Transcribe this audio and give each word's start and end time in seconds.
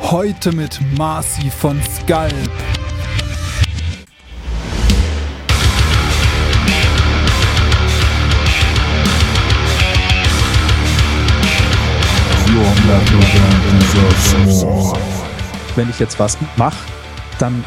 Heute 0.00 0.52
mit 0.52 0.80
Marcy 0.96 1.50
von 1.50 1.80
Skalp. 1.82 2.32
Wenn 15.76 15.90
ich 15.90 15.98
jetzt 15.98 16.18
was 16.18 16.38
mache, 16.56 16.76
dann 17.38 17.64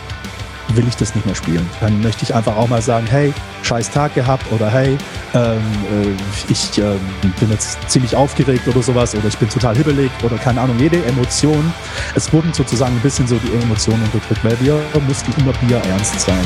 will 0.77 0.87
ich 0.87 0.95
das 0.95 1.13
nicht 1.15 1.25
mehr 1.25 1.35
spielen. 1.35 1.67
Dann 1.81 2.01
möchte 2.01 2.23
ich 2.23 2.33
einfach 2.33 2.55
auch 2.55 2.69
mal 2.69 2.81
sagen, 2.81 3.05
hey, 3.09 3.33
scheiß 3.63 3.89
Tag 3.89 4.13
gehabt 4.13 4.49
oder 4.51 4.69
hey, 4.69 4.97
ähm, 5.33 5.57
äh, 5.57 6.51
ich 6.51 6.77
äh, 6.77 6.95
bin 7.39 7.49
jetzt 7.49 7.77
ziemlich 7.89 8.15
aufgeregt 8.15 8.67
oder 8.67 8.81
sowas 8.81 9.15
oder 9.15 9.27
ich 9.27 9.37
bin 9.37 9.49
total 9.49 9.75
hibbelig 9.75 10.11
oder 10.23 10.37
keine 10.37 10.61
Ahnung, 10.61 10.77
jede 10.79 11.03
Emotion. 11.05 11.73
Es 12.15 12.31
wurden 12.31 12.53
sozusagen 12.53 12.95
ein 12.95 13.01
bisschen 13.01 13.27
so 13.27 13.37
die 13.37 13.53
Emotionen 13.63 14.03
unterdrückt, 14.03 14.43
weil 14.45 14.57
wir 14.61 14.79
mussten 15.07 15.33
immer 15.41 15.51
Bier 15.53 15.81
ernst 15.89 16.19
sein. 16.19 16.45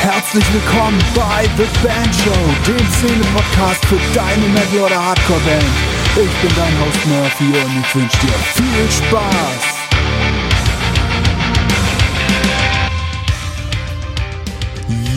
Herzlich 0.00 0.44
willkommen 0.52 0.98
bei 1.14 1.44
The 1.56 1.86
Band 1.86 2.14
Show, 2.14 2.30
dem 2.66 2.92
Szene-Podcast 2.92 3.84
für 3.86 3.98
deine 4.14 4.46
Metal- 4.48 4.86
oder 4.86 5.04
Hardcore-Band. 5.04 5.95
Ich 6.18 6.22
bin 6.22 6.50
dein 6.56 6.80
Host 6.80 7.06
Murphy 7.06 7.44
und 7.44 7.78
ich 7.78 7.94
wünsche 7.94 8.18
dir 8.22 8.32
viel 8.54 8.90
Spaß. 8.90 9.76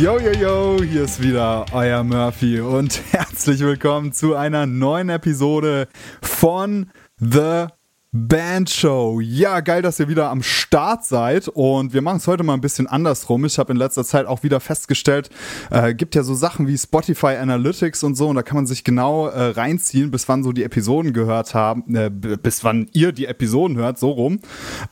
Yo, 0.02 0.20
yo, 0.20 0.31
yo, 0.31 0.84
hier 0.84 1.04
ist 1.04 1.23
wieder 1.23 1.66
euer 1.71 2.04
Murphy 2.04 2.59
und 2.59 2.99
herzlich 3.12 3.62
willkommen 3.62 4.12
zu 4.12 4.35
einer 4.35 4.66
neuen 4.66 5.07
Episode 5.07 5.88
von 6.21 6.91
The 7.18 7.68
Bandshow. 8.12 9.21
Ja, 9.21 9.60
geil, 9.60 9.84
dass 9.84 9.99
ihr 9.99 10.07
wieder 10.07 10.32
am 10.32 10.41
Start 10.41 11.05
seid 11.05 11.48
und 11.48 11.93
wir 11.93 12.02
machen 12.02 12.18
es 12.18 12.26
heute 12.26 12.41
mal 12.41 12.55
ein 12.55 12.62
bisschen 12.62 12.88
andersrum. 12.88 13.46
Ich 13.46 13.60
habe 13.60 13.71
in 13.71 13.77
letzter 13.77 14.04
Zeit 14.04 14.26
auch 14.26 14.41
wieder 14.41 14.60
festgestellt, 14.60 15.29
äh, 15.70 15.93
gibt 15.93 16.15
ja 16.15 16.24
so 16.24 16.34
Sachen 16.34 16.68
wie 16.68 16.76
Spotify 16.76 17.35
Analytics 17.35 18.04
und 18.04 18.15
so 18.15 18.27
und 18.27 18.35
da 18.35 18.41
kann 18.41 18.55
man 18.55 18.65
sich 18.65 18.84
genau 18.84 19.27
äh, 19.27 19.52
reinziehen, 19.52 20.10
bis 20.10 20.27
wann 20.27 20.43
so 20.43 20.54
die 20.54 20.63
Episoden 20.63 21.13
gehört 21.13 21.54
haben, 21.54 21.96
äh, 21.96 22.10
bis 22.10 22.63
wann 22.63 22.90
ihr 22.93 23.12
die 23.12 23.26
Episoden 23.26 23.77
hört, 23.77 23.99
so 23.99 24.10
rum. 24.10 24.40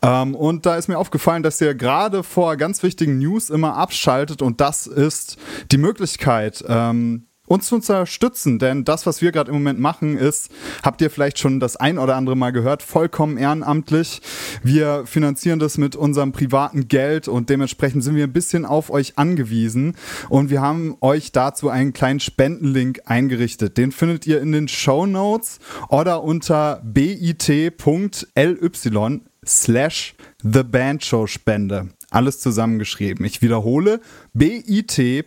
Ähm, 0.03 0.35
und 0.35 0.67
da 0.67 0.75
ist 0.75 0.87
mir 0.87 0.99
aufgefallen, 0.99 1.41
dass 1.41 1.59
ihr 1.59 1.73
gerade 1.73 2.21
vor 2.21 2.55
ganz 2.55 2.83
wichtigen 2.83 3.17
News 3.17 3.49
immer 3.49 3.77
abschaltet 3.77 4.43
und 4.43 4.61
das 4.61 4.85
ist 4.85 5.37
die 5.71 5.79
Möglichkeit, 5.79 6.63
ähm, 6.67 7.26
uns 7.47 7.67
zu 7.67 7.75
unterstützen, 7.75 8.59
denn 8.59 8.83
das, 8.83 9.05
was 9.05 9.21
wir 9.21 9.31
gerade 9.31 9.49
im 9.49 9.55
Moment 9.55 9.79
machen, 9.79 10.17
ist, 10.17 10.51
habt 10.83 11.01
ihr 11.01 11.09
vielleicht 11.09 11.39
schon 11.39 11.59
das 11.59 11.75
ein 11.77 11.97
oder 11.97 12.15
andere 12.15 12.35
Mal 12.35 12.51
gehört, 12.51 12.83
vollkommen 12.83 13.37
ehrenamtlich. 13.37 14.21
Wir 14.61 15.05
finanzieren 15.05 15.59
das 15.59 15.77
mit 15.77 15.95
unserem 15.95 16.33
privaten 16.33 16.87
Geld 16.87 17.27
und 17.27 17.49
dementsprechend 17.49 18.03
sind 18.03 18.15
wir 18.15 18.25
ein 18.25 18.33
bisschen 18.33 18.65
auf 18.65 18.89
euch 18.89 19.17
angewiesen 19.17 19.95
und 20.29 20.49
wir 20.49 20.61
haben 20.61 20.97
euch 21.01 21.31
dazu 21.31 21.69
einen 21.69 21.93
kleinen 21.93 22.19
Spendenlink 22.19 23.01
eingerichtet. 23.05 23.77
Den 23.77 23.91
findet 23.91 24.27
ihr 24.27 24.41
in 24.41 24.51
den 24.51 24.67
Show 24.67 25.05
Notes 25.05 25.59
oder 25.89 26.23
unter 26.23 26.81
bit.ly 26.83 27.71
slash 29.45 30.15
The 30.43 30.63
Bandshow 30.63 31.27
Spende. 31.27 31.96
Alles 32.09 32.39
zusammengeschrieben. 32.39 33.25
Ich 33.25 33.41
wiederhole, 33.41 33.99
bit.ly 34.33 35.25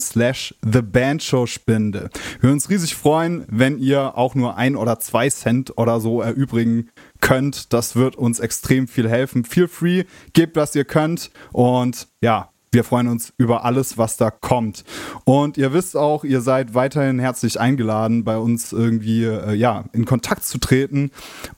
slash 0.00 0.54
The 0.62 0.82
Bandshow 0.82 1.46
Spende. 1.46 2.10
Wir 2.34 2.42
würden 2.42 2.52
uns 2.54 2.68
riesig 2.68 2.94
freuen, 2.94 3.46
wenn 3.48 3.78
ihr 3.78 4.18
auch 4.18 4.34
nur 4.34 4.56
ein 4.58 4.76
oder 4.76 5.00
zwei 5.00 5.30
Cent 5.30 5.78
oder 5.78 6.00
so 6.00 6.20
erübrigen 6.20 6.90
könnt. 7.20 7.72
Das 7.72 7.96
wird 7.96 8.16
uns 8.16 8.40
extrem 8.40 8.88
viel 8.88 9.08
helfen. 9.08 9.44
Feel 9.44 9.68
free, 9.68 10.04
gebt, 10.34 10.56
was 10.56 10.74
ihr 10.74 10.84
könnt 10.84 11.30
und 11.52 12.08
ja, 12.20 12.50
wir 12.70 12.84
freuen 12.84 13.08
uns 13.08 13.32
über 13.38 13.64
alles, 13.64 13.98
was 13.98 14.16
da 14.16 14.30
kommt. 14.30 14.84
Und 15.24 15.56
ihr 15.56 15.72
wisst 15.72 15.96
auch, 15.96 16.24
ihr 16.24 16.40
seid 16.40 16.74
weiterhin 16.74 17.18
herzlich 17.18 17.58
eingeladen, 17.60 18.24
bei 18.24 18.38
uns 18.38 18.72
irgendwie 18.72 19.24
äh, 19.24 19.54
ja, 19.54 19.84
in 19.92 20.04
Kontakt 20.04 20.44
zu 20.44 20.58
treten, 20.58 21.10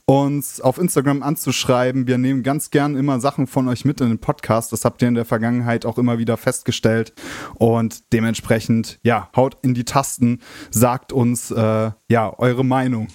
uns 0.07 0.61
auf 0.61 0.79
Instagram 0.79 1.23
anzuschreiben. 1.23 2.07
Wir 2.07 2.19
nehmen 2.19 2.43
ganz 2.43 2.71
gern 2.71 2.97
immer 2.97 3.21
Sachen 3.21 3.47
von 3.47 3.69
euch 3.69 3.85
mit 3.85 4.01
in 4.01 4.09
den 4.09 4.19
Podcast. 4.19 4.73
Das 4.73 4.85
habt 4.85 5.03
ihr 5.03 5.09
in 5.09 5.15
der 5.15 5.25
Vergangenheit 5.25 5.87
auch 5.87 5.99
immer 5.99 6.19
wieder 6.19 6.37
festgestellt. 6.37 7.13
Und 7.55 8.13
dementsprechend, 8.13 8.99
ja, 9.03 9.31
haut 9.35 9.57
in 9.63 9.75
die 9.75 9.85
Tasten, 9.85 10.41
sagt 10.71 11.13
uns 11.13 11.51
äh, 11.51 11.91
ja 12.09 12.39
eure 12.39 12.65
Meinung. 12.65 13.09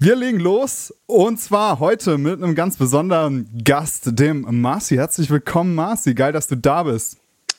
Wir 0.00 0.16
legen 0.16 0.40
los 0.40 0.92
und 1.06 1.38
zwar 1.38 1.80
heute 1.80 2.18
mit 2.18 2.42
einem 2.42 2.54
ganz 2.54 2.76
besonderen 2.76 3.48
Gast, 3.62 4.18
dem 4.18 4.46
Marci. 4.60 4.96
Herzlich 4.96 5.30
willkommen, 5.30 5.74
Marci. 5.74 6.14
Geil, 6.14 6.32
dass 6.32 6.46
du 6.46 6.56
da 6.56 6.84
bist. 6.84 7.18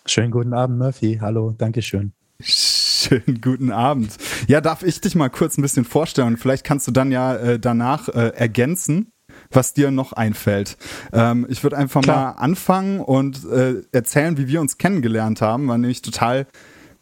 Schönen 0.10 0.32
guten 0.32 0.54
Abend, 0.54 0.80
Murphy. 0.80 1.18
Hallo, 1.22 1.54
Dankeschön. 1.58 2.14
Schönen 2.42 3.42
guten 3.42 3.72
Abend. 3.72 4.16
Ja, 4.48 4.62
darf 4.62 4.84
ich 4.84 5.02
dich 5.02 5.16
mal 5.16 5.30
kurz 5.30 5.58
ein 5.58 5.62
bisschen 5.62 5.86
vorstellen? 5.86 6.38
Vielleicht 6.38 6.64
kannst 6.64 6.88
du 6.88 6.92
dann 6.92 7.12
ja 7.12 7.36
äh, 7.36 7.60
danach 7.60 8.08
äh, 8.10 8.32
ergänzen, 8.36 9.12
was 9.52 9.74
dir 9.74 9.92
noch 9.92 10.14
einfällt. 10.14 10.78
Ähm, 11.12 11.46
ich 11.50 11.62
würde 11.64 11.78
einfach 11.78 12.02
Klar. 12.02 12.34
mal 12.36 12.42
anfangen 12.42 13.02
und 13.02 13.44
äh, 13.46 13.82
erzählen, 13.92 14.38
wie 14.38 14.48
wir 14.48 14.62
uns 14.62 14.78
kennengelernt 14.78 15.42
haben. 15.42 15.68
War 15.68 15.78
nämlich 15.78 16.02
total 16.02 16.48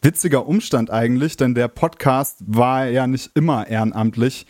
witziger 0.05 0.47
Umstand 0.47 0.91
eigentlich, 0.91 1.35
denn 1.35 1.55
der 1.55 1.67
Podcast 1.67 2.37
war 2.45 2.85
ja 2.85 3.07
nicht 3.07 3.31
immer 3.33 3.67
ehrenamtlich. 3.67 4.45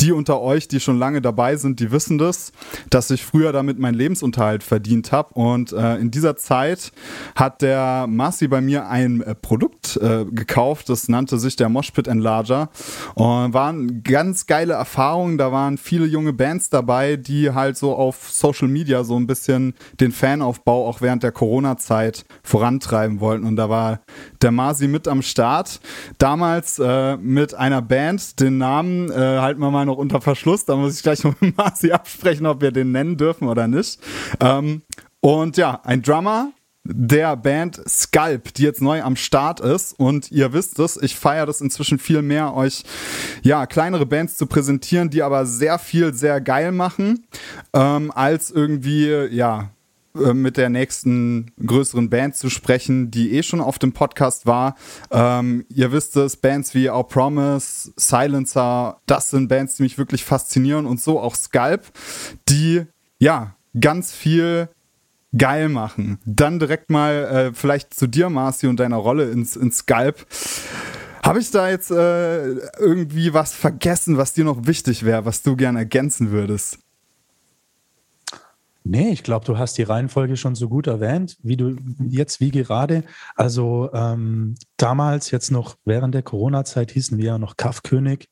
Die 0.00 0.12
unter 0.12 0.40
euch, 0.40 0.68
die 0.68 0.78
schon 0.78 0.98
lange 0.98 1.20
dabei 1.20 1.56
sind, 1.56 1.80
die 1.80 1.90
wissen 1.90 2.16
das, 2.16 2.52
dass 2.90 3.10
ich 3.10 3.24
früher 3.24 3.52
damit 3.52 3.78
meinen 3.78 3.96
Lebensunterhalt 3.96 4.62
verdient 4.62 5.10
habe. 5.10 5.34
Und 5.34 5.72
äh, 5.72 5.96
in 5.96 6.12
dieser 6.12 6.36
Zeit 6.36 6.92
hat 7.34 7.60
der 7.60 8.06
Marci 8.08 8.46
bei 8.46 8.60
mir 8.60 8.86
ein 8.88 9.20
äh, 9.20 9.34
Produkt 9.34 9.96
äh, 9.96 10.24
gekauft, 10.26 10.88
das 10.88 11.08
nannte 11.08 11.38
sich 11.38 11.56
der 11.56 11.68
Moshpit 11.68 12.06
Enlarger. 12.06 12.70
Und 13.14 13.52
waren 13.52 14.04
ganz 14.04 14.46
geile 14.46 14.74
Erfahrungen. 14.74 15.38
Da 15.38 15.50
waren 15.50 15.76
viele 15.76 16.06
junge 16.06 16.32
Bands 16.32 16.70
dabei, 16.70 17.16
die 17.16 17.50
halt 17.50 17.76
so 17.76 17.96
auf 17.96 18.30
Social 18.30 18.68
Media 18.68 19.02
so 19.02 19.16
ein 19.16 19.26
bisschen 19.26 19.74
den 19.98 20.12
Fanaufbau 20.12 20.86
auch 20.86 21.00
während 21.00 21.24
der 21.24 21.32
Corona-Zeit 21.32 22.24
vorantreiben 22.44 23.18
wollten. 23.18 23.44
Und 23.44 23.56
da 23.56 23.68
war 23.68 24.00
der 24.40 24.52
Marci 24.52 24.86
mit 24.86 24.99
am 25.08 25.22
Start. 25.22 25.80
Damals 26.18 26.78
äh, 26.78 27.16
mit 27.16 27.54
einer 27.54 27.82
Band, 27.82 28.40
den 28.40 28.58
Namen 28.58 29.10
äh, 29.10 29.14
halten 29.14 29.60
wir 29.60 29.70
mal 29.70 29.86
noch 29.86 29.96
unter 29.96 30.20
Verschluss. 30.20 30.64
Da 30.64 30.76
muss 30.76 30.96
ich 30.96 31.02
gleich 31.02 31.24
noch 31.24 31.34
mit 31.40 31.56
Marci 31.56 31.92
absprechen, 31.92 32.46
ob 32.46 32.60
wir 32.60 32.72
den 32.72 32.92
nennen 32.92 33.16
dürfen 33.16 33.48
oder 33.48 33.68
nicht. 33.68 34.00
Ähm, 34.40 34.82
und 35.20 35.56
ja, 35.56 35.80
ein 35.84 36.02
Drummer, 36.02 36.52
der 36.84 37.36
Band 37.36 37.80
Sculp, 37.86 38.54
die 38.54 38.62
jetzt 38.62 38.80
neu 38.80 39.02
am 39.02 39.16
Start 39.16 39.60
ist. 39.60 39.98
Und 39.98 40.30
ihr 40.30 40.52
wisst 40.52 40.78
es, 40.78 40.96
ich 41.00 41.16
feiere 41.16 41.46
das 41.46 41.60
inzwischen 41.60 41.98
viel 41.98 42.22
mehr, 42.22 42.54
euch 42.54 42.84
ja 43.42 43.66
kleinere 43.66 44.06
Bands 44.06 44.36
zu 44.36 44.46
präsentieren, 44.46 45.10
die 45.10 45.22
aber 45.22 45.46
sehr 45.46 45.78
viel, 45.78 46.14
sehr 46.14 46.40
geil 46.40 46.72
machen, 46.72 47.26
ähm, 47.74 48.10
als 48.14 48.50
irgendwie, 48.50 49.08
ja, 49.30 49.70
mit 50.14 50.56
der 50.56 50.68
nächsten 50.68 51.52
größeren 51.64 52.10
Band 52.10 52.36
zu 52.36 52.50
sprechen, 52.50 53.10
die 53.10 53.32
eh 53.32 53.42
schon 53.42 53.60
auf 53.60 53.78
dem 53.78 53.92
Podcast 53.92 54.46
war. 54.46 54.74
Ähm, 55.10 55.64
ihr 55.68 55.92
wisst 55.92 56.16
es, 56.16 56.36
Bands 56.36 56.74
wie 56.74 56.90
Our 56.90 57.06
Promise, 57.06 57.92
Silencer, 57.96 59.00
das 59.06 59.30
sind 59.30 59.48
Bands, 59.48 59.76
die 59.76 59.84
mich 59.84 59.98
wirklich 59.98 60.24
faszinieren 60.24 60.86
und 60.86 61.00
so 61.00 61.20
auch 61.20 61.36
Sculp, 61.36 61.82
die 62.48 62.86
ja 63.18 63.54
ganz 63.78 64.12
viel 64.12 64.68
geil 65.36 65.68
machen. 65.68 66.18
Dann 66.24 66.58
direkt 66.58 66.90
mal 66.90 67.12
äh, 67.12 67.52
vielleicht 67.54 67.94
zu 67.94 68.06
dir, 68.06 68.30
Marci, 68.30 68.66
und 68.66 68.80
deiner 68.80 68.96
Rolle 68.96 69.30
ins, 69.30 69.56
ins 69.56 69.78
Sculp. 69.78 70.26
Habe 71.22 71.38
ich 71.38 71.50
da 71.50 71.68
jetzt 71.68 71.90
äh, 71.90 72.54
irgendwie 72.78 73.34
was 73.34 73.54
vergessen, 73.54 74.16
was 74.16 74.32
dir 74.32 74.44
noch 74.44 74.66
wichtig 74.66 75.04
wäre, 75.04 75.24
was 75.24 75.42
du 75.42 75.54
gerne 75.54 75.80
ergänzen 75.80 76.30
würdest? 76.30 76.78
Nee, 78.82 79.10
ich 79.10 79.22
glaube, 79.22 79.44
du 79.44 79.58
hast 79.58 79.76
die 79.76 79.82
Reihenfolge 79.82 80.36
schon 80.36 80.54
so 80.54 80.68
gut 80.68 80.86
erwähnt, 80.86 81.36
wie 81.42 81.56
du 81.56 81.76
jetzt, 82.08 82.40
wie 82.40 82.50
gerade. 82.50 83.04
Also 83.36 83.90
ähm, 83.92 84.54
damals, 84.76 85.30
jetzt 85.30 85.50
noch 85.50 85.76
während 85.84 86.14
der 86.14 86.22
Corona-Zeit, 86.22 86.90
hießen 86.90 87.18
wir 87.18 87.24
ja 87.26 87.38
noch 87.38 87.56
Kaffkönig 87.56 88.28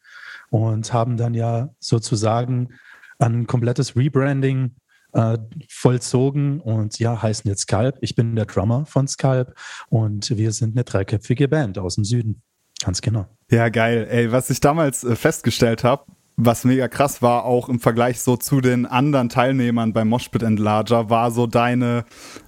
und 0.50 0.92
haben 0.92 1.16
dann 1.16 1.34
ja 1.34 1.68
sozusagen 1.80 2.70
ein 3.18 3.46
komplettes 3.46 3.94
Rebranding 3.94 4.74
äh, 5.12 5.38
vollzogen 5.68 6.60
und 6.60 6.98
ja, 6.98 7.20
heißen 7.20 7.48
jetzt 7.48 7.62
Skalp. 7.62 7.98
Ich 8.00 8.14
bin 8.14 8.36
der 8.36 8.46
Drummer 8.46 8.86
von 8.86 9.06
Skalp 9.06 9.54
und 9.88 10.30
wir 10.36 10.52
sind 10.52 10.76
eine 10.76 10.84
dreiköpfige 10.84 11.48
Band 11.48 11.78
aus 11.78 11.96
dem 11.96 12.04
Süden. 12.04 12.42
Ganz 12.82 13.00
genau. 13.00 13.26
Ja, 13.50 13.68
geil. 13.70 14.06
Ey, 14.08 14.30
was 14.30 14.50
ich 14.50 14.60
damals 14.60 15.04
äh, 15.04 15.16
festgestellt 15.16 15.84
habe, 15.84 16.04
was 16.38 16.64
mega 16.64 16.88
krass 16.88 17.20
war, 17.20 17.44
auch 17.44 17.68
im 17.68 17.80
Vergleich 17.80 18.20
so 18.22 18.36
zu 18.36 18.60
den 18.60 18.86
anderen 18.86 19.28
Teilnehmern 19.28 19.92
beim 19.92 20.08
Moshpit 20.08 20.42
Enlarger, 20.42 21.10
war 21.10 21.30
so 21.32 21.46
deine 21.46 22.04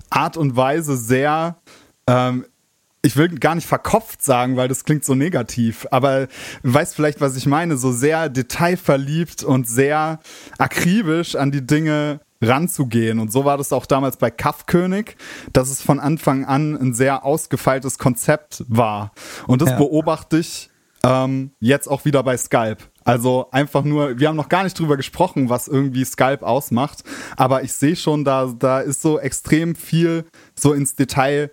Art 0.08 0.36
und 0.36 0.56
Weise 0.56 0.96
sehr 0.96 1.56
ähm, 2.06 2.46
ich 3.02 3.16
will 3.16 3.28
gar 3.38 3.54
nicht 3.54 3.66
verkopft 3.66 4.22
sagen, 4.22 4.56
weil 4.56 4.68
das 4.68 4.84
klingt 4.84 5.04
so 5.04 5.14
negativ, 5.14 5.86
aber 5.90 6.28
weißt 6.62 6.94
vielleicht, 6.94 7.20
was 7.20 7.36
ich 7.36 7.46
meine, 7.46 7.76
so 7.78 7.92
sehr 7.92 8.28
detailverliebt 8.28 9.42
und 9.42 9.66
sehr 9.66 10.20
akribisch 10.58 11.34
an 11.34 11.50
die 11.50 11.66
Dinge 11.66 12.20
ranzugehen. 12.42 13.18
Und 13.18 13.32
so 13.32 13.44
war 13.44 13.58
das 13.58 13.72
auch 13.72 13.86
damals 13.86 14.16
bei 14.16 14.30
Kaffkönig, 14.30 15.16
dass 15.52 15.70
es 15.70 15.82
von 15.82 15.98
Anfang 15.98 16.44
an 16.44 16.76
ein 16.76 16.94
sehr 16.94 17.24
ausgefeiltes 17.24 17.98
Konzept 17.98 18.64
war. 18.68 19.12
Und 19.46 19.62
das 19.62 19.70
ja. 19.70 19.76
beobachte 19.78 20.38
ich 20.38 20.70
ähm, 21.02 21.52
jetzt 21.60 21.88
auch 21.88 22.04
wieder 22.04 22.22
bei 22.22 22.36
Skype. 22.36 22.78
Also 23.10 23.48
einfach 23.50 23.82
nur, 23.82 24.18
wir 24.18 24.28
haben 24.28 24.36
noch 24.36 24.48
gar 24.48 24.62
nicht 24.62 24.78
drüber 24.78 24.96
gesprochen, 24.96 25.48
was 25.48 25.66
irgendwie 25.66 26.04
Skype 26.04 26.46
ausmacht, 26.46 27.02
aber 27.36 27.62
ich 27.62 27.72
sehe 27.72 27.96
schon, 27.96 28.24
da, 28.24 28.52
da 28.56 28.80
ist 28.80 29.02
so 29.02 29.18
extrem 29.18 29.74
viel 29.74 30.24
so 30.54 30.72
ins 30.72 30.94
Detail 30.94 31.50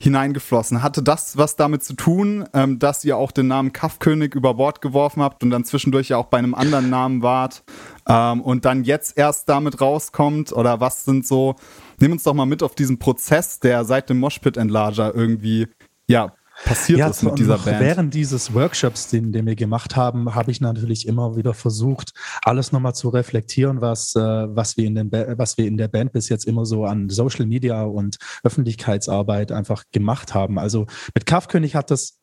hineingeflossen. 0.00 0.82
Hatte 0.82 1.02
das 1.02 1.36
was 1.36 1.56
damit 1.56 1.82
zu 1.82 1.94
tun, 1.94 2.48
ähm, 2.54 2.78
dass 2.78 3.04
ihr 3.04 3.16
auch 3.16 3.32
den 3.32 3.48
Namen 3.48 3.72
Kaffkönig 3.72 4.34
über 4.34 4.54
Bord 4.54 4.80
geworfen 4.80 5.22
habt 5.22 5.42
und 5.42 5.50
dann 5.50 5.64
zwischendurch 5.64 6.10
ja 6.10 6.18
auch 6.18 6.26
bei 6.26 6.38
einem 6.38 6.54
anderen 6.54 6.88
Namen 6.88 7.22
wart 7.22 7.64
ähm, 8.06 8.40
und 8.42 8.64
dann 8.64 8.84
jetzt 8.84 9.18
erst 9.18 9.48
damit 9.48 9.80
rauskommt? 9.80 10.52
Oder 10.52 10.80
was 10.80 11.04
sind 11.04 11.26
so, 11.26 11.56
nimm 11.98 12.12
uns 12.12 12.22
doch 12.22 12.34
mal 12.34 12.46
mit 12.46 12.62
auf 12.62 12.76
diesen 12.76 12.98
Prozess, 13.00 13.58
der 13.58 13.84
seit 13.84 14.08
dem 14.08 14.20
Moshpit 14.20 14.56
Enlarger 14.56 15.14
irgendwie 15.14 15.66
ja, 16.06 16.32
passiert 16.64 16.98
ja, 16.98 17.08
ist 17.08 17.22
mit 17.22 17.38
dieser 17.38 17.58
Band. 17.58 17.80
Während 17.80 18.14
dieses 18.14 18.52
Workshops, 18.54 19.08
den, 19.08 19.32
den 19.32 19.46
wir 19.46 19.56
gemacht 19.56 19.96
haben, 19.96 20.34
habe 20.34 20.50
ich 20.50 20.60
natürlich 20.60 21.06
immer 21.06 21.36
wieder 21.36 21.54
versucht, 21.54 22.12
alles 22.42 22.72
nochmal 22.72 22.94
zu 22.94 23.08
reflektieren, 23.08 23.80
was, 23.80 24.14
äh, 24.14 24.20
was, 24.20 24.76
wir 24.76 24.84
in 24.86 24.94
den 24.94 25.12
was 25.12 25.56
wir 25.56 25.66
in 25.66 25.76
der 25.76 25.88
Band 25.88 26.12
bis 26.12 26.28
jetzt 26.28 26.46
immer 26.46 26.66
so 26.66 26.84
an 26.84 27.08
Social 27.08 27.46
Media 27.46 27.82
und 27.84 28.18
Öffentlichkeitsarbeit 28.42 29.52
einfach 29.52 29.84
gemacht 29.92 30.34
haben. 30.34 30.58
Also 30.58 30.86
mit 31.14 31.26
Kaffkönig 31.26 31.74
hat 31.74 31.90
das 31.90 32.18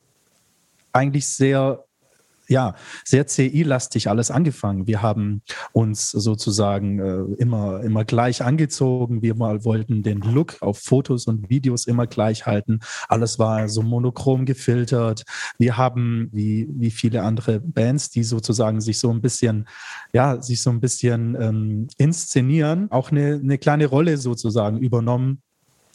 eigentlich 0.92 1.28
sehr 1.28 1.85
ja, 2.48 2.76
sehr 3.04 3.28
CI-lastig 3.28 4.10
alles 4.10 4.32
angefangen. 4.32 4.88
Wir 4.88 5.02
haben 5.02 5.42
uns 5.74 6.12
sozusagen 6.12 7.00
äh, 7.00 7.42
immer, 7.42 7.82
immer 7.82 8.06
gleich 8.06 8.44
angezogen. 8.44 9.22
Wir 9.22 9.36
mal 9.36 9.66
wollten 9.66 10.04
den 10.04 10.20
Look 10.20 10.62
auf 10.62 10.80
Fotos 10.80 11.28
und 11.28 11.50
Videos 11.50 11.88
immer 11.88 12.08
gleich 12.08 12.46
halten. 12.46 12.80
Alles 13.08 13.40
war 13.40 13.68
so 13.70 13.82
monochrom 13.82 14.46
gefiltert. 14.46 15.24
Wir 15.58 15.78
haben, 15.78 16.30
wie, 16.32 16.68
wie 16.72 16.92
viele 16.92 17.24
andere 17.24 17.60
Bands, 17.60 18.10
die 18.10 18.24
sozusagen 18.24 18.82
sich 18.82 19.00
so 19.00 19.12
ein 19.12 19.22
bisschen, 19.22 19.68
ja, 20.14 20.42
sich 20.42 20.62
so 20.62 20.70
ein 20.70 20.80
bisschen 20.80 21.36
ähm, 21.40 21.88
inszenieren, 21.98 22.92
auch 22.92 23.12
eine, 23.12 23.40
eine 23.42 23.58
kleine 23.58 23.88
Rolle 23.88 24.18
sozusagen 24.18 24.78
übernommen 24.78 25.42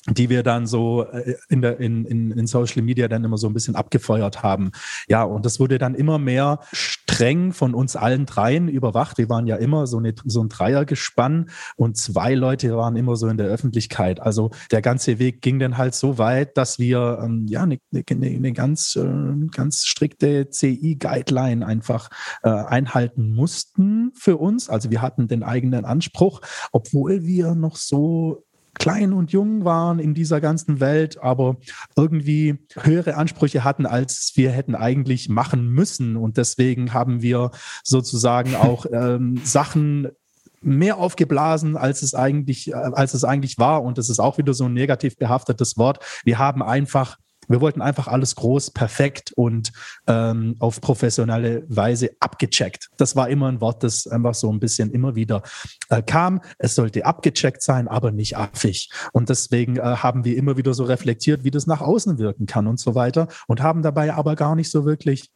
die 0.09 0.31
wir 0.31 0.43
dann 0.43 0.67
so 0.67 1.05
äh, 1.05 1.35
in, 1.49 1.61
der, 1.61 1.79
in, 1.79 2.07
in, 2.07 2.31
in 2.31 2.47
Social 2.47 2.83
Media 2.83 3.07
dann 3.07 3.23
immer 3.23 3.37
so 3.37 3.47
ein 3.47 3.53
bisschen 3.53 3.77
abgefeuert 3.77 4.43
haben. 4.43 4.71
Ja, 5.09 5.25
und 5.25 5.45
das 5.45 5.61
wurde 5.61 5.77
dann 5.77 5.95
immer 5.95 6.19
mehr 6.19 6.61
streng 6.73 7.53
von 7.53 7.75
uns 7.75 7.97
allen 7.97 8.25
dreien 8.25 8.69
überwacht. 8.69 9.19
Wir 9.19 9.29
waren 9.29 9.47
ja 9.47 9.57
immer 9.57 9.87
so, 9.87 9.99
eine, 9.99 10.15
so 10.25 10.43
ein 10.43 10.49
Dreiergespann 10.49 11.51
und 11.77 11.99
zwei 11.99 12.35
Leute 12.35 12.75
waren 12.77 12.97
immer 12.97 13.17
so 13.17 13.29
in 13.29 13.37
der 13.37 13.49
Öffentlichkeit. 13.49 14.21
Also 14.21 14.51
der 14.71 14.81
ganze 14.81 15.19
Weg 15.19 15.43
ging 15.43 15.59
dann 15.59 15.77
halt 15.77 15.95
so 15.95 16.17
weit, 16.17 16.57
dass 16.57 16.79
wir 16.79 17.21
ähm, 17.23 17.47
ja 17.47 17.63
eine, 17.63 17.79
eine, 17.93 18.27
eine 18.27 18.53
ganz, 18.53 18.97
äh, 18.97 19.49
ganz 19.55 19.85
strikte 19.85 20.49
CI-Guideline 20.49 21.67
einfach 21.67 22.09
äh, 22.43 22.49
einhalten 22.49 23.35
mussten 23.35 24.13
für 24.15 24.39
uns. 24.39 24.71
Also 24.71 24.91
wir 24.91 25.03
hatten 25.03 25.29
den 25.29 25.43
eigenen 25.43 25.85
Anspruch, 25.85 26.41
obwohl 26.73 27.25
wir 27.25 27.55
noch 27.55 27.77
so 27.77 28.45
klein 28.75 29.13
und 29.13 29.33
jung 29.33 29.65
waren 29.65 29.99
in 29.99 30.15
dieser 30.15 30.41
ganzen 30.41 30.81
Welt, 30.81 31.23
aber 31.23 31.57
irgendwie 31.97 32.59
höhere 32.81 33.17
Ansprüche 33.17 33.65
hatten, 33.65 33.87
als 33.87 34.33
wir 34.35 34.51
hätten 34.51 34.75
eigentlich 34.75 35.29
machen 35.29 35.69
müssen. 35.69 36.17
Und 36.17 36.37
deswegen 36.37 36.93
haben 36.93 37.23
wir 37.23 37.51
sozusagen 37.83 38.55
auch 38.57 38.87
ähm, 38.91 39.41
Sachen 39.45 40.09
mehr 40.63 40.99
aufgeblasen, 40.99 41.77
als 41.77 42.03
es 42.03 42.15
eigentlich, 42.15 42.71
äh, 42.71 42.75
als 42.75 43.15
es 43.15 43.25
eigentlich 43.25 43.59
war. 43.59 43.83
Und 43.83 43.99
das 43.99 44.11
ist 44.11 44.21
auch 44.21 44.39
wieder 44.39 44.55
so 44.55 44.65
ein 44.65 44.75
negativ 44.75 45.17
behaftetes 45.17 45.77
Wort. 45.77 46.05
Wir 46.25 46.39
haben 46.39 46.63
einfach 46.63 47.17
wir 47.51 47.61
wollten 47.61 47.83
einfach 47.83 48.09
alles 48.09 48.37
groß, 48.37 48.71
perfekt 48.71 49.33
und 49.33 49.73
ähm, 50.07 50.57
auf 50.59 50.81
professionelle 50.81 51.65
Weise 51.69 52.11
abgecheckt. 52.21 52.91
Das 52.97 53.17
war 53.17 53.29
immer 53.29 53.49
ein 53.49 53.61
Wort, 53.61 53.83
das 53.83 54.07
einfach 54.07 54.35
so 54.35 54.53
ein 54.53 54.61
bisschen 54.61 54.91
immer 54.93 55.15
wieder 55.15 55.43
äh, 55.89 56.03
kam. 56.03 56.41
Es 56.59 56.75
sollte 56.75 57.05
abgecheckt 57.05 57.63
sein, 57.63 57.89
aber 57.89 58.13
nicht 58.13 58.37
affig. 58.37 58.91
Und 59.13 59.29
deswegen 59.29 59.77
äh, 59.77 59.83
haben 59.83 60.25
wir 60.25 60.37
immer 60.37 60.57
wieder 60.57 60.75
so 60.75 60.85
reflektiert, 60.85 61.45
wie 61.45 61.51
das 61.51 61.67
nach 61.67 61.81
außen 61.81 62.19
wirken 62.19 62.47
kann 62.47 62.67
und 62.67 62.79
so 62.79 62.95
weiter 62.95 63.29
und 63.47 63.63
haben 63.63 63.83
dabei 63.83 64.15
aber 64.15 64.37
gar 64.37 64.55
nicht 64.55 64.71
so 64.71 64.85
wirklich 64.85 65.31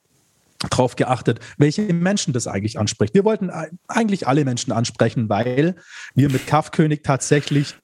drauf 0.71 0.97
geachtet, 0.97 1.41
welche 1.59 1.83
Menschen 1.83 2.33
das 2.33 2.47
eigentlich 2.47 2.79
anspricht. 2.79 3.15
Wir 3.15 3.25
wollten 3.25 3.51
eigentlich 3.89 4.27
alle 4.27 4.45
Menschen 4.45 4.73
ansprechen, 4.73 5.29
weil 5.29 5.77
wir 6.15 6.31
mit 6.31 6.47
Kaffkönig 6.47 7.03
tatsächlich 7.03 7.75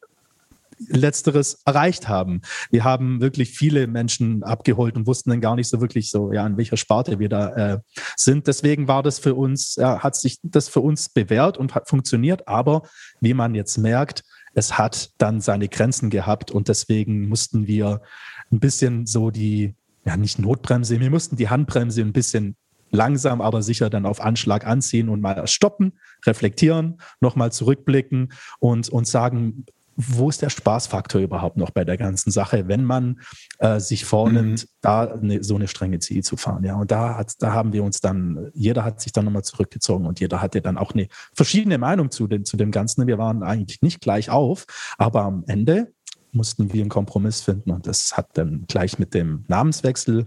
Letzteres 0.89 1.61
erreicht 1.65 2.09
haben. 2.09 2.41
Wir 2.71 2.85
haben 2.85 3.21
wirklich 3.21 3.51
viele 3.51 3.87
Menschen 3.87 4.43
abgeholt 4.43 4.97
und 4.97 5.07
wussten 5.07 5.31
dann 5.31 5.41
gar 5.41 5.57
nicht 5.57 5.69
so 5.69 5.81
wirklich 5.81 6.11
so, 6.11 6.33
ja, 6.33 6.47
in 6.47 6.57
welcher 6.57 6.77
Sparte 6.77 7.19
wir 7.19 7.29
da 7.29 7.75
äh, 7.75 7.79
sind. 8.17 8.47
Deswegen 8.47 8.89
war 8.89 9.03
das 9.03 9.19
für 9.19 9.35
uns, 9.35 9.77
ja, 9.77 10.03
hat 10.03 10.17
sich 10.17 10.39
das 10.43 10.69
für 10.69 10.81
uns 10.81 11.09
bewährt 11.09 11.59
und 11.59 11.75
hat 11.75 11.89
funktioniert. 11.89 12.49
Aber 12.49 12.83
wie 13.21 13.35
man 13.35 13.55
jetzt 13.55 13.77
merkt, 13.79 14.25
es 14.55 14.79
hat 14.79 15.11
dann 15.19 15.41
seine 15.41 15.69
Grenzen 15.69 16.11
gehabt 16.11 16.51
und 16.51 16.69
deswegen 16.69 17.29
mussten 17.29 17.67
wir 17.67 18.03
ein 18.51 18.59
bisschen 18.59 19.07
so 19.07 19.31
die, 19.31 19.75
ja, 20.05 20.17
nicht 20.17 20.39
Notbremse, 20.39 20.99
wir 20.99 21.11
mussten 21.11 21.37
die 21.37 21.49
Handbremse 21.49 22.01
ein 22.01 22.13
bisschen 22.13 22.57
langsam, 22.91 23.41
aber 23.41 23.63
sicher 23.63 23.91
dann 23.91 24.07
auf 24.07 24.21
Anschlag 24.21 24.67
anziehen 24.67 25.09
und 25.09 25.21
mal 25.21 25.47
stoppen, 25.47 25.93
reflektieren, 26.27 27.01
nochmal 27.21 27.53
zurückblicken 27.53 28.33
und, 28.59 28.89
und 28.89 29.07
sagen, 29.07 29.65
wo 30.09 30.29
ist 30.29 30.43
der 30.43 30.51
Spaßfaktor 30.51 31.21
überhaupt 31.21 31.57
noch 31.57 31.71
bei 31.71 31.85
der 31.85 31.97
ganzen 31.97 32.31
Sache, 32.31 32.69
wenn 32.69 32.85
man 32.85 33.21
äh, 33.59 33.81
sich 33.81 34.05
vornimmt, 34.05 34.63
mhm. 34.63 34.69
da 34.81 35.17
ne, 35.21 35.43
so 35.43 35.57
eine 35.57 35.69
strenge 35.69 35.99
CI 35.99 36.23
zu 36.23 36.37
fahren. 36.37 36.65
Ja, 36.65 36.77
und 36.77 36.91
da, 36.91 37.17
hat, 37.17 37.35
da 37.41 37.53
haben 37.53 37.73
wir 37.73 37.85
uns 37.85 38.01
dann, 38.01 38.51
jeder 38.55 38.85
hat 38.85 39.01
sich 39.01 39.13
dann 39.13 39.25
nochmal 39.25 39.45
zurückgezogen 39.45 40.07
und 40.07 40.21
jeder 40.21 40.41
hatte 40.41 40.61
dann 40.61 40.79
auch 40.79 40.93
eine 40.93 41.09
verschiedene 41.35 41.79
Meinung 41.79 42.11
zu, 42.11 42.27
den, 42.27 42.45
zu 42.45 42.57
dem 42.57 42.71
Ganzen. 42.71 43.07
Wir 43.07 43.19
waren 43.19 43.43
eigentlich 43.43 43.83
nicht 43.83 44.01
gleich 44.01 44.31
auf, 44.31 44.67
aber 44.99 45.23
am 45.23 45.45
Ende 45.47 45.93
mussten 46.33 46.73
wir 46.73 46.81
einen 46.81 46.91
Kompromiss 46.91 47.41
finden 47.41 47.71
und 47.71 47.87
das 47.87 48.17
hat 48.17 48.31
dann 48.35 48.65
gleich 48.69 48.99
mit 48.99 49.15
dem 49.15 49.45
Namenswechsel 49.49 50.27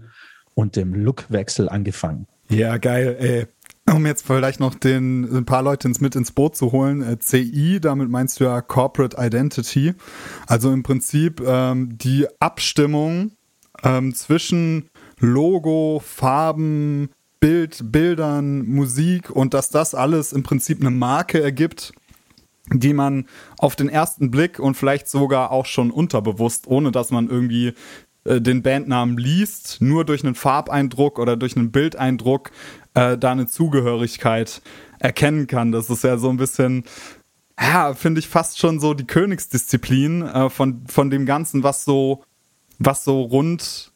und 0.54 0.76
dem 0.76 0.94
Lookwechsel 0.94 1.68
angefangen. 1.68 2.26
Ja, 2.48 2.76
geil, 2.76 3.16
ey. 3.18 3.46
Um 3.90 4.06
jetzt 4.06 4.26
vielleicht 4.26 4.60
noch 4.60 4.74
den, 4.74 5.24
ein 5.24 5.44
paar 5.44 5.62
Leute 5.62 5.88
ins, 5.88 6.00
mit 6.00 6.16
ins 6.16 6.32
Boot 6.32 6.56
zu 6.56 6.72
holen, 6.72 7.02
äh, 7.02 7.18
CI, 7.18 7.80
damit 7.80 8.08
meinst 8.08 8.40
du 8.40 8.44
ja 8.44 8.62
Corporate 8.62 9.16
Identity. 9.18 9.92
Also 10.46 10.72
im 10.72 10.82
Prinzip 10.82 11.42
ähm, 11.46 11.98
die 11.98 12.26
Abstimmung 12.40 13.32
ähm, 13.82 14.14
zwischen 14.14 14.88
Logo, 15.18 16.00
Farben, 16.04 17.10
Bild, 17.40 17.92
Bildern, 17.92 18.66
Musik 18.66 19.28
und 19.28 19.52
dass 19.52 19.68
das 19.68 19.94
alles 19.94 20.32
im 20.32 20.42
Prinzip 20.42 20.80
eine 20.80 20.90
Marke 20.90 21.42
ergibt, 21.42 21.92
die 22.72 22.94
man 22.94 23.26
auf 23.58 23.76
den 23.76 23.90
ersten 23.90 24.30
Blick 24.30 24.58
und 24.58 24.76
vielleicht 24.76 25.08
sogar 25.08 25.50
auch 25.50 25.66
schon 25.66 25.90
unterbewusst, 25.90 26.66
ohne 26.66 26.90
dass 26.90 27.10
man 27.10 27.28
irgendwie 27.28 27.74
äh, 28.24 28.40
den 28.40 28.62
Bandnamen 28.62 29.18
liest, 29.18 29.78
nur 29.80 30.04
durch 30.04 30.24
einen 30.24 30.34
Farbeindruck 30.34 31.18
oder 31.18 31.36
durch 31.36 31.56
einen 31.56 31.70
Bildeindruck 31.70 32.50
äh, 32.94 33.18
da 33.18 33.32
eine 33.32 33.46
Zugehörigkeit 33.46 34.62
erkennen 34.98 35.46
kann. 35.46 35.72
Das 35.72 35.90
ist 35.90 36.04
ja 36.04 36.16
so 36.16 36.30
ein 36.30 36.36
bisschen, 36.36 36.84
ja, 37.60 37.94
finde 37.94 38.20
ich 38.20 38.28
fast 38.28 38.58
schon 38.58 38.80
so 38.80 38.94
die 38.94 39.06
Königsdisziplin 39.06 40.22
äh, 40.22 40.50
von, 40.50 40.84
von 40.86 41.10
dem 41.10 41.26
Ganzen, 41.26 41.62
was 41.62 41.84
so, 41.84 42.24
was 42.78 43.04
so 43.04 43.22
rund 43.22 43.92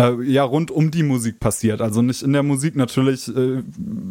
äh, 0.00 0.22
ja, 0.24 0.42
rund 0.42 0.70
um 0.70 0.90
die 0.90 1.02
Musik 1.02 1.38
passiert. 1.40 1.80
Also 1.80 2.02
nicht 2.02 2.22
in 2.22 2.32
der 2.32 2.42
Musik 2.42 2.74
natürlich, 2.76 3.28
äh, 3.28 3.62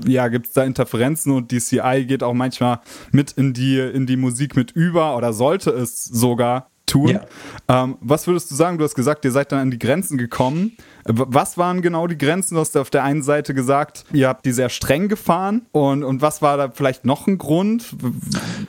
ja, 0.05 0.27
gibt 0.29 0.47
es 0.47 0.53
da 0.53 0.63
Interferenzen 0.63 1.33
und 1.33 1.51
die 1.51 1.59
CI 1.59 2.05
geht 2.07 2.23
auch 2.23 2.33
manchmal 2.33 2.79
mit 3.11 3.33
in 3.33 3.53
die, 3.53 3.79
in 3.79 4.05
die 4.05 4.17
Musik 4.17 4.55
mit 4.55 4.71
über 4.71 5.17
oder 5.17 5.33
sollte 5.33 5.71
es 5.71 6.05
sogar 6.05 6.69
tun. 6.85 7.09
Ja. 7.09 7.83
Ähm, 7.83 7.97
was 8.01 8.27
würdest 8.27 8.51
du 8.51 8.55
sagen? 8.55 8.77
Du 8.77 8.83
hast 8.83 8.95
gesagt, 8.95 9.25
ihr 9.25 9.31
seid 9.31 9.51
dann 9.51 9.59
an 9.59 9.71
die 9.71 9.79
Grenzen 9.79 10.17
gekommen. 10.17 10.73
Was 11.05 11.57
waren 11.57 11.81
genau 11.81 12.07
die 12.07 12.17
Grenzen? 12.17 12.55
Du 12.55 12.61
hast 12.61 12.77
auf 12.77 12.89
der 12.89 13.03
einen 13.03 13.23
Seite 13.23 13.53
gesagt, 13.53 14.05
ihr 14.13 14.29
habt 14.29 14.45
die 14.45 14.51
sehr 14.51 14.69
streng 14.69 15.09
gefahren 15.09 15.63
und, 15.71 16.03
und 16.03 16.21
was 16.21 16.41
war 16.41 16.57
da 16.57 16.71
vielleicht 16.71 17.05
noch 17.05 17.27
ein 17.27 17.37
Grund? 17.37 17.95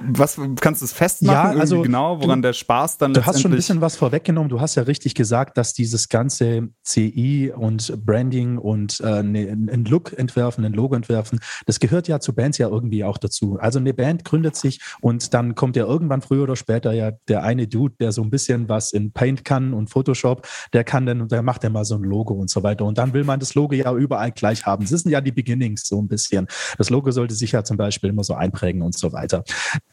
Was 0.00 0.38
kannst 0.60 0.82
du 0.82 0.86
es 0.86 0.92
festmachen? 0.92 1.56
Ja, 1.56 1.60
also 1.60 1.82
genau, 1.82 2.20
woran 2.20 2.42
du, 2.42 2.48
der 2.48 2.52
Spaß 2.52 2.98
dann 2.98 3.14
Du 3.14 3.24
hast 3.24 3.40
schon 3.40 3.52
ein 3.52 3.56
bisschen 3.56 3.80
was 3.80 3.96
vorweggenommen. 3.96 4.48
Du 4.48 4.60
hast 4.60 4.74
ja 4.74 4.82
richtig 4.82 5.14
gesagt, 5.14 5.56
dass 5.56 5.74
dieses 5.74 6.08
ganze 6.08 6.68
CI 6.82 7.52
und 7.54 8.04
Branding 8.04 8.58
und 8.58 9.00
äh, 9.00 9.22
ne, 9.22 9.48
ein 9.50 9.84
Look 9.84 10.12
entwerfen, 10.18 10.64
ein 10.64 10.72
Logo 10.72 10.96
entwerfen, 10.96 11.38
das 11.66 11.78
gehört 11.78 12.08
ja 12.08 12.18
zu 12.18 12.34
Bands 12.34 12.58
ja 12.58 12.68
irgendwie 12.68 13.04
auch 13.04 13.18
dazu. 13.18 13.58
Also 13.60 13.78
eine 13.78 13.94
Band 13.94 14.24
gründet 14.24 14.56
sich 14.56 14.80
und 15.00 15.34
dann 15.34 15.54
kommt 15.54 15.76
ja 15.76 15.84
irgendwann 15.84 16.20
früher 16.20 16.42
oder 16.42 16.56
später 16.56 16.92
ja 16.92 17.12
der 17.28 17.44
eine 17.44 17.68
Dude, 17.68 17.94
der 18.00 18.10
so 18.10 18.22
ein 18.22 18.30
bisschen 18.30 18.68
was 18.68 18.92
in 18.92 19.12
Paint 19.12 19.44
kann 19.44 19.72
und 19.72 19.88
Photoshop, 19.88 20.46
der 20.72 20.82
kann 20.82 21.06
dann, 21.06 21.28
der 21.28 21.42
macht 21.42 21.62
dann 21.62 21.72
mal 21.72 21.84
so 21.84 21.94
ein 21.94 22.02
Logo 22.02 22.23
und 22.32 22.50
so 22.50 22.62
weiter. 22.62 22.84
Und 22.84 22.98
dann 22.98 23.12
will 23.12 23.24
man 23.24 23.40
das 23.40 23.54
Logo 23.54 23.74
ja 23.74 23.92
überall 23.92 24.32
gleich 24.32 24.64
haben. 24.64 24.86
Das 24.88 25.02
sind 25.02 25.10
ja 25.10 25.20
die 25.20 25.32
Beginnings 25.32 25.86
so 25.86 26.00
ein 26.00 26.08
bisschen. 26.08 26.46
Das 26.78 26.90
Logo 26.90 27.10
sollte 27.10 27.34
sich 27.34 27.52
ja 27.52 27.64
zum 27.64 27.76
Beispiel 27.76 28.10
immer 28.10 28.24
so 28.24 28.34
einprägen 28.34 28.82
und 28.82 28.96
so 28.96 29.12
weiter. 29.12 29.44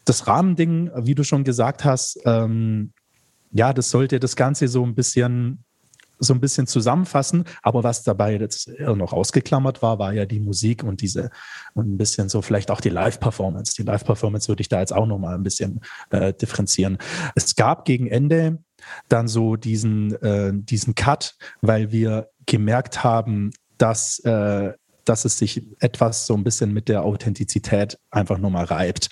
Das 0.05 0.27
Rahmending, 0.27 0.91
wie 0.95 1.15
du 1.15 1.23
schon 1.23 1.43
gesagt 1.43 1.83
hast, 1.83 2.19
ähm, 2.25 2.93
ja, 3.51 3.73
das 3.73 3.89
sollte 3.89 4.19
das 4.19 4.35
Ganze 4.35 4.67
so 4.67 4.83
ein 4.85 4.95
bisschen 4.95 5.63
so 6.21 6.33
ein 6.33 6.39
bisschen 6.39 6.67
zusammenfassen. 6.67 7.45
Aber 7.63 7.83
was 7.83 8.03
dabei 8.03 8.38
jetzt 8.38 8.69
noch 8.79 9.11
ausgeklammert 9.11 9.81
war, 9.81 10.00
war 10.00 10.13
ja 10.13 10.25
die 10.25 10.39
Musik 10.39 10.83
und 10.83 11.01
diese 11.01 11.31
und 11.73 11.91
ein 11.91 11.97
bisschen 11.97 12.29
so 12.29 12.41
vielleicht 12.41 12.71
auch 12.71 12.79
die 12.79 12.89
Live-Performance. 12.89 13.73
Die 13.75 13.83
Live-Performance 13.83 14.47
würde 14.47 14.61
ich 14.61 14.69
da 14.69 14.79
jetzt 14.79 14.93
auch 14.93 15.07
noch 15.07 15.17
mal 15.17 15.35
ein 15.35 15.43
bisschen 15.43 15.81
äh, 16.11 16.31
differenzieren. 16.31 17.00
Es 17.35 17.55
gab 17.55 17.85
gegen 17.85 18.07
Ende 18.07 18.59
dann 19.09 19.27
so 19.27 19.55
diesen, 19.55 20.13
äh, 20.21 20.51
diesen 20.53 20.95
Cut, 20.95 21.35
weil 21.61 21.91
wir 21.91 22.29
gemerkt 22.45 23.03
haben, 23.03 23.51
dass 23.77 24.19
äh, 24.19 24.73
dass 25.05 25.25
es 25.25 25.38
sich 25.38 25.63
etwas 25.79 26.27
so 26.27 26.35
ein 26.35 26.43
bisschen 26.43 26.73
mit 26.73 26.88
der 26.88 27.03
Authentizität 27.03 27.97
einfach 28.11 28.38
nur 28.38 28.51
mal 28.51 28.65
reibt. 28.65 29.09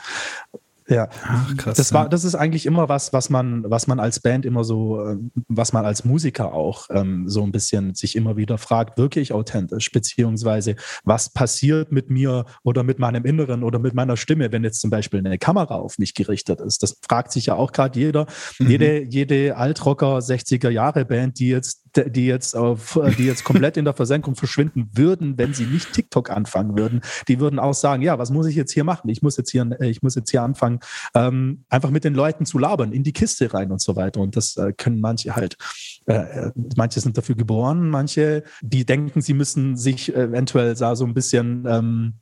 Ja, 0.90 1.08
Ach, 1.24 1.56
krass, 1.56 1.78
das 1.78 1.94
war, 1.94 2.10
das 2.10 2.24
ist 2.24 2.34
eigentlich 2.34 2.66
immer 2.66 2.90
was, 2.90 3.14
was 3.14 3.30
man, 3.30 3.64
was 3.70 3.86
man 3.86 4.00
als 4.00 4.20
Band 4.20 4.44
immer 4.44 4.64
so, 4.64 5.06
äh, 5.06 5.18
was 5.48 5.72
man 5.72 5.86
als 5.86 6.04
Musiker 6.04 6.54
auch 6.54 6.88
ähm, 6.90 7.30
so 7.30 7.44
ein 7.44 7.52
bisschen 7.52 7.94
sich 7.94 8.16
immer 8.16 8.38
wieder 8.38 8.58
fragt, 8.58 8.98
wirklich 8.98 9.32
authentisch, 9.32 9.92
beziehungsweise 9.92 10.76
was 11.04 11.30
passiert 11.32 11.92
mit 11.92 12.10
mir 12.10 12.46
oder 12.64 12.82
mit 12.82 12.98
meinem 12.98 13.24
Inneren 13.26 13.64
oder 13.64 13.78
mit 13.78 13.94
meiner 13.94 14.18
Stimme, 14.18 14.52
wenn 14.52 14.64
jetzt 14.64 14.82
zum 14.82 14.90
Beispiel 14.90 15.20
eine 15.20 15.38
Kamera 15.38 15.76
auf 15.76 16.00
mich 16.00 16.16
gerichtet 16.16 16.60
ist. 16.60 16.82
Das 16.82 16.98
fragt 17.08 17.32
sich 17.32 17.48
ja 17.48 17.56
auch 17.56 17.72
gerade 17.72 18.00
jeder, 18.00 18.26
mhm. 18.58 18.70
jede, 18.70 19.04
jede 19.04 19.58
Altrocker 19.58 20.18
60er 20.18 20.70
Jahre 20.70 21.06
Band, 21.06 21.40
die 21.40 21.50
jetzt 21.50 21.84
die 21.96 22.28
jetzt 22.28 22.56
auf, 22.56 23.00
die 23.18 23.26
jetzt 23.26 23.44
komplett 23.44 23.78
in 23.78 23.86
der 23.86 23.94
Versenkung 23.94 24.36
verschwinden 24.36 24.90
würden, 24.94 25.38
wenn 25.38 25.54
sie 25.54 25.66
nicht 25.66 25.94
TikTok 25.94 26.30
anfangen 26.30 26.78
würden. 26.78 27.02
Die 27.28 27.40
würden 27.40 27.60
auch 27.60 27.74
sagen, 27.74 28.04
ja, 28.04 28.20
was 28.20 28.32
muss 28.32 28.48
ich 28.48 28.56
jetzt 28.56 28.72
hier 28.72 28.84
machen? 28.84 29.10
Ich 29.10 29.22
muss 29.22 29.38
jetzt 29.38 29.52
hier, 29.52 29.68
ich 29.82 30.02
muss 30.02 30.16
jetzt 30.16 30.30
hier 30.32 30.44
anfangen, 30.44 30.79
ähm, 31.14 31.64
einfach 31.70 31.90
mit 31.90 32.04
den 32.04 32.14
Leuten 32.14 32.46
zu 32.46 32.58
labern, 32.58 32.92
in 32.92 33.04
die 33.04 33.14
Kiste 33.14 33.54
rein 33.54 33.72
und 33.72 33.82
so 33.82 33.96
weiter. 33.96 34.20
Und 34.22 34.36
das 34.36 34.58
äh, 34.58 34.74
können 34.74 35.00
manche 35.00 35.36
halt. 35.36 35.58
Äh, 36.06 36.14
äh 36.14 36.52
manche 36.76 37.00
sind 37.00 37.18
dafür 37.18 37.36
geboren, 37.36 37.90
manche, 37.90 38.44
die 38.62 38.86
denken, 38.86 39.22
sie 39.22 39.34
müssen 39.34 39.78
sich 39.78 40.14
eventuell 40.14 40.76
so 40.76 41.06
ein 41.06 41.14
bisschen, 41.14 41.66
ähm, 41.68 42.14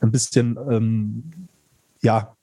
ein 0.00 0.10
bisschen, 0.10 0.58
ähm, 0.70 1.48
ja, 2.02 2.34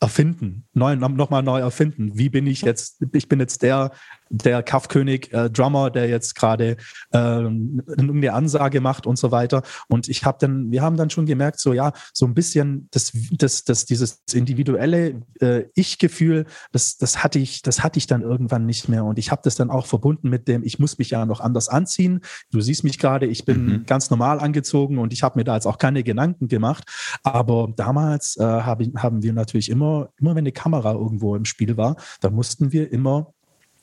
erfinden, 0.00 0.64
neu, 0.74 0.94
nochmal 0.96 1.42
neu 1.42 1.60
erfinden. 1.60 2.18
Wie 2.18 2.28
bin 2.28 2.46
ich 2.46 2.62
jetzt? 2.62 3.02
Ich 3.12 3.28
bin 3.28 3.40
jetzt 3.40 3.62
der, 3.62 3.92
der 4.28 4.62
Kaffkönig 4.62 5.32
äh, 5.32 5.50
Drummer, 5.50 5.90
der 5.90 6.08
jetzt 6.08 6.34
gerade 6.34 6.76
ähm, 7.12 7.82
eine 7.96 8.32
Ansage 8.32 8.80
macht 8.80 9.06
und 9.06 9.18
so 9.18 9.30
weiter. 9.30 9.62
Und 9.88 10.08
ich 10.08 10.24
habe 10.24 10.38
dann, 10.40 10.70
wir 10.70 10.82
haben 10.82 10.96
dann 10.96 11.10
schon 11.10 11.26
gemerkt, 11.26 11.60
so 11.60 11.72
ja, 11.72 11.92
so 12.12 12.26
ein 12.26 12.34
bisschen 12.34 12.88
das, 12.90 13.12
das, 13.32 13.64
das 13.64 13.84
dieses 13.84 14.22
individuelle 14.32 15.22
äh, 15.40 15.64
Ich-Gefühl, 15.74 16.46
das, 16.72 16.96
das 16.96 17.22
hatte 17.22 17.38
ich, 17.38 17.62
das 17.62 17.82
hatte 17.82 17.98
ich 17.98 18.06
dann 18.06 18.22
irgendwann 18.22 18.66
nicht 18.66 18.88
mehr. 18.88 19.04
Und 19.04 19.18
ich 19.18 19.30
habe 19.30 19.42
das 19.44 19.54
dann 19.54 19.70
auch 19.70 19.86
verbunden 19.86 20.28
mit 20.28 20.48
dem, 20.48 20.62
ich 20.64 20.78
muss 20.78 20.98
mich 20.98 21.10
ja 21.10 21.24
noch 21.26 21.40
anders 21.40 21.68
anziehen. 21.68 22.20
Du 22.50 22.60
siehst 22.60 22.84
mich 22.84 22.98
gerade, 22.98 23.26
ich 23.26 23.44
bin 23.44 23.66
mhm. 23.66 23.86
ganz 23.86 24.10
normal 24.10 24.40
angezogen 24.40 24.98
und 24.98 25.12
ich 25.12 25.22
habe 25.22 25.38
mir 25.38 25.44
da 25.44 25.54
jetzt 25.54 25.66
auch 25.66 25.78
keine 25.78 26.02
Gedanken 26.02 26.48
gemacht. 26.48 26.84
Aber 27.22 27.72
damals 27.76 28.36
äh, 28.36 28.44
hab 28.44 28.80
ich, 28.80 28.90
haben 28.96 29.22
wir 29.22 29.32
natürlich 29.32 29.70
immer, 29.70 30.10
immer 30.18 30.30
wenn 30.30 30.38
eine 30.38 30.52
Kamera 30.52 30.92
irgendwo 30.92 31.36
im 31.36 31.44
Spiel 31.44 31.76
war, 31.76 31.96
da 32.20 32.30
mussten 32.30 32.72
wir 32.72 32.92
immer 32.92 33.34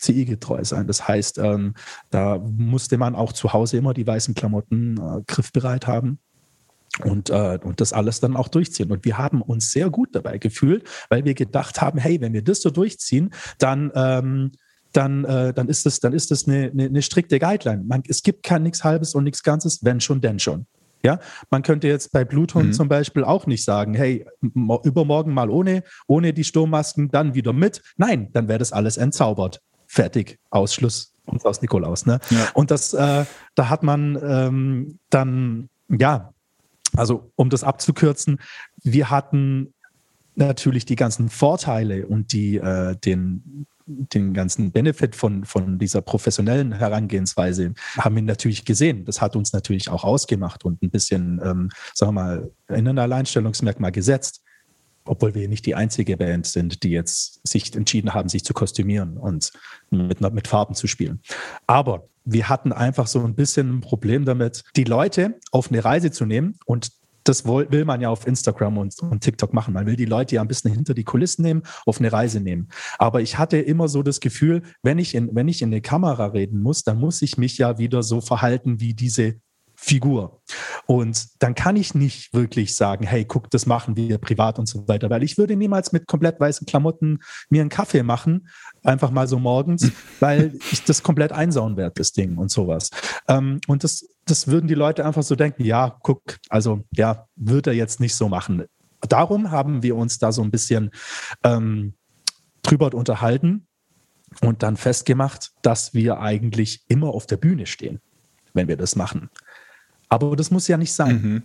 CI-getreu 0.04 0.64
sein. 0.64 0.88
Das 0.88 1.08
heißt, 1.08 1.38
ähm, 1.40 1.74
da 2.10 2.38
musste 2.38 2.98
man 2.98 3.16
auch 3.16 3.34
zu 3.34 3.54
Hause 3.54 3.78
immer 3.78 3.94
die 3.94 4.06
weißen 4.06 4.36
Klamotten 4.36 4.98
äh, 4.98 5.22
griffbereit 5.26 5.88
haben 5.88 6.20
und, 7.04 7.30
äh, 7.30 7.60
und 7.64 7.82
das 7.82 7.94
alles 7.94 8.20
dann 8.20 8.36
auch 8.36 8.48
durchziehen. 8.48 8.92
Und 8.92 9.06
wir 9.06 9.18
haben 9.18 9.42
uns 9.42 9.72
sehr 9.72 9.90
gut 9.90 10.10
dabei 10.14 10.38
gefühlt, 10.38 10.88
weil 11.10 11.26
wir 11.26 11.34
gedacht 11.34 11.82
haben, 11.82 11.98
hey, 11.98 12.22
wenn 12.22 12.34
wir 12.34 12.44
das 12.44 12.62
so 12.62 12.70
durchziehen, 12.70 13.34
dann 13.58 13.92
ähm, 13.96 14.52
dann, 14.94 15.26
äh, 15.26 15.54
dann 15.56 15.70
ist 15.70 15.88
das, 15.88 16.00
dann 16.00 16.14
ist 16.14 16.30
das 16.30 16.48
eine, 16.48 16.70
eine, 16.70 16.86
eine 16.86 17.02
strikte 17.02 17.40
Guideline. 17.40 17.84
Man, 17.84 18.04
es 18.08 18.22
gibt 18.22 18.44
kein 18.44 18.62
nichts 18.62 18.84
Halbes 18.84 19.16
und 19.16 19.24
nichts 19.24 19.42
Ganzes, 19.42 19.84
wenn 19.84 20.00
schon, 20.00 20.22
denn 20.22 20.38
schon. 20.38 20.68
Ja, 21.04 21.20
man 21.50 21.64
könnte 21.64 21.88
jetzt 21.88 22.12
bei 22.12 22.24
Bluthund 22.24 22.68
mhm. 22.68 22.74
zum 22.74 22.90
Beispiel 22.90 23.24
auch 23.24 23.46
nicht 23.46 23.66
sagen, 23.66 23.96
hey, 23.96 24.26
übermorgen 24.84 25.34
mal 25.34 25.50
ohne, 25.50 25.84
ohne 26.08 26.32
die 26.32 26.44
Sturmmasken, 26.44 27.10
dann 27.10 27.34
wieder 27.34 27.52
mit. 27.52 27.82
Nein, 27.98 28.30
dann 28.32 28.48
wäre 28.48 28.60
das 28.60 28.72
alles 28.72 28.98
entzaubert 28.98 29.62
fertig, 29.94 30.40
Ausschluss 30.50 31.14
und 31.26 31.46
aus 31.46 31.62
Nikolaus. 31.62 32.06
Ne? 32.06 32.20
Ja. 32.32 32.50
Und 32.56 32.72
das, 32.72 32.94
äh, 32.94 33.26
da 33.56 33.70
hat 33.70 33.84
man 33.84 34.20
ähm, 34.22 35.00
dann, 35.10 35.70
ja, 35.88 36.34
also 36.96 37.32
um 37.36 37.50
das 37.50 37.64
abzukürzen, 37.64 38.40
wir 38.84 39.12
hatten 39.12 39.74
natürlich 40.36 40.86
die 40.86 40.96
ganzen 40.96 41.30
Vorteile 41.30 42.08
und 42.08 42.34
die, 42.34 42.58
äh, 42.58 42.96
den, 42.98 43.68
den 43.86 44.34
ganzen 44.34 44.72
Benefit 44.72 45.16
von, 45.16 45.46
von 45.46 45.78
dieser 45.78 46.02
professionellen 46.02 46.72
Herangehensweise 46.72 47.74
haben 47.98 48.16
wir 48.16 48.24
natürlich 48.24 48.66
gesehen. 48.66 49.06
Das 49.06 49.22
hat 49.22 49.36
uns 49.36 49.54
natürlich 49.54 49.90
auch 49.90 50.04
ausgemacht 50.04 50.66
und 50.66 50.82
ein 50.82 50.90
bisschen, 50.90 51.40
ähm, 51.44 51.70
sagen 51.94 52.16
wir 52.16 52.24
mal, 52.24 52.52
in 52.70 52.88
ein 52.88 52.98
Alleinstellungsmerkmal 52.98 53.92
gesetzt 53.92 54.43
obwohl 55.06 55.36
wir 55.36 55.48
nicht 55.48 55.66
die 55.66 55.76
einzige 55.76 56.18
Band 56.18 56.46
sind, 56.48 56.84
die 56.84 56.90
jetzt 56.90 57.46
sich 57.48 57.76
entschieden 57.76 58.14
haben, 58.14 58.30
sich 58.30 58.44
zu 58.44 58.54
kostümieren 58.54 59.18
und 59.18 59.52
mit, 59.90 60.22
mit 60.22 60.48
Farben 60.48 60.76
zu 60.76 60.88
spielen. 60.88 61.22
Aber 61.68 62.08
wir 62.26 62.50
hatten 62.50 62.72
einfach 62.72 63.08
so 63.08 63.24
ein 63.24 63.36
bisschen 63.36 63.78
ein 63.78 63.82
Problem 63.82 64.26
damit, 64.26 64.64
die 64.76 64.86
Leute 64.86 65.40
auf 65.52 65.70
eine 65.70 65.84
Reise 65.84 66.12
zu 66.12 66.26
nehmen 66.26 66.58
und 66.66 66.92
das 67.24 67.46
will 67.46 67.86
man 67.86 68.02
ja 68.02 68.10
auf 68.10 68.28
Instagram 68.28 68.78
und, 68.78 69.00
und, 69.00 69.22
TikTok 69.22 69.54
machen. 69.54 69.74
Man 69.74 69.86
will 69.86 69.96
die 69.96 70.06
Leute 70.06 70.36
ja 70.36 70.42
ein 70.42 70.48
bisschen 70.48 70.74
hinter 70.74 70.94
die 70.94 71.04
Kulissen 71.04 71.42
nehmen, 71.42 71.64
auf 71.86 72.00
eine 72.00 72.12
Reise 72.12 72.42
nehmen. 72.42 72.68
Aber 72.98 73.22
ich 73.22 73.38
hatte 73.38 73.58
immer 73.58 73.88
so 73.88 74.04
das 74.04 74.20
Gefühl, 74.20 74.64
wenn 74.82 75.00
ich 75.00 75.16
in, 75.16 75.34
wenn 75.34 75.48
ich 75.48 75.62
in 75.62 75.70
eine 75.70 75.82
Kamera 75.82 76.28
reden 76.28 76.62
muss, 76.62 76.84
dann 76.84 77.00
muss 77.00 77.22
ich 77.22 77.38
mich 77.38 77.58
ja 77.58 77.78
wieder 77.78 78.04
so 78.04 78.20
verhalten 78.20 78.80
wie 78.82 78.94
diese 78.94 79.36
Figur. 79.84 80.42
Und 80.86 81.44
dann 81.44 81.56
kann 81.56 81.76
ich 81.76 81.94
nicht 81.94 82.34
wirklich 82.34 82.74
sagen, 82.74 83.06
hey, 83.06 83.26
guck, 83.26 83.52
das 83.52 83.66
machen 83.66 83.98
wir 83.98 84.18
privat 84.18 84.58
und 84.58 84.66
so 84.66 84.88
weiter, 84.88 85.10
weil 85.10 85.24
ich 85.24 85.38
würde 85.38 85.58
niemals 85.58 85.92
mit 85.92 86.08
komplett 86.08 86.40
weißen 86.40 86.66
Klamotten 86.66 87.20
mir 87.50 87.60
einen 87.60 87.70
Kaffee 87.70 88.02
machen, 88.02 88.48
einfach 88.82 89.12
mal 89.12 89.28
so 89.28 89.40
morgens, 89.40 89.92
weil 90.22 90.58
ich 90.72 90.86
das 90.86 91.04
komplett 91.04 91.34
einsauen 91.34 91.76
werde, 91.76 91.96
das 91.98 92.14
Ding 92.14 92.38
und 92.38 92.50
sowas. 92.50 92.92
Ähm, 93.28 93.60
und 93.68 93.84
das, 93.84 94.08
das 94.24 94.48
würden 94.48 94.70
die 94.70 94.74
Leute 94.74 95.06
einfach 95.06 95.24
so 95.24 95.36
denken, 95.36 95.66
ja, 95.66 95.98
guck, 96.02 96.22
also 96.48 96.86
ja, 96.96 97.28
wird 97.36 97.68
er 97.68 97.74
jetzt 97.74 98.00
nicht 98.00 98.16
so 98.16 98.30
machen. 98.30 98.64
Darum 99.02 99.52
haben 99.52 99.84
wir 99.84 99.98
uns 99.98 100.18
da 100.18 100.32
so 100.32 100.44
ein 100.44 100.52
bisschen 100.52 100.92
ähm, 101.44 101.94
drüber 102.62 102.94
unterhalten 102.94 103.68
und 104.40 104.64
dann 104.64 104.78
festgemacht, 104.78 105.52
dass 105.62 105.94
wir 105.94 106.22
eigentlich 106.22 106.86
immer 106.88 107.10
auf 107.10 107.26
der 107.28 107.36
Bühne 107.36 107.66
stehen, 107.66 108.00
wenn 108.54 108.70
wir 108.70 108.78
das 108.78 108.96
machen. 108.96 109.30
Aber 110.14 110.36
das 110.36 110.52
muss 110.52 110.68
ja 110.68 110.78
nicht 110.78 110.94
sein. 110.94 111.22
Mhm 111.22 111.44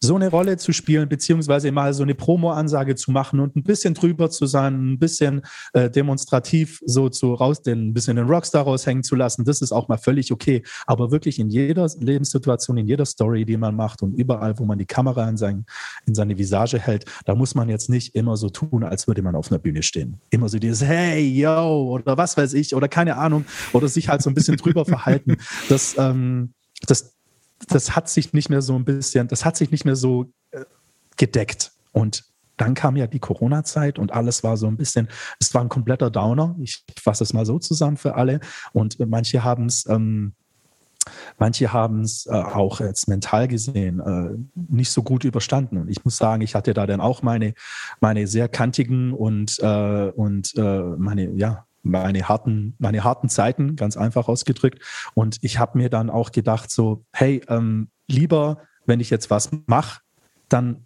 so 0.00 0.14
eine 0.14 0.28
Rolle 0.30 0.56
zu 0.56 0.72
spielen, 0.72 1.08
beziehungsweise 1.08 1.70
mal 1.72 1.94
so 1.94 2.02
eine 2.02 2.14
Promo-Ansage 2.14 2.94
zu 2.94 3.10
machen 3.10 3.40
und 3.40 3.56
ein 3.56 3.62
bisschen 3.62 3.94
drüber 3.94 4.30
zu 4.30 4.46
sein, 4.46 4.92
ein 4.92 4.98
bisschen 4.98 5.42
äh, 5.72 5.90
demonstrativ 5.90 6.80
so 6.84 7.08
zu 7.08 7.34
raus, 7.34 7.62
den, 7.62 7.88
ein 7.88 7.94
bisschen 7.94 8.16
den 8.16 8.26
Rockstar 8.26 8.64
raushängen 8.64 9.02
zu 9.02 9.16
lassen, 9.16 9.44
das 9.44 9.60
ist 9.62 9.72
auch 9.72 9.88
mal 9.88 9.98
völlig 9.98 10.32
okay. 10.32 10.62
Aber 10.86 11.10
wirklich 11.10 11.38
in 11.38 11.48
jeder 11.48 11.88
Lebenssituation, 11.98 12.76
in 12.76 12.86
jeder 12.86 13.06
Story, 13.06 13.44
die 13.44 13.56
man 13.56 13.74
macht 13.74 14.02
und 14.02 14.14
überall, 14.14 14.58
wo 14.58 14.64
man 14.64 14.78
die 14.78 14.86
Kamera 14.86 15.28
in, 15.28 15.36
sein, 15.36 15.66
in 16.06 16.14
seine 16.14 16.36
Visage 16.38 16.78
hält, 16.78 17.04
da 17.24 17.34
muss 17.34 17.54
man 17.54 17.68
jetzt 17.68 17.88
nicht 17.88 18.14
immer 18.14 18.36
so 18.36 18.48
tun, 18.48 18.84
als 18.84 19.06
würde 19.06 19.22
man 19.22 19.34
auf 19.34 19.50
einer 19.50 19.58
Bühne 19.58 19.82
stehen. 19.82 20.20
Immer 20.30 20.48
so 20.48 20.58
dieses 20.58 20.82
Hey, 20.82 21.26
yo, 21.26 21.90
oder 21.90 22.16
was 22.16 22.36
weiß 22.36 22.54
ich, 22.54 22.74
oder 22.74 22.88
keine 22.88 23.16
Ahnung, 23.16 23.44
oder 23.72 23.88
sich 23.88 24.08
halt 24.08 24.22
so 24.22 24.30
ein 24.30 24.34
bisschen 24.34 24.56
drüber 24.56 24.84
verhalten. 24.86 25.36
Das, 25.68 25.96
ähm, 25.98 26.52
das, 26.86 27.15
das 27.68 27.96
hat 27.96 28.08
sich 28.08 28.32
nicht 28.32 28.50
mehr 28.50 28.62
so 28.62 28.74
ein 28.74 28.84
bisschen, 28.84 29.28
das 29.28 29.44
hat 29.44 29.56
sich 29.56 29.70
nicht 29.70 29.84
mehr 29.84 29.96
so 29.96 30.26
äh, 30.50 30.64
gedeckt. 31.16 31.72
Und 31.92 32.24
dann 32.56 32.74
kam 32.74 32.96
ja 32.96 33.06
die 33.06 33.18
Corona-Zeit 33.18 33.98
und 33.98 34.12
alles 34.12 34.42
war 34.42 34.56
so 34.56 34.66
ein 34.66 34.76
bisschen, 34.76 35.08
es 35.40 35.52
war 35.54 35.62
ein 35.62 35.68
kompletter 35.68 36.10
Downer. 36.10 36.56
Ich 36.58 36.84
fasse 37.00 37.24
es 37.24 37.32
mal 37.32 37.44
so 37.44 37.58
zusammen 37.58 37.96
für 37.96 38.14
alle. 38.14 38.40
Und 38.72 38.98
manche 38.98 39.44
haben 39.44 39.66
es, 39.66 39.86
ähm, 39.88 40.32
Manche 41.38 41.72
haben 41.72 42.00
es 42.00 42.26
äh, 42.26 42.32
auch 42.32 42.80
jetzt 42.80 43.08
mental 43.08 43.48
gesehen 43.48 44.00
äh, 44.00 44.36
nicht 44.54 44.90
so 44.90 45.02
gut 45.02 45.24
überstanden. 45.24 45.78
Und 45.78 45.88
ich 45.88 46.04
muss 46.04 46.16
sagen, 46.16 46.42
ich 46.42 46.54
hatte 46.54 46.74
da 46.74 46.86
dann 46.86 47.00
auch 47.00 47.22
meine, 47.22 47.54
meine 48.00 48.26
sehr 48.26 48.48
kantigen 48.48 49.12
und, 49.12 49.58
äh, 49.60 50.10
und 50.10 50.54
äh, 50.56 50.82
meine, 50.98 51.30
ja, 51.32 51.66
meine 51.90 52.28
harten, 52.28 52.74
meine 52.78 53.04
harten 53.04 53.28
Zeiten, 53.28 53.76
ganz 53.76 53.96
einfach 53.96 54.28
ausgedrückt. 54.28 54.82
Und 55.14 55.38
ich 55.42 55.58
habe 55.58 55.78
mir 55.78 55.90
dann 55.90 56.10
auch 56.10 56.32
gedacht, 56.32 56.70
so, 56.70 57.04
hey, 57.12 57.42
ähm, 57.48 57.88
lieber, 58.08 58.58
wenn 58.86 59.00
ich 59.00 59.10
jetzt 59.10 59.30
was 59.30 59.50
mache, 59.66 60.00
dann 60.48 60.85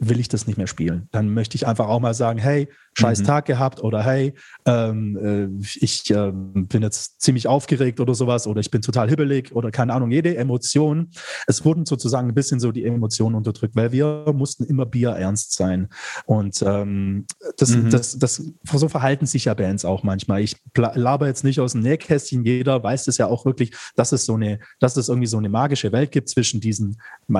will 0.00 0.18
ich 0.18 0.28
das 0.28 0.46
nicht 0.46 0.56
mehr 0.56 0.66
spielen. 0.66 1.08
Dann 1.12 1.32
möchte 1.32 1.56
ich 1.56 1.66
einfach 1.66 1.86
auch 1.88 2.00
mal 2.00 2.14
sagen, 2.14 2.38
hey, 2.38 2.68
scheiß 2.94 3.20
mhm. 3.20 3.24
Tag 3.24 3.44
gehabt 3.44 3.84
oder 3.84 4.02
hey, 4.02 4.34
ähm, 4.64 5.60
äh, 5.62 5.66
ich 5.78 6.10
äh, 6.10 6.32
bin 6.32 6.82
jetzt 6.82 7.20
ziemlich 7.20 7.46
aufgeregt 7.46 8.00
oder 8.00 8.14
sowas 8.14 8.46
oder 8.46 8.60
ich 8.60 8.70
bin 8.70 8.80
total 8.80 9.08
hibbelig 9.10 9.54
oder 9.54 9.70
keine 9.70 9.92
Ahnung, 9.92 10.10
jede 10.10 10.36
Emotion. 10.36 11.10
Es 11.46 11.64
wurden 11.64 11.84
sozusagen 11.84 12.28
ein 12.28 12.34
bisschen 12.34 12.60
so 12.60 12.72
die 12.72 12.84
Emotionen 12.84 13.36
unterdrückt, 13.36 13.76
weil 13.76 13.92
wir 13.92 14.32
mussten 14.34 14.64
immer 14.64 14.86
Bier 14.86 15.10
ernst 15.10 15.54
sein. 15.54 15.88
Und 16.24 16.62
ähm, 16.66 17.26
das, 17.58 17.76
mhm. 17.76 17.90
das, 17.90 18.18
das, 18.18 18.42
so 18.72 18.88
verhalten 18.88 19.26
sich 19.26 19.44
ja 19.44 19.54
Bands 19.54 19.84
auch 19.84 20.02
manchmal. 20.02 20.40
Ich 20.40 20.56
laber 20.74 21.26
jetzt 21.26 21.44
nicht 21.44 21.60
aus 21.60 21.72
dem 21.72 21.82
Nähkästchen, 21.82 22.44
jeder 22.44 22.82
weiß 22.82 23.06
es 23.06 23.18
ja 23.18 23.26
auch 23.26 23.44
wirklich, 23.44 23.72
dass 23.96 24.12
es 24.12 24.24
so 24.24 24.34
eine, 24.34 24.60
dass 24.78 24.96
es 24.96 25.10
irgendwie 25.10 25.28
so 25.28 25.36
eine 25.36 25.50
magische 25.50 25.92
Welt 25.92 26.10
gibt 26.10 26.30
zwischen 26.30 26.60
diesen, 26.60 26.96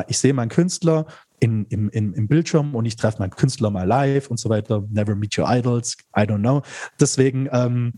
ich 0.09 0.19
sehe 0.19 0.35
meinen 0.35 0.50
Künstler, 0.50 1.07
in, 1.40 1.64
im, 1.66 1.88
im, 1.90 2.14
im 2.14 2.28
Bildschirm 2.28 2.75
und 2.75 2.85
ich 2.85 2.97
treffe 2.97 3.18
meinen 3.18 3.30
Künstler 3.30 3.70
mal 3.70 3.87
live 3.87 4.28
und 4.28 4.38
so 4.38 4.49
weiter. 4.50 4.85
Never 4.90 5.14
meet 5.16 5.37
your 5.38 5.47
idols, 5.49 5.97
I 6.16 6.20
don't 6.20 6.40
know. 6.40 6.62
Deswegen 7.00 7.49
ähm, 7.50 7.94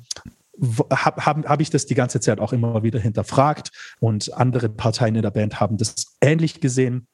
habe 0.91 1.27
hab, 1.27 1.49
hab 1.49 1.61
ich 1.61 1.71
das 1.71 1.87
die 1.87 1.95
ganze 1.95 2.21
Zeit 2.21 2.39
auch 2.39 2.53
immer 2.53 2.83
wieder 2.83 3.01
hinterfragt 3.01 3.71
und 4.01 4.33
andere 4.35 4.69
Parteien 4.69 5.17
in 5.17 5.23
der 5.23 5.31
Band 5.31 5.61
haben 5.61 5.77
das 5.77 6.17
ähnlich 6.21 6.61
gesehen. 6.61 7.07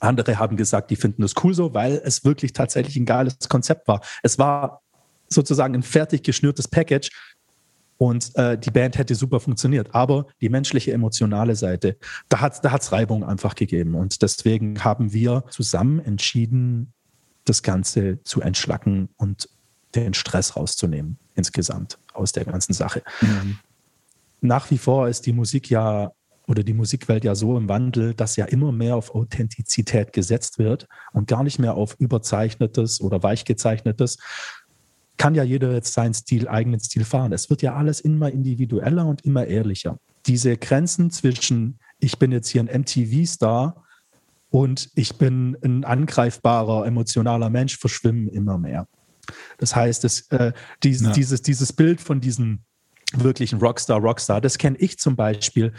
Andere 0.00 0.38
haben 0.38 0.56
gesagt, 0.56 0.90
die 0.90 0.96
finden 0.96 1.22
das 1.22 1.34
cool 1.42 1.54
so, 1.54 1.74
weil 1.74 2.00
es 2.04 2.24
wirklich 2.24 2.52
tatsächlich 2.52 2.96
ein 2.96 3.06
geiles 3.06 3.38
Konzept 3.48 3.88
war. 3.88 4.00
Es 4.22 4.38
war 4.38 4.82
sozusagen 5.28 5.74
ein 5.74 5.82
fertig 5.82 6.22
geschnürtes 6.22 6.68
Package, 6.68 7.10
und 7.98 8.34
äh, 8.36 8.58
die 8.58 8.70
Band 8.70 8.98
hätte 8.98 9.14
super 9.14 9.40
funktioniert. 9.40 9.94
Aber 9.94 10.26
die 10.40 10.48
menschliche, 10.48 10.92
emotionale 10.92 11.56
Seite, 11.56 11.96
da 12.28 12.40
hat 12.40 12.54
es 12.54 12.60
da 12.60 12.72
hat's 12.72 12.92
Reibung 12.92 13.24
einfach 13.24 13.54
gegeben. 13.54 13.94
Und 13.94 14.22
deswegen 14.22 14.84
haben 14.84 15.12
wir 15.12 15.44
zusammen 15.50 16.00
entschieden, 16.00 16.92
das 17.44 17.62
Ganze 17.62 18.22
zu 18.24 18.40
entschlacken 18.40 19.08
und 19.16 19.48
den 19.94 20.14
Stress 20.14 20.56
rauszunehmen 20.56 21.18
insgesamt 21.34 21.98
aus 22.12 22.32
der 22.32 22.44
ganzen 22.44 22.72
Sache. 22.72 23.02
Mhm. 23.20 23.58
Nach 24.40 24.70
wie 24.70 24.78
vor 24.78 25.08
ist 25.08 25.26
die 25.26 25.32
Musik 25.32 25.70
ja 25.70 26.12
oder 26.46 26.62
die 26.62 26.74
Musikwelt 26.74 27.24
ja 27.24 27.34
so 27.34 27.56
im 27.56 27.68
Wandel, 27.68 28.14
dass 28.14 28.36
ja 28.36 28.44
immer 28.44 28.70
mehr 28.72 28.96
auf 28.96 29.14
Authentizität 29.14 30.12
gesetzt 30.12 30.58
wird 30.58 30.86
und 31.12 31.26
gar 31.26 31.42
nicht 31.42 31.58
mehr 31.58 31.74
auf 31.74 31.96
überzeichnetes 31.98 33.00
oder 33.00 33.22
weichgezeichnetes, 33.22 34.18
kann 35.16 35.34
ja 35.34 35.42
jeder 35.42 35.72
jetzt 35.72 35.92
seinen 35.92 36.14
Stil, 36.14 36.48
eigenen 36.48 36.80
Stil 36.80 37.04
fahren. 37.04 37.32
Es 37.32 37.50
wird 37.50 37.62
ja 37.62 37.74
alles 37.74 38.00
immer 38.00 38.30
individueller 38.30 39.06
und 39.06 39.24
immer 39.24 39.46
ehrlicher. 39.46 39.98
Diese 40.26 40.56
Grenzen 40.56 41.10
zwischen, 41.10 41.78
ich 41.98 42.18
bin 42.18 42.32
jetzt 42.32 42.48
hier 42.48 42.62
ein 42.62 42.80
MTV-Star 42.82 43.84
und 44.50 44.90
ich 44.94 45.16
bin 45.16 45.56
ein 45.62 45.84
angreifbarer, 45.84 46.86
emotionaler 46.86 47.50
Mensch, 47.50 47.78
verschwimmen 47.78 48.28
immer 48.28 48.58
mehr. 48.58 48.88
Das 49.58 49.74
heißt, 49.74 50.04
das, 50.04 50.28
äh, 50.30 50.52
dies, 50.82 51.02
ja. 51.02 51.12
dieses, 51.12 51.42
dieses 51.42 51.72
Bild 51.72 52.00
von 52.00 52.20
diesem 52.20 52.60
wirklichen 53.12 53.58
Rockstar, 53.58 54.00
Rockstar, 54.00 54.40
das 54.40 54.58
kenne 54.58 54.76
ich 54.78 54.98
zum 54.98 55.16
Beispiel 55.16 55.72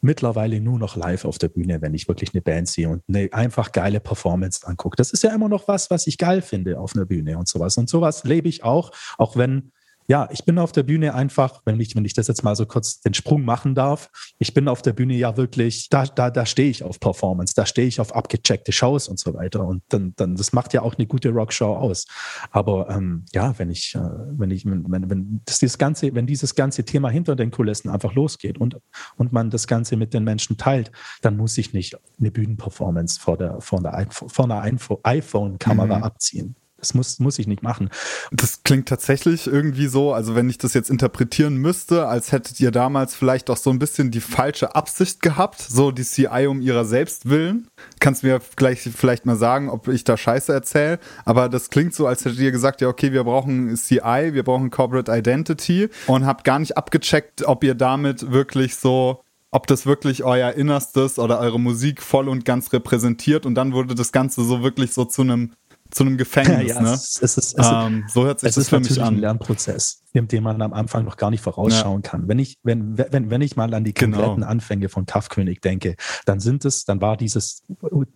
mittlerweile 0.00 0.60
nur 0.60 0.78
noch 0.78 0.96
live 0.96 1.24
auf 1.24 1.38
der 1.38 1.48
Bühne, 1.48 1.82
wenn 1.82 1.94
ich 1.94 2.08
wirklich 2.08 2.32
eine 2.34 2.42
Band 2.42 2.68
sehe 2.68 2.88
und 2.88 3.02
eine 3.08 3.28
einfach 3.32 3.72
geile 3.72 4.00
Performance 4.00 4.66
angucke. 4.66 4.96
Das 4.96 5.10
ist 5.10 5.22
ja 5.22 5.34
immer 5.34 5.48
noch 5.48 5.68
was, 5.68 5.90
was 5.90 6.06
ich 6.06 6.18
geil 6.18 6.42
finde 6.42 6.78
auf 6.78 6.94
einer 6.94 7.06
Bühne 7.06 7.38
und 7.38 7.48
sowas. 7.48 7.76
Und 7.76 7.88
sowas 7.88 8.24
lebe 8.24 8.48
ich 8.48 8.64
auch, 8.64 8.92
auch 9.18 9.36
wenn 9.36 9.72
ja, 10.10 10.28
ich 10.32 10.44
bin 10.44 10.58
auf 10.58 10.72
der 10.72 10.82
Bühne 10.82 11.14
einfach, 11.14 11.62
wenn 11.64 11.78
ich, 11.78 11.94
wenn 11.94 12.04
ich 12.04 12.14
das 12.14 12.26
jetzt 12.26 12.42
mal 12.42 12.56
so 12.56 12.66
kurz 12.66 13.00
den 13.00 13.14
Sprung 13.14 13.44
machen 13.44 13.76
darf, 13.76 14.10
ich 14.40 14.52
bin 14.52 14.66
auf 14.66 14.82
der 14.82 14.92
Bühne 14.92 15.14
ja 15.14 15.36
wirklich, 15.36 15.88
da, 15.88 16.04
da, 16.04 16.32
da 16.32 16.46
stehe 16.46 16.68
ich 16.68 16.82
auf 16.82 16.98
Performance, 16.98 17.54
da 17.54 17.64
stehe 17.64 17.86
ich 17.86 18.00
auf 18.00 18.12
abgecheckte 18.12 18.72
Shows 18.72 19.06
und 19.06 19.20
so 19.20 19.34
weiter. 19.34 19.64
Und 19.64 19.84
dann, 19.90 20.12
dann, 20.16 20.34
das 20.34 20.52
macht 20.52 20.74
ja 20.74 20.82
auch 20.82 20.96
eine 20.96 21.06
gute 21.06 21.28
Rockshow 21.28 21.76
aus. 21.76 22.06
Aber 22.50 22.90
ähm, 22.90 23.24
ja, 23.32 23.56
wenn 23.60 23.70
ich, 23.70 23.94
äh, 23.94 24.00
wenn 24.32 24.50
ich, 24.50 24.66
wenn, 24.66 24.84
wenn, 24.88 25.42
das, 25.44 25.60
dieses 25.60 25.78
ganze, 25.78 26.12
wenn 26.12 26.26
dieses 26.26 26.56
ganze 26.56 26.84
Thema 26.84 27.08
hinter 27.08 27.36
den 27.36 27.52
Kulissen 27.52 27.88
einfach 27.88 28.12
losgeht 28.12 28.58
und, 28.58 28.78
und 29.16 29.32
man 29.32 29.48
das 29.48 29.68
Ganze 29.68 29.96
mit 29.96 30.12
den 30.12 30.24
Menschen 30.24 30.56
teilt, 30.56 30.90
dann 31.22 31.36
muss 31.36 31.56
ich 31.56 31.72
nicht 31.72 31.96
eine 32.18 32.32
Bühnenperformance 32.32 33.20
vor 33.20 33.36
der, 33.36 33.60
vor 33.60 33.80
der, 33.80 34.08
vor 34.10 34.44
einer 34.44 34.64
iPhone-Kamera 35.04 35.98
mhm. 35.98 36.02
abziehen. 36.02 36.56
Das 36.80 36.94
muss, 36.94 37.18
muss 37.18 37.38
ich 37.38 37.46
nicht 37.46 37.62
machen. 37.62 37.90
Das 38.32 38.62
klingt 38.64 38.88
tatsächlich 38.88 39.46
irgendwie 39.46 39.86
so, 39.86 40.12
also 40.12 40.34
wenn 40.34 40.48
ich 40.48 40.58
das 40.58 40.74
jetzt 40.74 40.90
interpretieren 40.90 41.56
müsste, 41.56 42.08
als 42.08 42.32
hättet 42.32 42.58
ihr 42.60 42.70
damals 42.70 43.14
vielleicht 43.14 43.50
auch 43.50 43.56
so 43.56 43.70
ein 43.70 43.78
bisschen 43.78 44.10
die 44.10 44.20
falsche 44.20 44.74
Absicht 44.74 45.22
gehabt, 45.22 45.60
so 45.60 45.90
die 45.90 46.04
CI 46.04 46.46
um 46.48 46.60
ihrer 46.60 46.84
selbst 46.84 47.28
willen. 47.28 47.68
Kannst 48.00 48.22
mir 48.22 48.40
gleich 48.56 48.80
vielleicht 48.80 49.26
mal 49.26 49.36
sagen, 49.36 49.68
ob 49.68 49.88
ich 49.88 50.04
da 50.04 50.16
Scheiße 50.16 50.52
erzähle, 50.52 50.98
aber 51.24 51.48
das 51.48 51.70
klingt 51.70 51.94
so, 51.94 52.06
als 52.06 52.24
hättet 52.24 52.38
ihr 52.40 52.52
gesagt, 52.52 52.80
ja, 52.80 52.88
okay, 52.88 53.12
wir 53.12 53.24
brauchen 53.24 53.76
CI, 53.76 54.30
wir 54.32 54.42
brauchen 54.42 54.70
Corporate 54.70 55.12
Identity 55.12 55.88
und 56.06 56.26
habt 56.26 56.44
gar 56.44 56.58
nicht 56.58 56.76
abgecheckt, 56.76 57.46
ob 57.46 57.62
ihr 57.62 57.74
damit 57.74 58.30
wirklich 58.30 58.76
so 58.76 59.22
ob 59.50 59.66
das 59.66 59.86
wirklich 59.86 60.22
euer 60.24 60.52
Innerstes 60.52 61.18
oder 61.18 61.40
eure 61.40 61.58
Musik 61.58 62.02
voll 62.02 62.28
und 62.28 62.44
ganz 62.44 62.72
repräsentiert 62.72 63.46
und 63.46 63.54
dann 63.54 63.72
wurde 63.72 63.94
das 63.94 64.12
Ganze 64.12 64.44
so 64.44 64.62
wirklich 64.62 64.92
so 64.92 65.04
zu 65.04 65.22
einem 65.22 65.52
zu 65.90 66.04
einem 66.04 66.16
Gefängnis. 66.16 66.50
Ja, 66.70 66.80
ne? 66.80 66.92
es, 66.92 67.20
es 67.20 67.36
ist, 67.36 67.58
es 67.58 67.66
ähm, 67.72 68.04
so 68.08 68.24
hört 68.24 68.40
sich 68.40 68.50
es 68.50 68.54
das 68.54 68.64
ist 68.64 68.70
für 68.70 68.80
mich 68.80 69.02
an. 69.02 69.14
ein 69.14 69.20
Lernprozess, 69.20 70.02
den 70.14 70.42
man 70.42 70.60
am 70.62 70.72
Anfang 70.72 71.04
noch 71.04 71.16
gar 71.16 71.30
nicht 71.30 71.42
vorausschauen 71.42 72.02
ja. 72.04 72.10
kann. 72.10 72.28
Wenn 72.28 72.38
ich, 72.38 72.58
wenn, 72.62 72.96
wenn, 72.98 73.30
wenn 73.30 73.40
ich 73.40 73.56
mal 73.56 73.72
an 73.74 73.84
die 73.84 73.94
genau. 73.94 74.16
kompletten 74.16 74.40
genau. 74.42 74.50
Anfänge 74.50 74.88
von 74.88 75.06
Kaffkönig 75.06 75.60
denke, 75.60 75.96
dann 76.26 76.40
sind 76.40 76.64
es, 76.64 76.84
dann 76.84 77.00
war 77.00 77.16
dieses 77.16 77.62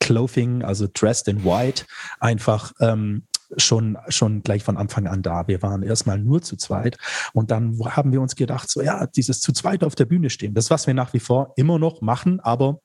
Clothing, 0.00 0.62
also 0.62 0.86
dressed 0.92 1.28
in 1.28 1.44
white, 1.44 1.84
einfach 2.20 2.72
ähm, 2.80 3.24
schon, 3.56 3.98
schon 4.08 4.42
gleich 4.42 4.62
von 4.62 4.76
Anfang 4.76 5.06
an 5.06 5.22
da. 5.22 5.46
Wir 5.48 5.62
waren 5.62 5.82
erstmal 5.82 6.18
nur 6.18 6.42
zu 6.42 6.56
zweit 6.56 6.96
und 7.32 7.50
dann 7.50 7.78
haben 7.84 8.12
wir 8.12 8.20
uns 8.20 8.36
gedacht, 8.36 8.70
so 8.70 8.82
ja, 8.82 9.06
dieses 9.06 9.40
zu 9.40 9.52
zweit 9.52 9.84
auf 9.84 9.94
der 9.94 10.06
Bühne 10.06 10.30
stehen, 10.30 10.54
das, 10.54 10.70
was 10.70 10.86
wir 10.86 10.94
nach 10.94 11.12
wie 11.12 11.20
vor 11.20 11.52
immer 11.56 11.78
noch 11.78 12.00
machen, 12.00 12.40
aber 12.40 12.80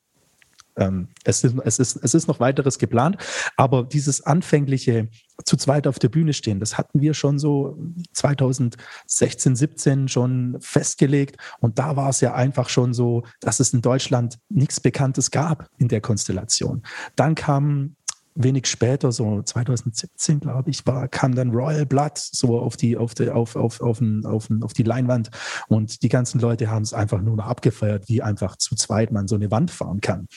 ähm, 0.80 1.10
es, 1.24 1.44
ist, 1.44 1.56
es, 1.64 1.80
ist, 1.80 1.96
es 1.98 2.14
ist 2.14 2.28
noch 2.28 2.40
weiteres 2.40 2.80
geplant, 2.80 3.18
aber 3.58 3.84
dieses 3.84 4.26
anfängliche 4.26 5.10
zu 5.46 5.58
zweit 5.58 5.88
auf 5.88 6.00
der 6.00 6.10
Bühne 6.10 6.34
stehen, 6.34 6.60
das 6.60 6.78
hatten 6.78 7.02
wir 7.02 7.14
schon 7.14 7.40
so 7.40 7.78
2016, 8.14 9.56
17 9.56 10.08
schon 10.08 10.58
festgelegt. 10.60 11.38
Und 11.60 11.80
da 11.80 11.96
war 11.96 12.10
es 12.10 12.20
ja 12.22 12.34
einfach 12.34 12.70
schon 12.70 12.94
so, 12.94 13.24
dass 13.40 13.60
es 13.60 13.74
in 13.74 13.82
Deutschland 13.82 14.40
nichts 14.50 14.80
Bekanntes 14.80 15.32
gab 15.32 15.70
in 15.78 15.88
der 15.88 16.02
Konstellation. 16.02 16.84
Dann 17.16 17.36
kam 17.36 17.96
wenig 18.36 18.68
später, 18.68 19.12
so 19.12 19.42
2017, 19.42 20.40
glaube 20.40 20.70
ich, 20.70 20.86
war, 20.88 21.08
kam 21.08 21.36
dann 21.36 21.52
Royal 21.52 21.86
Blood 21.86 22.18
so 22.18 22.60
auf 22.60 22.78
die, 22.78 22.98
auf 22.98 23.14
die, 23.14 23.30
auf, 23.30 23.56
auf, 23.56 23.82
auf, 23.82 24.02
auf, 24.24 24.48
auf 24.62 24.74
die 24.74 24.84
Leinwand. 24.84 25.30
Und 25.68 26.02
die 26.04 26.10
ganzen 26.10 26.40
Leute 26.40 26.70
haben 26.70 26.84
es 26.84 26.94
einfach 26.94 27.22
nur 27.22 27.36
noch 27.36 27.48
abgefeiert, 27.48 28.08
wie 28.08 28.22
einfach 28.22 28.56
zu 28.56 28.76
zweit 28.76 29.12
man 29.12 29.28
so 29.28 29.36
eine 29.36 29.52
Wand 29.52 29.72
fahren 29.72 30.02
kann. 30.02 30.28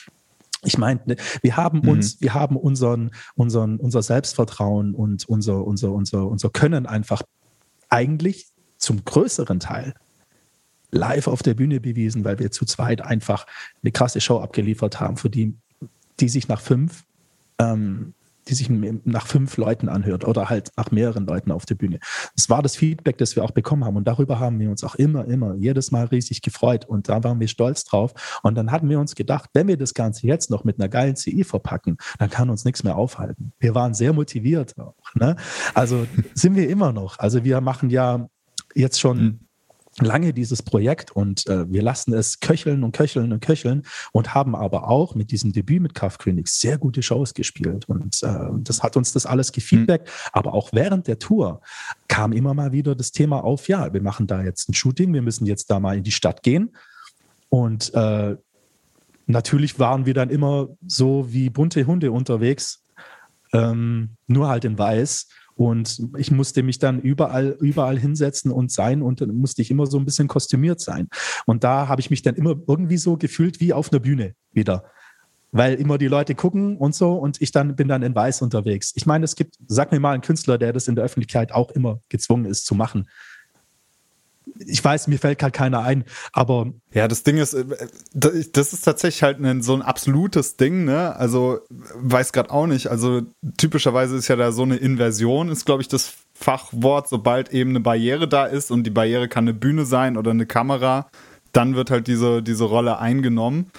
Ich 0.65 0.77
meine, 0.77 1.01
ne, 1.05 1.15
wir 1.41 1.57
haben 1.57 1.79
mhm. 1.79 1.89
uns, 1.89 2.15
mhm. 2.15 2.23
wir 2.23 2.33
haben 2.33 2.57
unseren, 2.57 3.11
unseren, 3.35 3.77
unser 3.77 4.01
Selbstvertrauen 4.01 4.95
und 4.95 5.27
unser, 5.27 5.65
unser, 5.65 5.91
unser, 5.91 6.27
unser 6.27 6.49
Können 6.49 6.85
einfach 6.85 7.21
eigentlich 7.89 8.47
zum 8.77 9.03
größeren 9.05 9.59
Teil 9.59 9.93
live 10.91 11.27
auf 11.27 11.41
der 11.41 11.55
Bühne 11.55 11.79
bewiesen, 11.79 12.23
weil 12.23 12.39
wir 12.39 12.51
zu 12.51 12.65
zweit 12.65 13.01
einfach 13.01 13.47
eine 13.81 13.91
krasse 13.91 14.21
Show 14.21 14.39
abgeliefert 14.39 14.99
haben, 14.99 15.17
für 15.17 15.29
die, 15.29 15.55
die 16.19 16.29
sich 16.29 16.47
nach 16.47 16.61
fünf 16.61 17.03
ähm, 17.59 18.13
die 18.47 18.53
sich 18.53 18.69
nach 18.69 19.27
fünf 19.27 19.57
Leuten 19.57 19.89
anhört 19.89 20.25
oder 20.25 20.49
halt 20.49 20.71
nach 20.77 20.91
mehreren 20.91 21.25
Leuten 21.25 21.51
auf 21.51 21.65
der 21.65 21.75
Bühne. 21.75 21.99
Das 22.35 22.49
war 22.49 22.61
das 22.61 22.75
Feedback, 22.75 23.17
das 23.17 23.35
wir 23.35 23.43
auch 23.43 23.51
bekommen 23.51 23.85
haben 23.85 23.95
und 23.95 24.07
darüber 24.07 24.39
haben 24.39 24.59
wir 24.59 24.69
uns 24.69 24.83
auch 24.83 24.95
immer, 24.95 25.25
immer, 25.25 25.55
jedes 25.55 25.91
Mal 25.91 26.05
riesig 26.05 26.41
gefreut 26.41 26.85
und 26.85 27.09
da 27.09 27.23
waren 27.23 27.39
wir 27.39 27.47
stolz 27.47 27.83
drauf 27.83 28.39
und 28.43 28.55
dann 28.55 28.71
hatten 28.71 28.89
wir 28.89 28.99
uns 28.99 29.15
gedacht, 29.15 29.49
wenn 29.53 29.67
wir 29.67 29.77
das 29.77 29.93
Ganze 29.93 30.27
jetzt 30.27 30.49
noch 30.49 30.63
mit 30.63 30.79
einer 30.79 30.89
geilen 30.89 31.15
CI 31.15 31.43
verpacken, 31.43 31.97
dann 32.19 32.29
kann 32.29 32.49
uns 32.49 32.65
nichts 32.65 32.83
mehr 32.83 32.95
aufhalten. 32.95 33.53
Wir 33.59 33.75
waren 33.75 33.93
sehr 33.93 34.13
motiviert 34.13 34.77
auch. 34.77 34.95
Ne? 35.15 35.35
Also 35.73 36.05
sind 36.33 36.55
wir 36.55 36.69
immer 36.69 36.91
noch. 36.91 37.19
Also 37.19 37.43
wir 37.43 37.61
machen 37.61 37.89
ja 37.89 38.27
jetzt 38.75 38.99
schon 38.99 39.17
mhm 39.17 39.39
lange 39.99 40.33
dieses 40.33 40.63
Projekt 40.63 41.11
und 41.11 41.47
äh, 41.47 41.71
wir 41.71 41.81
lassen 41.81 42.13
es 42.13 42.39
köcheln 42.39 42.83
und 42.83 42.93
köcheln 42.93 43.31
und 43.31 43.41
köcheln 43.41 43.83
und 44.11 44.33
haben 44.33 44.55
aber 44.55 44.89
auch 44.89 45.13
mit 45.15 45.31
diesem 45.31 45.51
Debüt 45.53 45.81
mit 45.81 45.93
Kaufkönig 45.93 46.47
sehr 46.47 46.77
gute 46.77 47.03
Shows 47.03 47.33
gespielt 47.33 47.87
und 47.87 48.21
äh, 48.23 48.49
das 48.59 48.81
hat 48.81 48.97
uns 48.97 49.13
das 49.13 49.25
alles 49.25 49.51
gefeedbackt. 49.51 50.07
Mhm. 50.07 50.29
Aber 50.31 50.53
auch 50.53 50.69
während 50.73 51.07
der 51.07 51.19
Tour 51.19 51.61
kam 52.07 52.33
immer 52.33 52.53
mal 52.53 52.71
wieder 52.71 52.95
das 52.95 53.11
Thema 53.11 53.43
auf, 53.43 53.67
ja, 53.67 53.93
wir 53.93 54.01
machen 54.01 54.27
da 54.27 54.41
jetzt 54.43 54.69
ein 54.69 54.73
Shooting, 54.73 55.13
wir 55.13 55.21
müssen 55.21 55.45
jetzt 55.45 55.69
da 55.69 55.79
mal 55.79 55.97
in 55.97 56.03
die 56.03 56.11
Stadt 56.11 56.41
gehen 56.41 56.75
und 57.49 57.93
äh, 57.93 58.35
natürlich 59.27 59.79
waren 59.79 60.05
wir 60.05 60.13
dann 60.13 60.29
immer 60.29 60.69
so 60.87 61.31
wie 61.31 61.49
bunte 61.49 61.85
Hunde 61.85 62.11
unterwegs, 62.11 62.83
ähm, 63.53 64.17
nur 64.27 64.47
halt 64.47 64.65
in 64.65 64.77
weiß. 64.77 65.27
Und 65.55 66.01
ich 66.17 66.31
musste 66.31 66.63
mich 66.63 66.79
dann 66.79 66.99
überall, 66.99 67.55
überall 67.59 67.99
hinsetzen 67.99 68.51
und 68.51 68.71
sein 68.71 69.01
und 69.01 69.21
dann 69.21 69.35
musste 69.35 69.61
ich 69.61 69.69
immer 69.69 69.85
so 69.85 69.97
ein 69.97 70.05
bisschen 70.05 70.27
kostümiert 70.27 70.79
sein. 70.79 71.09
Und 71.45 71.63
da 71.63 71.87
habe 71.87 72.01
ich 72.01 72.09
mich 72.09 72.21
dann 72.21 72.35
immer 72.35 72.55
irgendwie 72.67 72.97
so 72.97 73.17
gefühlt 73.17 73.59
wie 73.59 73.73
auf 73.73 73.91
einer 73.91 73.99
Bühne 73.99 74.33
wieder. 74.51 74.85
Weil 75.51 75.75
immer 75.75 75.99
die 75.99 76.07
Leute 76.07 76.33
gucken 76.33 76.77
und 76.77 76.95
so 76.95 77.13
und 77.13 77.39
ich 77.39 77.51
dann 77.51 77.75
bin 77.75 77.87
dann 77.87 78.01
in 78.01 78.15
Weiß 78.15 78.41
unterwegs. 78.41 78.91
Ich 78.95 79.05
meine, 79.05 79.25
es 79.25 79.35
gibt, 79.35 79.55
sag 79.67 79.91
mir 79.91 79.99
mal 79.99 80.13
einen 80.13 80.23
Künstler, 80.23 80.57
der 80.57 80.73
das 80.73 80.87
in 80.87 80.95
der 80.95 81.05
Öffentlichkeit 81.05 81.51
auch 81.51 81.69
immer 81.71 81.99
gezwungen 82.09 82.45
ist 82.45 82.65
zu 82.65 82.73
machen 82.73 83.05
ich 84.57 84.83
weiß, 84.83 85.07
mir 85.07 85.19
fällt 85.19 85.41
halt 85.41 85.53
keiner 85.53 85.83
ein, 85.83 86.03
aber. 86.31 86.71
Ja, 86.93 87.07
das 87.07 87.23
Ding 87.23 87.37
ist, 87.37 87.53
äh, 87.53 87.65
das 88.13 88.73
ist 88.73 88.81
tatsächlich 88.81 89.23
halt 89.23 89.39
ein, 89.39 89.61
so 89.61 89.73
ein 89.73 89.81
absolutes 89.81 90.57
Ding, 90.57 90.85
ne? 90.85 91.15
Also, 91.15 91.59
weiß 91.69 92.33
gerade 92.33 92.51
auch 92.51 92.67
nicht. 92.67 92.87
Also, 92.87 93.21
typischerweise 93.57 94.15
ist 94.15 94.27
ja 94.27 94.35
da 94.35 94.51
so 94.51 94.63
eine 94.63 94.75
Inversion, 94.75 95.49
ist, 95.49 95.65
glaube 95.65 95.81
ich, 95.81 95.87
das 95.87 96.13
Fachwort, 96.33 97.09
sobald 97.09 97.53
eben 97.53 97.71
eine 97.71 97.79
Barriere 97.79 98.27
da 98.27 98.45
ist 98.45 98.71
und 98.71 98.83
die 98.83 98.91
Barriere 98.91 99.27
kann 99.27 99.45
eine 99.45 99.53
Bühne 99.53 99.85
sein 99.85 100.17
oder 100.17 100.31
eine 100.31 100.45
Kamera, 100.45 101.09
dann 101.51 101.75
wird 101.75 101.91
halt 101.91 102.07
diese, 102.07 102.41
diese 102.41 102.65
Rolle 102.65 102.99
eingenommen. 102.99 103.71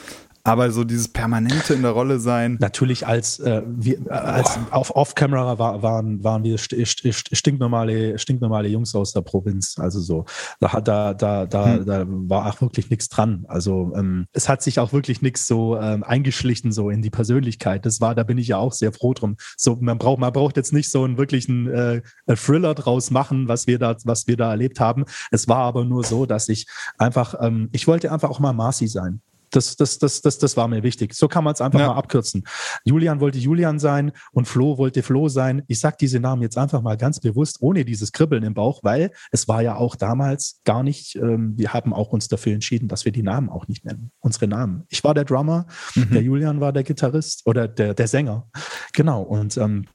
Aber 0.46 0.70
so 0.70 0.84
dieses 0.84 1.08
Permanente 1.08 1.72
in 1.72 1.80
der 1.80 1.92
Rolle 1.92 2.20
sein. 2.20 2.58
Natürlich 2.60 3.06
als, 3.06 3.38
äh, 3.38 3.62
wir, 3.66 4.06
äh, 4.06 4.10
als 4.10 4.58
auf 4.70 4.94
Off-Camera 4.94 5.58
war, 5.58 5.82
waren, 5.82 6.22
waren 6.22 6.44
wir 6.44 6.58
stinknormale, 6.58 8.18
stinknormale 8.18 8.68
Jungs 8.68 8.94
aus 8.94 9.14
der 9.14 9.22
Provinz. 9.22 9.78
Also 9.78 10.00
so, 10.00 10.26
da, 10.60 10.82
da, 10.82 11.14
da, 11.14 11.46
da, 11.46 11.64
hm. 11.64 11.86
da 11.86 12.04
war 12.06 12.46
auch 12.46 12.60
wirklich 12.60 12.90
nichts 12.90 13.08
dran. 13.08 13.46
Also 13.48 13.92
ähm, 13.96 14.26
es 14.34 14.46
hat 14.46 14.62
sich 14.62 14.78
auch 14.78 14.92
wirklich 14.92 15.22
nichts 15.22 15.46
so 15.46 15.78
ähm, 15.78 16.04
eingeschlichen 16.04 16.72
so 16.72 16.90
in 16.90 17.00
die 17.00 17.10
Persönlichkeit. 17.10 17.86
Das 17.86 18.02
war, 18.02 18.14
da 18.14 18.22
bin 18.22 18.36
ich 18.36 18.48
ja 18.48 18.58
auch 18.58 18.74
sehr 18.74 18.92
froh 18.92 19.14
drum. 19.14 19.36
So, 19.56 19.78
man 19.80 19.96
braucht, 19.96 20.20
man 20.20 20.32
braucht 20.32 20.58
jetzt 20.58 20.74
nicht 20.74 20.90
so 20.90 21.04
einen 21.04 21.16
wirklichen 21.16 21.68
äh, 21.68 22.02
Thriller 22.36 22.74
draus 22.74 23.10
machen, 23.10 23.48
was 23.48 23.66
wir 23.66 23.78
da, 23.78 23.96
was 24.04 24.26
wir 24.26 24.36
da 24.36 24.50
erlebt 24.50 24.78
haben. 24.78 25.06
Es 25.30 25.48
war 25.48 25.60
aber 25.60 25.86
nur 25.86 26.04
so, 26.04 26.26
dass 26.26 26.50
ich 26.50 26.66
einfach, 26.98 27.34
ähm, 27.40 27.70
ich 27.72 27.86
wollte 27.86 28.12
einfach 28.12 28.28
auch 28.28 28.40
mal 28.40 28.52
Marcy 28.52 28.88
sein. 28.88 29.22
Das, 29.54 29.76
das, 29.76 29.98
das, 29.98 30.20
das, 30.22 30.38
das 30.38 30.56
war 30.56 30.68
mir 30.68 30.82
wichtig. 30.82 31.14
So 31.14 31.28
kann 31.28 31.44
man 31.44 31.52
es 31.52 31.60
einfach 31.60 31.80
ja. 31.80 31.88
mal 31.88 31.96
abkürzen. 31.96 32.44
Julian 32.84 33.20
wollte 33.20 33.38
Julian 33.38 33.78
sein 33.78 34.12
und 34.32 34.46
Flo 34.46 34.78
wollte 34.78 35.02
Flo 35.02 35.28
sein. 35.28 35.62
Ich 35.68 35.80
sage 35.80 35.96
diese 36.00 36.20
Namen 36.20 36.42
jetzt 36.42 36.58
einfach 36.58 36.82
mal 36.82 36.96
ganz 36.96 37.20
bewusst, 37.20 37.58
ohne 37.60 37.84
dieses 37.84 38.12
Kribbeln 38.12 38.42
im 38.42 38.54
Bauch, 38.54 38.80
weil 38.82 39.10
es 39.30 39.48
war 39.48 39.62
ja 39.62 39.76
auch 39.76 39.96
damals 39.96 40.60
gar 40.64 40.82
nicht, 40.82 41.16
ähm, 41.16 41.54
wir 41.56 41.72
haben 41.72 41.92
auch 41.92 42.10
uns 42.10 42.28
dafür 42.28 42.54
entschieden, 42.54 42.88
dass 42.88 43.04
wir 43.04 43.12
die 43.12 43.22
Namen 43.22 43.48
auch 43.48 43.68
nicht 43.68 43.84
nennen. 43.84 44.10
Unsere 44.20 44.48
Namen. 44.48 44.84
Ich 44.88 45.04
war 45.04 45.14
der 45.14 45.24
Drummer, 45.24 45.66
mhm. 45.94 46.10
der 46.10 46.22
Julian 46.22 46.60
war 46.60 46.72
der 46.72 46.82
Gitarrist 46.82 47.42
oder 47.46 47.68
der, 47.68 47.94
der 47.94 48.08
Sänger. 48.08 48.48
Genau. 48.92 49.22
Und 49.22 49.56
ähm, 49.56 49.86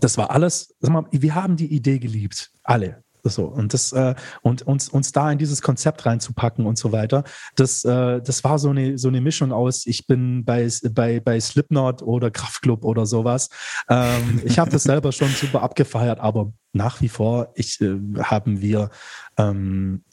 das 0.00 0.18
war 0.18 0.30
alles, 0.30 0.74
sag 0.80 0.92
mal, 0.92 1.06
wir 1.10 1.34
haben 1.34 1.56
die 1.56 1.72
Idee 1.72 1.98
geliebt. 1.98 2.50
Alle. 2.62 3.04
So, 3.28 3.44
und 3.44 3.74
das, 3.74 3.92
äh, 3.92 4.14
und 4.42 4.62
uns, 4.62 4.88
uns 4.88 5.12
da 5.12 5.30
in 5.30 5.38
dieses 5.38 5.62
Konzept 5.62 6.06
reinzupacken 6.06 6.66
und 6.66 6.78
so 6.78 6.92
weiter, 6.92 7.24
das, 7.54 7.84
äh, 7.84 8.20
das 8.20 8.44
war 8.44 8.58
so 8.58 8.70
eine, 8.70 8.98
so 8.98 9.08
eine 9.08 9.20
Mischung 9.20 9.52
aus, 9.52 9.86
ich 9.86 10.06
bin 10.06 10.44
bei, 10.44 10.68
bei, 10.90 11.20
bei 11.20 11.40
Slipknot 11.40 12.02
oder 12.02 12.30
Kraftclub 12.30 12.84
oder 12.84 13.06
sowas. 13.06 13.48
Ähm, 13.88 14.42
ich 14.44 14.58
habe 14.58 14.70
das 14.70 14.84
selber 14.84 15.12
schon 15.12 15.28
super 15.28 15.62
abgefeiert, 15.62 16.20
aber 16.20 16.52
nach 16.72 17.00
wie 17.00 17.08
vor 17.08 17.52
ich, 17.54 17.80
äh, 17.80 17.98
haben 18.22 18.60
wir 18.60 18.90
ähm, 19.38 20.04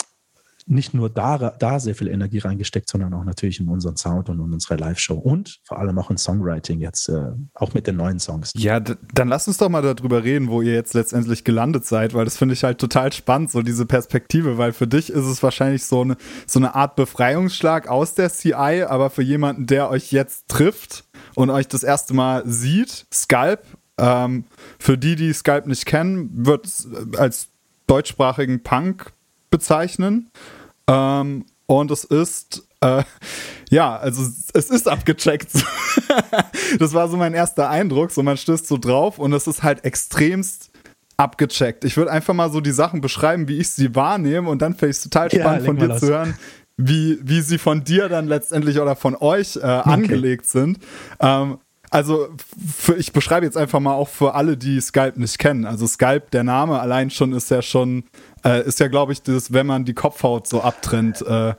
nicht 0.66 0.94
nur 0.94 1.10
da, 1.10 1.38
da 1.38 1.80
sehr 1.80 1.96
viel 1.96 2.08
Energie 2.08 2.40
reingesteckt, 2.40 2.90
sondern 2.90 3.14
auch 3.14 3.24
natürlich 3.24 3.60
in 3.60 3.68
unseren 3.68 3.98
Sound 3.98 4.30
und 4.30 4.40
in 4.40 4.54
unsere 4.54 4.76
Live-Show 4.76 5.16
und 5.16 5.60
vor 5.64 5.80
allem 5.80 5.98
auch 6.00 6.10
in 6.10 6.18
Songwriting 6.18 6.80
jetzt, 6.80 7.10
äh, 7.10 7.32
auch 7.54 7.74
mit 7.74 7.88
den 7.88 7.98
neuen 7.98 8.20
Songs. 8.20 8.52
Ja, 8.56 8.80
dann 8.80 9.28
lass 9.28 9.48
uns 9.48 9.58
doch 9.58 9.70
mal 9.70 9.82
darüber 9.82 10.24
reden, 10.24 10.48
wo 10.48 10.62
ihr 10.62 10.74
jetzt 10.74 10.94
letztendlich 10.94 11.44
gelandet 11.44 11.86
seid, 11.86 12.14
weil 12.14 12.26
das 12.26 12.38
finde 12.38 12.54
ich 12.54 12.64
halt 12.64 12.78
total 12.78 13.12
spannend, 13.14 13.52
so 13.52 13.62
diese 13.62 13.86
Perspektive, 13.86 14.58
weil 14.58 14.74
für 14.74 14.88
dich 14.88 15.10
ist 15.10 15.26
es 15.26 15.44
wahrscheinlich 15.44 15.86
so 15.86 16.02
eine, 16.02 16.18
so 16.48 16.60
eine 16.60 16.76
Art 16.76 16.96
Befreiungsschlag 16.96 17.88
aus 17.88 18.16
der 18.16 18.32
CI, 18.32 18.84
aber 18.88 19.10
für 19.10 19.24
jemanden, 19.24 19.66
der 19.66 19.90
euch 19.90 20.12
jetzt 20.12 20.48
trifft 20.48 21.06
und 21.36 21.50
euch 21.50 21.68
das 21.68 21.84
erste 21.84 22.14
Mal 22.14 22.44
sieht, 22.46 23.06
Skype, 23.14 23.62
ähm, 23.98 24.46
für 24.80 24.98
die, 24.98 25.16
die 25.16 25.34
Skype 25.34 25.68
nicht 25.68 25.86
kennen, 25.86 26.30
wird 26.46 26.68
als 27.18 27.50
deutschsprachigen 27.88 28.64
Punk 28.64 29.12
bezeichnen. 29.54 30.32
Ähm, 30.88 31.46
und 31.68 31.92
es 31.92 32.04
ist, 32.04 32.68
äh, 32.82 33.04
ja, 33.70 33.96
also 33.96 34.24
es 34.54 34.70
ist 34.72 34.88
abgecheckt. 34.88 35.52
das 36.80 36.94
war 36.94 37.08
so 37.08 37.18
mein 37.18 37.36
erster 37.36 37.70
Eindruck. 37.70 38.10
So, 38.12 38.24
man 38.24 38.36
stößt 38.36 38.68
so 38.68 38.78
drauf 38.78 39.20
und 39.20 39.32
es 39.32 39.46
ist 39.46 39.62
halt 39.62 39.86
extremst 39.86 40.72
abgecheckt. 41.18 41.86
Ich 41.86 41.96
würde 41.98 42.12
einfach 42.12 42.34
mal 42.34 42.52
so 42.52 42.62
die 42.62 42.72
Sachen 42.72 43.00
beschreiben, 43.00 43.48
wie 43.48 43.60
ich 43.60 43.70
sie 43.70 43.94
wahrnehme 43.94 44.50
und 44.50 44.64
dann 44.64 44.74
finde 44.74 44.90
ich 44.90 44.98
es 44.98 45.04
total 45.04 45.30
spannend 45.30 45.62
ja, 45.62 45.66
von 45.66 45.78
dir 45.78 45.96
zu 45.98 46.08
hören, 46.08 46.34
wie, 46.76 47.20
wie 47.22 47.42
sie 47.42 47.60
von 47.60 47.84
dir 47.84 48.10
dann 48.10 48.28
letztendlich 48.28 48.80
oder 48.80 48.96
von 48.96 49.16
euch 49.16 49.56
äh, 49.56 49.60
okay. 49.60 49.82
angelegt 49.86 50.48
sind. 50.48 50.80
Ähm, 51.20 51.60
also 51.94 52.30
für, 52.76 52.96
ich 52.96 53.14
beschreibe 53.14 53.46
jetzt 53.46 53.58
einfach 53.58 53.80
mal 53.80 53.94
auch 53.94 54.10
für 54.10 54.34
alle, 54.34 54.58
die 54.58 54.82
Skype 54.82 55.14
nicht 55.16 55.38
kennen. 55.38 55.66
Also 55.66 55.86
Skype, 55.86 56.24
der 56.32 56.44
Name 56.44 56.80
allein 56.80 57.12
schon 57.12 57.34
ist 57.34 57.52
ja 57.52 57.62
schon, 57.62 58.06
äh, 58.44 58.66
ist 58.66 58.80
ja 58.80 58.88
glaube 58.88 59.14
ich 59.14 59.22
das, 59.22 59.54
wenn 59.54 59.68
man 59.68 59.86
die 59.86 59.94
Kopfhaut 59.94 60.48
so 60.48 60.62
abtrennt, 60.62 61.22
äh, 61.22 61.54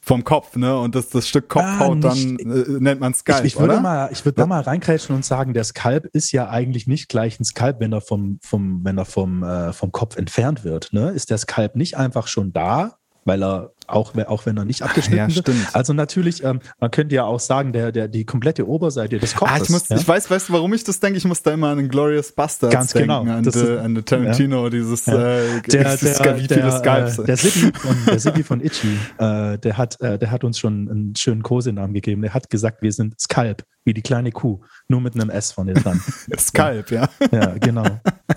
vom 0.00 0.22
Kopf, 0.22 0.56
ne? 0.56 0.78
Und 0.78 0.94
das, 0.94 1.08
das 1.08 1.26
Stück 1.26 1.48
Kopfhaut 1.48 2.04
ah, 2.04 2.12
nicht, 2.12 2.40
dann 2.40 2.50
äh, 2.50 2.78
nennt 2.78 3.00
man 3.00 3.14
Skalp, 3.14 3.44
ich, 3.44 3.54
ich 3.54 3.58
würde 3.58 3.74
oder? 3.74 3.82
Mal, 3.82 4.10
ich 4.12 4.24
würde 4.24 4.36
da 4.36 4.46
mal 4.46 4.60
reinkrätschen 4.60 5.16
und 5.16 5.24
sagen, 5.24 5.54
der 5.54 5.64
Skalp 5.64 6.04
ist 6.12 6.30
ja 6.30 6.50
eigentlich 6.50 6.86
nicht 6.86 7.08
gleich 7.08 7.40
ein 7.40 7.44
Skalp, 7.44 7.80
wenn 7.80 7.92
er 7.92 8.02
vom, 8.02 8.38
vom, 8.42 8.84
wenn 8.84 8.98
er 8.98 9.06
vom, 9.06 9.42
äh, 9.42 9.72
vom 9.72 9.92
Kopf 9.92 10.16
entfernt 10.16 10.62
wird. 10.62 10.92
Ne? 10.92 11.10
Ist 11.10 11.30
der 11.30 11.38
Skalp 11.38 11.74
nicht 11.74 11.96
einfach 11.96 12.26
schon 12.26 12.52
da, 12.52 12.98
weil 13.24 13.42
er 13.42 13.72
auch, 13.86 14.14
auch 14.16 14.46
wenn 14.46 14.56
er 14.56 14.64
nicht 14.64 14.82
abgeschnitten 14.82 15.30
ja, 15.30 15.36
wird. 15.36 15.50
Also 15.72 15.92
natürlich, 15.92 16.42
ähm, 16.44 16.60
man 16.80 16.90
könnte 16.90 17.14
ja 17.14 17.24
auch 17.24 17.40
sagen, 17.40 17.72
der, 17.72 17.92
der, 17.92 18.08
die 18.08 18.24
komplette 18.24 18.68
Oberseite 18.68 19.18
des 19.18 19.34
Kopfes. 19.34 19.60
Ah, 19.60 19.62
ich, 19.62 19.70
muss, 19.70 19.88
ja? 19.88 19.96
ich 19.96 20.06
weiß, 20.06 20.30
weißt 20.30 20.48
du, 20.48 20.52
warum 20.52 20.72
ich 20.74 20.84
das 20.84 21.00
denke? 21.00 21.18
Ich 21.18 21.24
muss 21.24 21.42
da 21.42 21.52
immer 21.52 21.68
an 21.68 21.78
den 21.78 21.88
Glorious 21.88 22.32
Bastards 22.32 22.72
Ganz 22.72 22.92
denken, 22.92 23.08
genau. 23.08 23.22
an, 23.22 23.42
das 23.42 23.54
de, 23.54 23.78
an 23.78 24.04
Tarantino, 24.04 24.64
ja. 24.64 24.70
dieses 24.70 25.06
äh, 25.08 25.12
der, 25.12 25.96
der, 25.96 26.38
wie 26.38 26.48
viele 26.48 26.72
Skypes. 26.72 27.18
Äh, 27.18 27.24
der 27.24 27.36
Siggi 27.36 27.72
von, 27.72 27.96
der 28.06 28.44
von 28.44 28.60
Itchy, 28.64 28.98
äh, 29.18 29.58
der, 29.58 29.76
hat, 29.76 30.00
äh, 30.00 30.18
der 30.18 30.30
hat 30.30 30.44
uns 30.44 30.58
schon 30.58 30.88
einen 30.88 31.16
schönen 31.16 31.42
Kosenamen 31.42 31.94
gegeben. 31.94 32.22
Der 32.22 32.34
hat 32.34 32.50
gesagt, 32.50 32.82
wir 32.82 32.92
sind 32.92 33.20
Skalp, 33.20 33.64
wie 33.84 33.94
die 33.94 34.02
kleine 34.02 34.32
Kuh, 34.32 34.60
nur 34.88 35.00
mit 35.00 35.14
einem 35.14 35.30
S 35.30 35.52
von 35.52 35.66
dran. 35.66 36.00
Skalp, 36.38 36.90
ja. 36.90 37.08
Ja, 37.30 37.46
genau. 37.58 37.84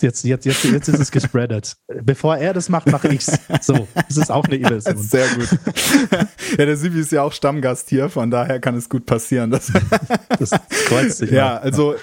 Jetzt, 0.01 0.23
jetzt, 0.23 0.45
jetzt, 0.45 0.63
jetzt 0.63 0.87
ist 0.87 0.99
es 0.99 1.11
gespreadet. 1.11 1.75
Bevor 2.03 2.37
er 2.37 2.53
das 2.53 2.69
macht, 2.69 2.87
mache 2.87 3.07
ich's. 3.09 3.39
So, 3.61 3.87
das 3.95 4.17
ist 4.17 4.31
auch 4.31 4.45
eine 4.45 4.55
Illusion. 4.57 4.97
Sehr 4.97 5.27
gut. 5.29 5.36
ja, 6.57 6.65
der 6.65 6.77
Sibi 6.77 6.99
ist 6.99 7.11
ja 7.11 7.23
auch 7.23 7.33
Stammgast 7.33 7.89
hier, 7.89 8.09
von 8.09 8.31
daher 8.31 8.59
kann 8.59 8.75
es 8.75 8.89
gut 8.89 9.05
passieren. 9.05 9.51
Dass 9.51 9.71
das 10.39 10.51
kreuzt 10.87 11.17
sich. 11.17 11.31
Ja, 11.31 11.45
mal. 11.45 11.57
also 11.57 11.95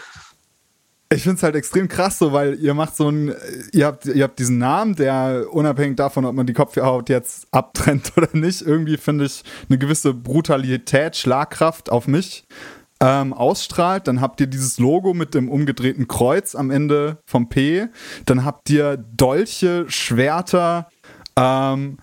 ich 1.14 1.22
finde 1.22 1.36
es 1.36 1.42
halt 1.42 1.54
extrem 1.54 1.88
krass 1.88 2.18
so, 2.18 2.32
weil 2.32 2.58
ihr 2.58 2.74
macht 2.74 2.96
so 2.96 3.08
ein, 3.08 3.34
ihr 3.72 3.86
habt, 3.86 4.06
ihr 4.06 4.24
habt 4.24 4.38
diesen 4.38 4.58
Namen, 4.58 4.96
der 4.96 5.46
unabhängig 5.50 5.96
davon, 5.96 6.24
ob 6.24 6.34
man 6.34 6.46
die 6.46 6.52
Kopfhaut 6.52 7.08
jetzt 7.08 7.46
abtrennt 7.50 8.12
oder 8.16 8.28
nicht, 8.32 8.62
irgendwie 8.62 8.96
finde 8.96 9.26
ich 9.26 9.42
eine 9.68 9.78
gewisse 9.78 10.14
Brutalität, 10.14 11.16
Schlagkraft 11.16 11.90
auf 11.90 12.08
mich 12.08 12.44
ähm, 13.00 13.32
ausstrahlt. 13.32 14.08
Dann 14.08 14.20
habt 14.20 14.40
ihr 14.40 14.46
dieses 14.46 14.78
Logo 14.78 15.14
mit 15.14 15.34
dem 15.34 15.48
umgedrehten 15.48 16.08
Kreuz 16.08 16.54
am 16.54 16.70
Ende 16.70 17.18
vom 17.26 17.48
P. 17.48 17.88
Dann 18.26 18.44
habt 18.44 18.70
ihr 18.70 18.96
Dolche, 18.96 19.84
Schwerter, 19.88 20.88
ähm, 21.36 21.98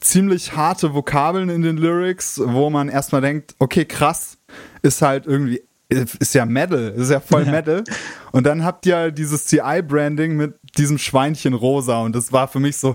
ziemlich 0.00 0.56
harte 0.56 0.94
Vokabeln 0.94 1.48
in 1.48 1.62
den 1.62 1.76
Lyrics, 1.76 2.40
wo 2.44 2.70
man 2.70 2.88
erstmal 2.88 3.20
denkt, 3.20 3.54
okay, 3.58 3.84
krass, 3.84 4.38
ist 4.82 5.02
halt 5.02 5.26
irgendwie, 5.26 5.62
ist 5.88 6.34
ja 6.34 6.44
Metal, 6.44 6.92
ist 6.96 7.10
ja 7.10 7.20
voll 7.20 7.44
ja. 7.44 7.50
Metal. 7.50 7.84
Und 8.32 8.44
dann 8.46 8.64
habt 8.64 8.86
ihr 8.86 9.10
dieses 9.10 9.46
CI-Branding 9.46 10.36
mit 10.36 10.54
diesem 10.76 10.98
Schweinchen 10.98 11.54
rosa 11.54 12.00
und 12.02 12.14
das 12.14 12.32
war 12.32 12.48
für 12.48 12.60
mich 12.60 12.76
so, 12.76 12.94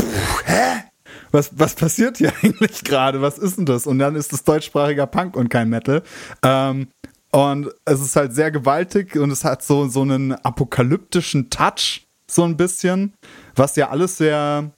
pff, 0.00 0.46
hä? 0.46 0.84
Was, 1.30 1.50
was 1.58 1.74
passiert 1.74 2.18
hier 2.18 2.32
eigentlich 2.42 2.84
gerade? 2.84 3.20
Was 3.20 3.38
ist 3.38 3.58
denn 3.58 3.66
das? 3.66 3.86
Und 3.86 3.98
dann 3.98 4.14
ist 4.14 4.32
es 4.32 4.44
deutschsprachiger 4.44 5.06
Punk 5.06 5.36
und 5.36 5.48
kein 5.48 5.68
Metal. 5.68 6.02
Ähm, 6.42 6.88
und 7.32 7.70
es 7.84 8.00
ist 8.00 8.14
halt 8.14 8.32
sehr 8.32 8.52
gewaltig 8.52 9.16
und 9.16 9.32
es 9.32 9.44
hat 9.44 9.64
so, 9.64 9.88
so 9.88 10.02
einen 10.02 10.32
apokalyptischen 10.32 11.50
Touch, 11.50 12.06
so 12.30 12.44
ein 12.44 12.56
bisschen, 12.56 13.14
was 13.56 13.74
ja 13.74 13.90
alles 13.90 14.18
sehr, 14.18 14.70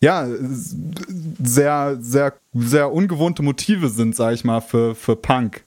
ja, 0.00 0.28
sehr, 1.42 1.98
sehr, 2.00 2.34
sehr 2.54 2.92
ungewohnte 2.92 3.42
Motive 3.42 3.88
sind, 3.88 4.14
sag 4.14 4.34
ich 4.34 4.44
mal, 4.44 4.60
für, 4.60 4.94
für 4.94 5.16
Punk. 5.16 5.64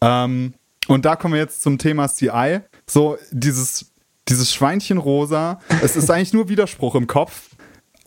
Ähm, 0.00 0.54
und 0.88 1.04
da 1.04 1.16
kommen 1.16 1.34
wir 1.34 1.40
jetzt 1.40 1.62
zum 1.62 1.78
Thema 1.78 2.08
CI. 2.08 2.60
So, 2.86 3.18
dieses, 3.30 3.92
dieses 4.28 4.52
Schweinchen 4.52 4.98
rosa, 4.98 5.60
es 5.82 5.96
ist 5.96 6.10
eigentlich 6.10 6.32
nur 6.32 6.48
Widerspruch 6.48 6.94
im 6.94 7.06
Kopf. 7.06 7.47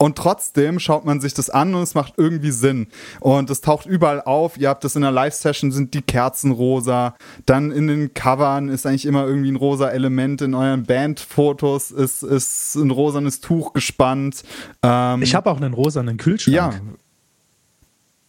Und 0.02 0.18
trotzdem 0.18 0.80
schaut 0.80 1.06
man 1.06 1.22
sich 1.22 1.36
das 1.36 1.52
an 1.52 1.76
und 1.76 1.84
es 1.84 1.94
macht 1.94 2.16
irgendwie 2.18 2.50
Sinn. 2.50 2.88
Und 3.20 3.52
es 3.52 3.62
taucht 3.62 3.86
überall 3.86 4.20
auf. 4.20 4.58
Ihr 4.58 4.70
habt 4.70 4.84
das 4.84 4.96
in 4.96 5.04
der 5.04 5.12
Live-Session, 5.12 5.72
sind 5.72 5.94
die 5.94 6.02
Kerzen 6.02 6.50
rosa. 6.50 7.14
Dann 7.46 7.70
in 7.70 7.86
den 7.86 8.12
Covern 8.16 8.70
ist 8.70 8.88
eigentlich 8.88 9.06
immer 9.06 9.28
irgendwie 9.28 9.52
ein 9.52 9.58
rosa 9.58 9.90
Element. 9.90 10.42
In 10.42 10.56
euren 10.56 10.86
Bandfotos 10.86 11.92
ist, 11.92 12.24
ist 12.24 12.74
ein 12.74 12.90
rosanes 12.90 13.42
Tuch 13.42 13.74
gespannt. 13.74 14.42
Ähm, 14.82 15.22
ich 15.22 15.36
habe 15.36 15.52
auch 15.52 15.58
einen 15.58 15.76
rosanen 15.76 16.18
Kühlschrank. 16.18 16.56
Ja, 16.56 16.74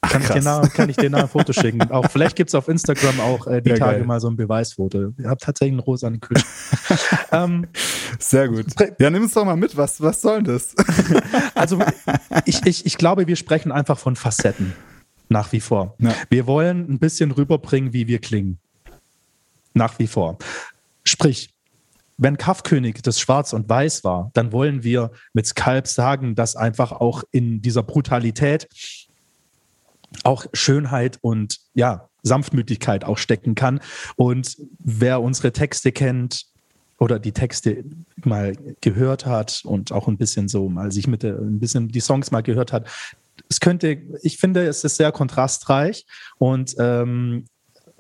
kann, 0.03 0.23
ich 0.23 0.29
dir 0.29 0.43
nach, 0.43 0.73
kann 0.73 0.89
ich 0.89 0.97
dir 0.97 1.11
nach 1.11 1.23
ein 1.23 1.29
Foto 1.29 1.53
schicken. 1.53 1.81
Auch, 1.91 2.11
vielleicht 2.11 2.37
gibt 2.37 2.51
es 2.51 2.55
auf 2.55 2.69
Instagram 2.69 3.21
auch 3.21 3.47
äh, 3.47 3.63
die 3.63 3.71
ja, 3.71 3.77
Tage 3.77 3.99
geil. 3.99 4.07
mal 4.07 4.21
so 4.21 4.29
ein 4.29 4.37
Beweisfoto. 4.37 5.13
Ihr 5.17 5.29
habt 5.29 5.43
tatsächlich 5.43 5.73
einen 5.73 5.81
rosanen 5.81 6.21
Kühlschrank. 6.21 7.29
ähm, 7.33 7.67
Sehr 8.19 8.49
gut. 8.49 8.67
Ja, 8.99 9.11
nimm 9.11 9.25
es 9.25 9.33
doch 9.33 9.45
mal 9.45 9.57
mit. 9.57 9.77
Was, 9.77 10.01
was 10.01 10.21
soll 10.21 10.43
das? 10.43 10.75
also, 11.55 11.79
ich, 12.45 12.67
ich, 12.67 12.85
ich 12.85 12.99
glaube, 12.99 13.27
wir 13.27 13.37
sprechen 13.37 13.71
einfach 13.71 13.99
von 13.99 14.17
Facetten. 14.17 14.73
Nach 15.29 15.51
wie 15.53 15.61
vor. 15.61 15.95
Ja. 15.99 16.15
Wir 16.29 16.47
wollen 16.47 16.91
ein 16.91 16.99
bisschen 16.99 17.31
rüberbringen, 17.31 17.93
wie 17.93 18.07
wir 18.07 18.19
klingen. 18.19 18.59
Nach 19.73 19.99
wie 19.99 20.07
vor. 20.07 20.37
Sprich, 21.05 21.55
wenn 22.19 22.37
Kaffkönig 22.37 23.03
das 23.03 23.19
Schwarz 23.19 23.53
und 23.53 23.69
Weiß 23.69 24.05
war, 24.05 24.31
dann 24.35 24.53
wollen 24.53 24.83
wir 24.83 25.11
mit 25.33 25.47
Skalp 25.47 25.87
sagen, 25.87 26.35
dass 26.35 26.57
einfach 26.57 26.93
auch 26.93 27.23
in 27.31 27.63
dieser 27.63 27.83
Brutalität 27.83 28.69
auch 30.25 30.47
Schönheit 30.53 31.19
und 31.21 31.59
ja, 31.75 32.09
Sanftmütigkeit 32.23 33.05
auch 33.05 33.19
stecken 33.19 33.55
kann. 33.55 33.81
Und 34.17 34.57
wer 34.79 35.21
unsere 35.21 35.53
Texte 35.53 35.93
kennt 35.93 36.47
oder 36.99 37.19
die 37.19 37.33
Texte 37.33 37.85
mal 38.25 38.57
gehört 38.81 39.27
hat 39.27 39.63
und 39.65 39.93
auch 39.93 40.07
ein 40.09 40.19
bisschen 40.19 40.49
so 40.49 40.69
mal 40.69 40.93
sich 40.93 41.07
mit 41.07 41.23
der, 41.23 41.35
ein 41.35 41.59
bisschen 41.59 41.89
die 41.89 42.01
Songs 42.01 42.31
mal 42.31 42.43
gehört 42.43 42.73
hat, 42.73 42.89
es 43.49 43.61
könnte, 43.61 44.03
ich 44.23 44.39
finde, 44.39 44.67
es 44.67 44.85
ist 44.85 44.97
sehr 44.97 45.11
kontrastreich 45.11 46.07
und 46.39 46.75
ähm, 46.79 47.47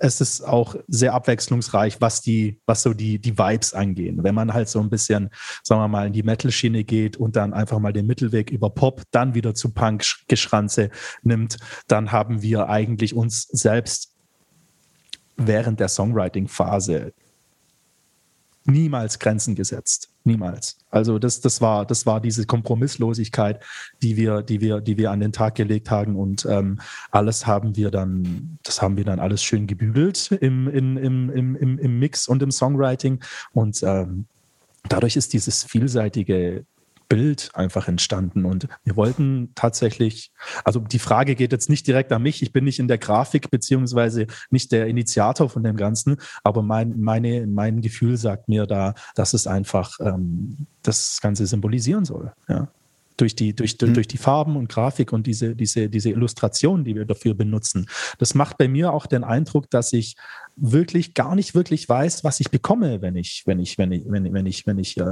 es 0.03 0.21
ist 0.21 0.43
auch 0.43 0.75
sehr 0.89 1.15
abwechslungsreich, 1.15 2.01
was 2.01 2.21
die, 2.21 2.61
was 2.67 2.83
so 2.83 2.93
die, 2.93 3.21
die 3.21 3.39
Vibes 3.39 3.73
angehen. 3.73 4.25
Wenn 4.25 4.35
man 4.35 4.53
halt 4.53 4.69
so 4.69 4.81
ein 4.81 4.91
bisschen, 4.91 5.31
sagen 5.63 5.81
wir 5.81 5.87
mal, 5.87 6.09
in 6.09 6.13
die 6.13 6.25
Metal-Schiene 6.25 6.83
geht 6.83 7.17
und 7.17 7.37
dann 7.37 7.55
einfach 7.55 7.79
mal 7.79 7.93
den 7.93 8.07
Mittelweg 8.07 8.51
über 8.51 8.69
Pop, 8.69 9.03
dann 9.13 9.35
wieder 9.35 9.55
zu 9.55 9.73
Punk-Geschranze 9.73 10.91
nimmt, 11.23 11.59
dann 11.87 12.11
haben 12.11 12.43
wir 12.43 12.69
eigentlich 12.69 13.15
uns 13.15 13.43
selbst 13.43 14.17
während 15.37 15.79
der 15.79 15.89
Songwriting-Phase 15.89 17.13
niemals 18.65 19.19
Grenzen 19.19 19.55
gesetzt. 19.55 20.09
Niemals. 20.25 20.79
Also 20.91 21.19
das, 21.19 21.41
das 21.41 21.61
war, 21.61 21.85
das 21.85 22.07
war 22.07 22.21
diese 22.21 22.47
Kompromisslosigkeit, 22.47 23.61
die 24.03 24.17
wir, 24.17 24.43
die 24.43 24.61
wir, 24.61 24.81
die 24.81 24.97
wir 24.97 25.11
an 25.11 25.19
den 25.19 25.33
Tag 25.33 25.57
gelegt 25.57 25.91
haben 25.91 26.15
und 26.15 26.47
ähm, 26.49 26.81
alles 27.11 27.47
haben 27.47 27.75
wir 27.77 27.91
dann, 27.91 28.59
das 28.63 28.81
haben 28.81 28.97
wir 28.97 29.05
dann 29.05 29.19
alles 29.19 29.43
schön 29.43 29.67
gebügelt 29.67 30.31
im, 30.41 30.69
im, 30.69 30.97
im, 30.97 31.57
im, 31.57 31.79
im 31.79 31.99
Mix 31.99 32.29
und 32.29 32.41
im 32.41 32.53
Songwriting 32.53 33.21
und 33.53 33.83
ähm, 33.83 34.27
dadurch 34.89 35.17
ist 35.17 35.33
dieses 35.33 35.65
vielseitige 35.65 36.65
Bild 37.13 37.51
einfach 37.53 37.89
entstanden. 37.89 38.47
Und 38.47 38.69
wir 38.85 38.97
wollten 38.97 39.51
tatsächlich, 39.55 40.33
also 40.65 40.81
die 40.81 40.99
Frage 40.99 41.35
geht 41.35 41.53
jetzt 41.53 41.69
nicht 41.69 41.87
direkt 41.87 42.11
an 42.11 42.23
mich, 42.23 42.41
ich 42.41 42.55
bin 42.55 42.65
nicht 42.65 42.79
in 42.79 42.89
der 42.89 42.97
Grafik 42.97 43.51
beziehungsweise 43.51 44.29
nicht 44.51 44.73
der 44.73 44.87
Initiator 44.87 45.51
von 45.51 45.63
dem 45.63 45.77
Ganzen, 45.77 46.17
aber 46.43 46.63
mein, 46.63 46.99
meine, 46.99 47.47
mein 47.47 47.83
Gefühl 47.83 48.17
sagt 48.17 48.49
mir 48.49 48.65
da, 48.65 48.95
dass 49.15 49.35
es 49.35 49.47
einfach 49.47 49.99
ähm, 50.01 50.67
das 50.83 51.21
Ganze 51.21 51.47
symbolisieren 51.47 52.07
soll. 52.07 52.33
Ja 52.49 52.69
durch 53.17 53.37
die, 53.37 53.55
durch, 53.55 53.77
mhm. 53.81 53.95
durch 53.95 54.09
die 54.09 54.19
Farben 54.19 54.57
und 54.57 54.69
Grafik 54.69 55.13
und 55.13 55.27
diese, 55.27 55.55
diese, 55.55 55.89
diese 55.89 56.11
Illustrationen, 56.11 56.85
die 56.85 56.95
wir 56.95 57.05
dafür 57.05 57.35
benutzen. 57.35 57.87
Das 58.19 58.35
macht 58.35 58.59
bei 58.59 58.69
mir 58.69 58.93
auch 58.93 59.07
den 59.07 59.25
Eindruck, 59.25 59.71
dass 59.71 59.93
ich 59.93 60.17
wirklich 60.57 61.15
gar 61.15 61.35
nicht 61.35 61.55
wirklich 61.55 61.89
weiß, 61.89 62.25
was 62.25 62.41
ich 62.41 62.51
bekomme, 62.51 63.01
wenn 63.01 63.17
ich, 63.17 63.43
wenn 63.47 63.59
ich, 63.59 63.79
wenn 63.79 63.93
ich, 63.93 64.05
wenn 64.07 64.27
ich, 64.27 64.33
wenn 64.33 64.47
ich, 64.47 64.67
wenn 64.67 64.79
ich 64.79 64.97
äh, 64.99 65.05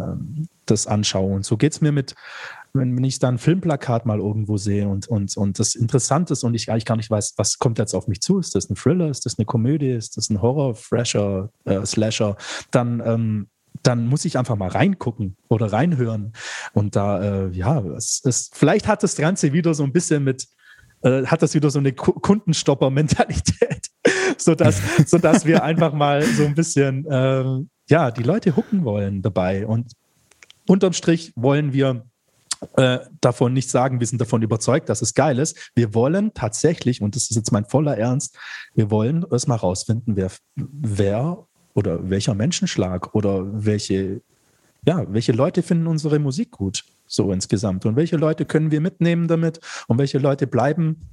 das 0.66 0.86
anschaue. 0.86 1.34
Und 1.34 1.44
so 1.44 1.56
geht 1.56 1.72
es 1.72 1.80
mir 1.80 1.92
mit, 1.92 2.14
wenn, 2.72 2.96
wenn 2.96 3.04
ich 3.04 3.18
da 3.18 3.28
ein 3.28 3.38
Filmplakat 3.38 4.06
mal 4.06 4.18
irgendwo 4.18 4.58
sehe 4.58 4.88
und, 4.88 5.08
und, 5.08 5.36
und 5.36 5.58
das 5.58 5.74
interessant 5.74 6.30
ist 6.30 6.44
und 6.44 6.54
ich 6.54 6.70
eigentlich 6.70 6.84
gar 6.84 6.96
nicht 6.96 7.10
weiß, 7.10 7.34
was 7.36 7.58
kommt 7.58 7.78
jetzt 7.78 7.94
auf 7.94 8.06
mich 8.06 8.20
zu? 8.20 8.38
Ist 8.38 8.54
das 8.54 8.68
ein 8.68 8.76
Thriller? 8.76 9.08
Ist 9.08 9.24
das 9.26 9.38
eine 9.38 9.46
Komödie? 9.46 9.90
Ist 9.90 10.16
das 10.16 10.28
ein 10.30 10.42
Horror, 10.42 10.74
Fresher, 10.74 11.50
äh, 11.64 11.84
Slasher? 11.86 12.36
Dann 12.70 13.02
ähm, 13.04 13.48
dann 13.82 14.06
muss 14.06 14.24
ich 14.24 14.38
einfach 14.38 14.56
mal 14.56 14.68
reingucken 14.68 15.36
oder 15.48 15.72
reinhören. 15.72 16.32
Und 16.72 16.96
da, 16.96 17.22
äh, 17.22 17.50
ja, 17.50 17.80
es, 17.80 18.22
es, 18.24 18.50
vielleicht 18.52 18.86
hat 18.86 19.02
das 19.02 19.16
Ganze 19.16 19.52
wieder 19.52 19.74
so 19.74 19.84
ein 19.84 19.92
bisschen 19.92 20.24
mit, 20.24 20.46
äh, 21.02 21.24
hat 21.26 21.42
das 21.42 21.54
wieder 21.54 21.70
so 21.70 21.78
eine 21.78 21.92
Kundenstopper-Mentalität, 21.92 23.88
sodass, 24.36 24.80
sodass 25.06 25.44
wir 25.44 25.62
einfach 25.62 25.92
mal 25.92 26.22
so 26.22 26.44
ein 26.44 26.54
bisschen, 26.54 27.06
äh, 27.06 27.44
ja, 27.88 28.10
die 28.10 28.22
Leute 28.22 28.56
hucken 28.56 28.84
wollen 28.84 29.22
dabei. 29.22 29.66
Und 29.66 29.92
unterm 30.66 30.92
Strich 30.92 31.32
wollen 31.36 31.72
wir 31.72 32.04
äh, 32.76 32.98
davon 33.20 33.54
nicht 33.54 33.70
sagen, 33.70 34.00
wir 34.00 34.06
sind 34.06 34.20
davon 34.20 34.42
überzeugt, 34.42 34.88
dass 34.88 35.00
es 35.00 35.14
geil 35.14 35.38
ist. 35.38 35.70
Wir 35.74 35.94
wollen 35.94 36.34
tatsächlich, 36.34 37.00
und 37.00 37.16
das 37.16 37.30
ist 37.30 37.36
jetzt 37.36 37.52
mein 37.52 37.64
voller 37.64 37.96
Ernst, 37.96 38.36
wir 38.74 38.90
wollen 38.90 39.24
erstmal 39.30 39.58
rausfinden, 39.58 40.16
wer, 40.16 40.30
wer 40.56 41.46
oder 41.74 42.08
welcher 42.10 42.34
Menschenschlag 42.34 43.14
oder 43.14 43.44
welche, 43.64 44.20
ja, 44.86 45.04
welche 45.12 45.32
Leute 45.32 45.62
finden 45.62 45.86
unsere 45.86 46.18
Musik 46.18 46.52
gut, 46.52 46.84
so 47.06 47.32
insgesamt. 47.32 47.86
Und 47.86 47.96
welche 47.96 48.16
Leute 48.16 48.44
können 48.44 48.70
wir 48.70 48.80
mitnehmen 48.80 49.28
damit 49.28 49.60
und 49.86 49.98
welche 49.98 50.18
Leute 50.18 50.46
bleiben, 50.46 51.08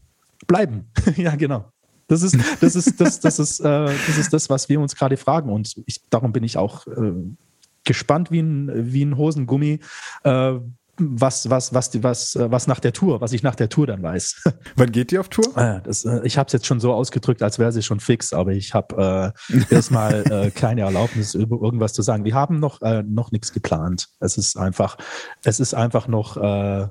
bleiben. 0.47 0.85
ja, 1.15 1.35
genau. 1.35 1.71
Das 2.07 2.21
ist, 2.21 2.37
das 2.61 2.75
ist, 2.75 3.01
das, 3.01 3.19
das 3.19 3.37
ist, 3.37 3.59
äh, 3.59 3.63
das 3.63 4.17
ist 4.17 4.31
das, 4.31 4.49
was 4.49 4.69
wir 4.69 4.79
uns 4.79 4.95
gerade 4.95 5.17
fragen. 5.17 5.49
Und 5.49 5.81
ich, 5.85 6.01
darum 6.09 6.31
bin 6.31 6.43
ich 6.43 6.57
auch 6.57 6.87
äh, 6.87 7.11
gespannt 7.83 8.31
wie 8.31 8.39
ein, 8.39 8.93
wie 8.93 9.03
ein 9.03 9.17
Hosengummi, 9.17 9.79
äh, 10.23 10.53
was, 10.99 11.49
was, 11.49 11.73
was, 11.73 12.03
was, 12.03 12.35
äh, 12.35 12.51
was 12.51 12.67
nach 12.67 12.79
der 12.79 12.93
Tour, 12.93 13.21
was 13.21 13.33
ich 13.33 13.43
nach 13.43 13.55
der 13.55 13.69
Tour 13.69 13.87
dann 13.87 14.01
weiß. 14.01 14.43
Wann 14.75 14.91
geht 14.91 15.11
die 15.11 15.19
auf 15.19 15.29
Tour? 15.29 15.45
Ah 15.57 15.79
das, 15.79 16.05
äh, 16.05 16.21
ich 16.23 16.37
habe 16.37 16.47
es 16.47 16.53
jetzt 16.53 16.65
schon 16.65 16.79
so 16.79 16.93
ausgedrückt, 16.93 17.43
als 17.43 17.59
wäre 17.59 17.71
sie 17.71 17.83
schon 17.83 17.99
fix, 17.99 18.33
aber 18.33 18.51
ich 18.51 18.73
habe 18.73 19.33
äh, 19.49 19.63
erstmal 19.73 20.23
äh, 20.31 20.51
keine 20.51 20.81
Erlaubnis, 20.81 21.33
über 21.33 21.61
irgendwas 21.61 21.93
zu 21.93 22.01
sagen. 22.01 22.25
Wir 22.25 22.35
haben 22.35 22.59
noch, 22.59 22.81
äh, 22.81 23.03
noch 23.03 23.31
nichts 23.31 23.53
geplant. 23.53 24.07
Es 24.19 24.37
ist 24.37 24.57
einfach, 24.57 24.97
es 25.43 25.59
ist 25.59 25.73
einfach 25.73 26.07
noch 26.07 26.37
äh, 26.37 26.87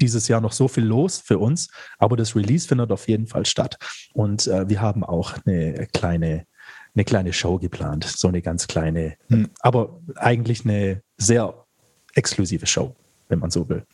dieses 0.00 0.28
Jahr 0.28 0.40
noch 0.40 0.52
so 0.52 0.68
viel 0.68 0.84
los 0.84 1.22
für 1.24 1.38
uns, 1.38 1.68
aber 1.98 2.16
das 2.16 2.36
Release 2.36 2.66
findet 2.68 2.90
auf 2.92 3.08
jeden 3.08 3.26
Fall 3.26 3.46
statt. 3.46 3.78
Und 4.12 4.46
äh, 4.46 4.68
wir 4.68 4.80
haben 4.80 5.04
auch 5.04 5.34
eine 5.46 5.86
kleine, 5.92 6.46
eine 6.94 7.04
kleine 7.04 7.32
Show 7.32 7.58
geplant, 7.58 8.04
so 8.04 8.28
eine 8.28 8.42
ganz 8.42 8.66
kleine, 8.66 9.14
hm. 9.28 9.50
aber 9.60 10.00
eigentlich 10.16 10.64
eine 10.64 11.02
sehr 11.16 11.64
exklusive 12.14 12.66
Show 12.66 12.94
wenn 13.28 13.38
man 13.38 13.50
so 13.50 13.68
will. 13.68 13.84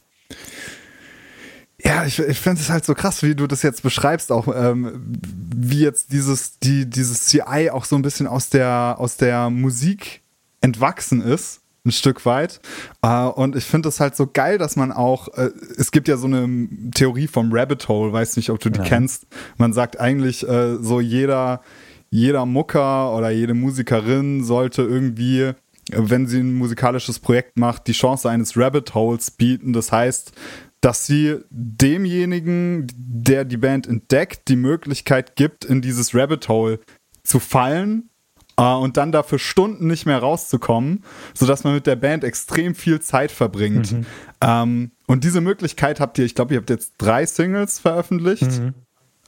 Ja, 1.82 2.04
ich, 2.04 2.18
ich 2.18 2.38
finde 2.38 2.60
es 2.60 2.68
halt 2.68 2.84
so 2.84 2.94
krass, 2.94 3.22
wie 3.22 3.34
du 3.34 3.46
das 3.46 3.62
jetzt 3.62 3.82
beschreibst, 3.82 4.32
auch 4.32 4.48
ähm, 4.54 5.18
wie 5.54 5.80
jetzt 5.80 6.12
dieses, 6.12 6.58
die, 6.58 6.88
dieses 6.88 7.26
CI 7.26 7.70
auch 7.70 7.84
so 7.84 7.96
ein 7.96 8.02
bisschen 8.02 8.26
aus 8.26 8.50
der, 8.50 8.96
aus 8.98 9.16
der 9.16 9.48
Musik 9.50 10.20
entwachsen 10.60 11.22
ist, 11.22 11.62
ein 11.86 11.92
Stück 11.92 12.26
weit. 12.26 12.60
Äh, 13.02 13.24
und 13.24 13.56
ich 13.56 13.64
finde 13.64 13.88
es 13.88 14.00
halt 14.00 14.14
so 14.14 14.26
geil, 14.26 14.58
dass 14.58 14.76
man 14.76 14.92
auch, 14.92 15.28
äh, 15.28 15.50
es 15.78 15.90
gibt 15.90 16.08
ja 16.08 16.18
so 16.18 16.26
eine 16.26 16.68
Theorie 16.94 17.28
vom 17.28 17.50
Rabbit 17.52 17.88
Hole, 17.88 18.12
weiß 18.12 18.36
nicht, 18.36 18.50
ob 18.50 18.60
du 18.60 18.70
die 18.70 18.80
ja. 18.80 18.84
kennst. 18.84 19.26
Man 19.56 19.72
sagt 19.72 19.98
eigentlich 19.98 20.46
äh, 20.46 20.76
so 20.76 21.00
jeder, 21.00 21.62
jeder 22.10 22.44
Mucker 22.44 23.16
oder 23.16 23.30
jede 23.30 23.54
Musikerin 23.54 24.44
sollte 24.44 24.82
irgendwie 24.82 25.52
wenn 25.96 26.26
sie 26.26 26.40
ein 26.40 26.54
musikalisches 26.54 27.18
Projekt 27.18 27.58
macht, 27.58 27.86
die 27.86 27.92
Chance 27.92 28.28
eines 28.28 28.56
Rabbit 28.56 28.94
Holes 28.94 29.30
bieten. 29.30 29.72
Das 29.72 29.92
heißt, 29.92 30.32
dass 30.80 31.06
sie 31.06 31.38
demjenigen, 31.50 32.86
der 32.96 33.44
die 33.44 33.56
Band 33.56 33.86
entdeckt, 33.86 34.48
die 34.48 34.56
Möglichkeit 34.56 35.36
gibt, 35.36 35.64
in 35.64 35.82
dieses 35.82 36.14
Rabbit 36.14 36.48
Hole 36.48 36.80
zu 37.22 37.38
fallen 37.38 38.10
äh, 38.56 38.62
und 38.62 38.96
dann 38.96 39.12
dafür 39.12 39.38
Stunden 39.38 39.86
nicht 39.86 40.06
mehr 40.06 40.18
rauszukommen, 40.18 41.04
sodass 41.34 41.64
man 41.64 41.74
mit 41.74 41.86
der 41.86 41.96
Band 41.96 42.24
extrem 42.24 42.74
viel 42.74 43.00
Zeit 43.00 43.30
verbringt. 43.30 43.92
Mhm. 43.92 44.06
Ähm, 44.40 44.90
und 45.06 45.24
diese 45.24 45.40
Möglichkeit 45.40 46.00
habt 46.00 46.18
ihr, 46.18 46.24
ich 46.24 46.34
glaube, 46.34 46.54
ihr 46.54 46.60
habt 46.60 46.70
jetzt 46.70 46.94
drei 46.98 47.26
Singles 47.26 47.78
veröffentlicht. 47.78 48.50
Mhm 48.50 48.74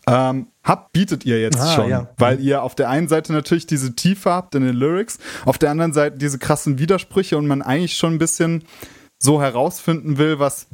ähm, 0.07 0.49
habt, 0.62 0.93
bietet 0.93 1.25
ihr 1.25 1.41
jetzt 1.41 1.61
ah, 1.61 1.75
schon. 1.75 1.88
Ja. 1.88 2.09
Weil 2.17 2.41
ihr 2.41 2.62
auf 2.62 2.75
der 2.75 2.88
einen 2.88 3.09
Seite 3.09 3.33
natürlich 3.33 3.67
diese 3.67 3.95
Tiefe 3.95 4.31
habt 4.31 4.55
in 4.55 4.62
den 4.62 4.75
Lyrics, 4.75 5.19
auf 5.45 5.59
der 5.59 5.71
anderen 5.71 5.93
Seite 5.93 6.19
diese 6.19 6.38
krassen 6.38 6.79
Widersprüche 6.79 7.37
und 7.37 7.47
man 7.47 7.62
eigentlich 7.62 7.97
schon 7.97 8.15
ein 8.15 8.19
bisschen 8.19 8.65
so 9.19 9.41
herausfinden 9.41 10.19
will, 10.19 10.38
was 10.38 10.67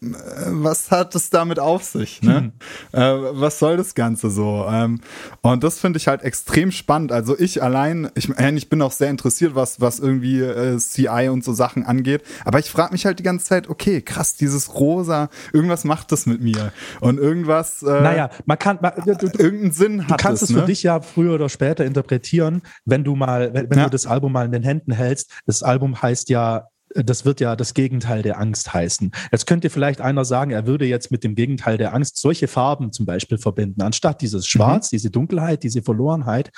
was 0.00 0.90
hat 0.90 1.14
es 1.14 1.30
damit 1.30 1.60
auf 1.60 1.84
sich? 1.84 2.20
Ne? 2.22 2.40
Mhm. 2.40 2.52
Äh, 2.92 3.00
was 3.40 3.58
soll 3.60 3.76
das 3.76 3.94
Ganze 3.94 4.28
so? 4.30 4.66
Ähm, 4.68 5.00
und 5.40 5.62
das 5.62 5.78
finde 5.78 5.98
ich 5.98 6.08
halt 6.08 6.22
extrem 6.22 6.72
spannend. 6.72 7.12
Also 7.12 7.38
ich 7.38 7.62
allein, 7.62 8.10
ich, 8.14 8.28
ich 8.28 8.68
bin 8.68 8.82
auch 8.82 8.90
sehr 8.90 9.08
interessiert, 9.08 9.54
was, 9.54 9.80
was 9.80 10.00
irgendwie 10.00 10.40
äh, 10.40 10.78
CI 10.78 11.28
und 11.28 11.44
so 11.44 11.52
Sachen 11.52 11.84
angeht. 11.86 12.22
Aber 12.44 12.58
ich 12.58 12.70
frage 12.70 12.92
mich 12.92 13.06
halt 13.06 13.20
die 13.20 13.22
ganze 13.22 13.46
Zeit, 13.46 13.68
okay, 13.68 14.02
krass, 14.02 14.34
dieses 14.34 14.74
Rosa, 14.74 15.28
irgendwas 15.52 15.84
macht 15.84 16.10
das 16.10 16.26
mit 16.26 16.40
mir. 16.40 16.72
Und 17.00 17.18
irgendwas. 17.18 17.82
Äh, 17.82 18.00
naja, 18.00 18.30
man 18.46 18.58
kann. 18.58 18.78
Man, 18.80 18.92
du, 19.04 19.26
irgendeinen 19.26 19.72
Sinn 19.72 20.08
hat 20.08 20.20
Du 20.20 20.22
kannst 20.22 20.42
es, 20.42 20.50
es 20.50 20.54
für 20.54 20.62
ne? 20.62 20.66
dich 20.66 20.82
ja 20.82 21.00
früher 21.00 21.34
oder 21.34 21.48
später 21.48 21.84
interpretieren, 21.84 22.62
wenn 22.84 23.04
du 23.04 23.14
mal, 23.14 23.54
wenn, 23.54 23.70
wenn 23.70 23.78
ja. 23.78 23.84
du 23.84 23.90
das 23.90 24.06
Album 24.06 24.32
mal 24.32 24.46
in 24.46 24.52
den 24.52 24.64
Händen 24.64 24.92
hältst. 24.92 25.30
Das 25.46 25.62
Album 25.62 26.02
heißt 26.02 26.30
ja 26.30 26.68
das 26.94 27.24
wird 27.24 27.40
ja 27.40 27.56
das 27.56 27.74
Gegenteil 27.74 28.22
der 28.22 28.38
Angst 28.38 28.72
heißen. 28.72 29.12
Jetzt 29.30 29.46
könnte 29.46 29.70
vielleicht 29.70 30.00
einer 30.00 30.24
sagen, 30.24 30.50
er 30.50 30.66
würde 30.66 30.86
jetzt 30.86 31.10
mit 31.10 31.24
dem 31.24 31.34
Gegenteil 31.34 31.78
der 31.78 31.94
Angst 31.94 32.18
solche 32.18 32.48
Farben 32.48 32.92
zum 32.92 33.06
Beispiel 33.06 33.38
verbinden, 33.38 33.82
anstatt 33.82 34.22
dieses 34.22 34.44
mhm. 34.44 34.48
Schwarz, 34.48 34.90
mhm. 34.90 34.96
diese 34.96 35.10
Dunkelheit, 35.10 35.62
diese 35.62 35.82
Verlorenheit, 35.82 36.50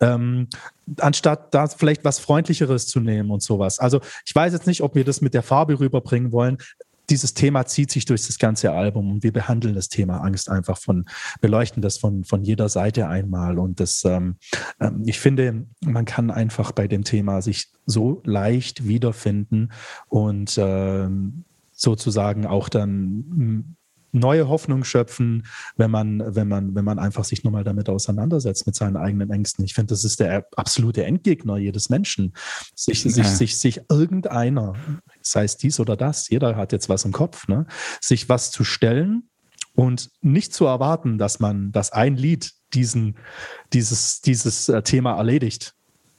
ähm, 0.00 0.48
anstatt 0.98 1.54
da 1.54 1.66
vielleicht 1.68 2.04
was 2.04 2.18
Freundlicheres 2.18 2.86
zu 2.86 3.00
nehmen 3.00 3.30
und 3.30 3.42
sowas. 3.42 3.78
Also 3.78 4.00
ich 4.24 4.34
weiß 4.34 4.52
jetzt 4.52 4.66
nicht, 4.66 4.82
ob 4.82 4.94
wir 4.94 5.04
das 5.04 5.20
mit 5.20 5.34
der 5.34 5.42
Farbe 5.42 5.78
rüberbringen 5.80 6.32
wollen 6.32 6.58
dieses 7.10 7.34
Thema 7.34 7.66
zieht 7.66 7.90
sich 7.90 8.04
durch 8.04 8.26
das 8.26 8.38
ganze 8.38 8.72
Album 8.72 9.10
und 9.10 9.22
wir 9.22 9.32
behandeln 9.32 9.74
das 9.74 9.88
Thema 9.88 10.18
Angst 10.18 10.50
einfach 10.50 10.78
von, 10.78 11.06
beleuchten 11.40 11.82
das 11.82 11.98
von, 11.98 12.24
von 12.24 12.42
jeder 12.42 12.68
Seite 12.68 13.08
einmal. 13.08 13.58
Und 13.58 13.80
das, 13.80 14.04
ähm, 14.04 14.36
ähm, 14.80 15.02
ich 15.06 15.18
finde, 15.18 15.66
man 15.84 16.04
kann 16.04 16.30
einfach 16.30 16.72
bei 16.72 16.88
dem 16.88 17.04
Thema 17.04 17.42
sich 17.42 17.68
so 17.86 18.22
leicht 18.24 18.86
wiederfinden 18.86 19.72
und 20.08 20.58
ähm, 20.58 21.44
sozusagen 21.72 22.46
auch 22.46 22.68
dann 22.68 23.76
neue 24.12 24.48
Hoffnung 24.48 24.84
schöpfen, 24.84 25.46
wenn 25.76 25.90
man, 25.90 26.34
wenn 26.34 26.48
man, 26.48 26.74
wenn 26.74 26.84
man 26.84 26.98
einfach 26.98 27.24
sich 27.24 27.44
nochmal 27.44 27.64
damit 27.64 27.88
auseinandersetzt, 27.88 28.66
mit 28.66 28.74
seinen 28.74 28.96
eigenen 28.96 29.30
Ängsten. 29.30 29.64
Ich 29.64 29.74
finde, 29.74 29.92
das 29.92 30.04
ist 30.04 30.20
der 30.20 30.46
absolute 30.56 31.04
Endgegner 31.04 31.58
jedes 31.58 31.90
Menschen. 31.90 32.32
Sich, 32.74 33.04
ja. 33.04 33.10
sich, 33.10 33.26
sich, 33.26 33.58
sich 33.58 33.80
irgendeiner, 33.90 34.74
sei 35.20 35.44
es 35.44 35.56
dies 35.56 35.80
oder 35.80 35.96
das, 35.96 36.28
jeder 36.28 36.56
hat 36.56 36.72
jetzt 36.72 36.88
was 36.88 37.04
im 37.04 37.12
Kopf, 37.12 37.48
ne? 37.48 37.66
sich 38.00 38.28
was 38.28 38.50
zu 38.50 38.64
stellen 38.64 39.28
und 39.74 40.10
nicht 40.22 40.52
zu 40.52 40.66
erwarten, 40.66 41.18
dass 41.18 41.40
man, 41.40 41.72
dass 41.72 41.92
ein 41.92 42.16
Lied 42.16 42.52
diesen, 42.74 43.16
dieses, 43.72 44.20
dieses 44.20 44.68
äh, 44.68 44.82
Thema 44.82 45.16
erledigt. 45.16 45.74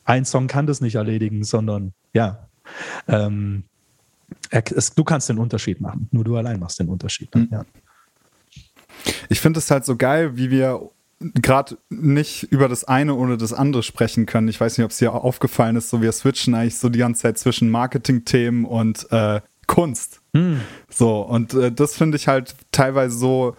Ein 0.05 0.25
Song 0.25 0.47
kann 0.47 0.65
das 0.65 0.81
nicht 0.81 0.95
erledigen, 0.95 1.43
sondern 1.43 1.93
ja, 2.13 2.49
ähm, 3.07 3.65
es, 4.49 4.93
du 4.93 5.03
kannst 5.03 5.29
den 5.29 5.37
Unterschied 5.37 5.81
machen. 5.81 6.07
Nur 6.11 6.23
du 6.23 6.35
allein 6.35 6.59
machst 6.59 6.79
den 6.79 6.89
Unterschied. 6.89 7.33
Mhm. 7.35 7.49
Ja. 7.51 7.65
Ich 9.29 9.39
finde 9.39 9.59
es 9.59 9.69
halt 9.71 9.85
so 9.85 9.95
geil, 9.95 10.37
wie 10.37 10.49
wir 10.49 10.89
gerade 11.19 11.77
nicht 11.89 12.43
über 12.43 12.69
das 12.69 12.85
eine 12.85 13.13
ohne 13.15 13.37
das 13.37 13.53
andere 13.53 13.83
sprechen 13.83 14.25
können. 14.25 14.47
Ich 14.47 14.59
weiß 14.59 14.77
nicht, 14.77 14.85
ob 14.85 14.91
es 14.91 14.97
dir 14.97 15.13
aufgefallen 15.13 15.75
ist, 15.75 15.89
so 15.89 16.01
wir 16.01 16.11
switchen 16.11 16.55
eigentlich 16.55 16.77
so 16.77 16.89
die 16.89 16.99
ganze 16.99 17.23
Zeit 17.23 17.37
zwischen 17.37 17.69
Marketing-Themen 17.69 18.65
und 18.65 19.11
äh, 19.11 19.41
Kunst. 19.67 20.21
Mhm. 20.33 20.61
So, 20.89 21.21
und 21.21 21.53
äh, 21.53 21.71
das 21.71 21.95
finde 21.95 22.17
ich 22.17 22.27
halt 22.27 22.55
teilweise 22.71 23.17
so, 23.17 23.55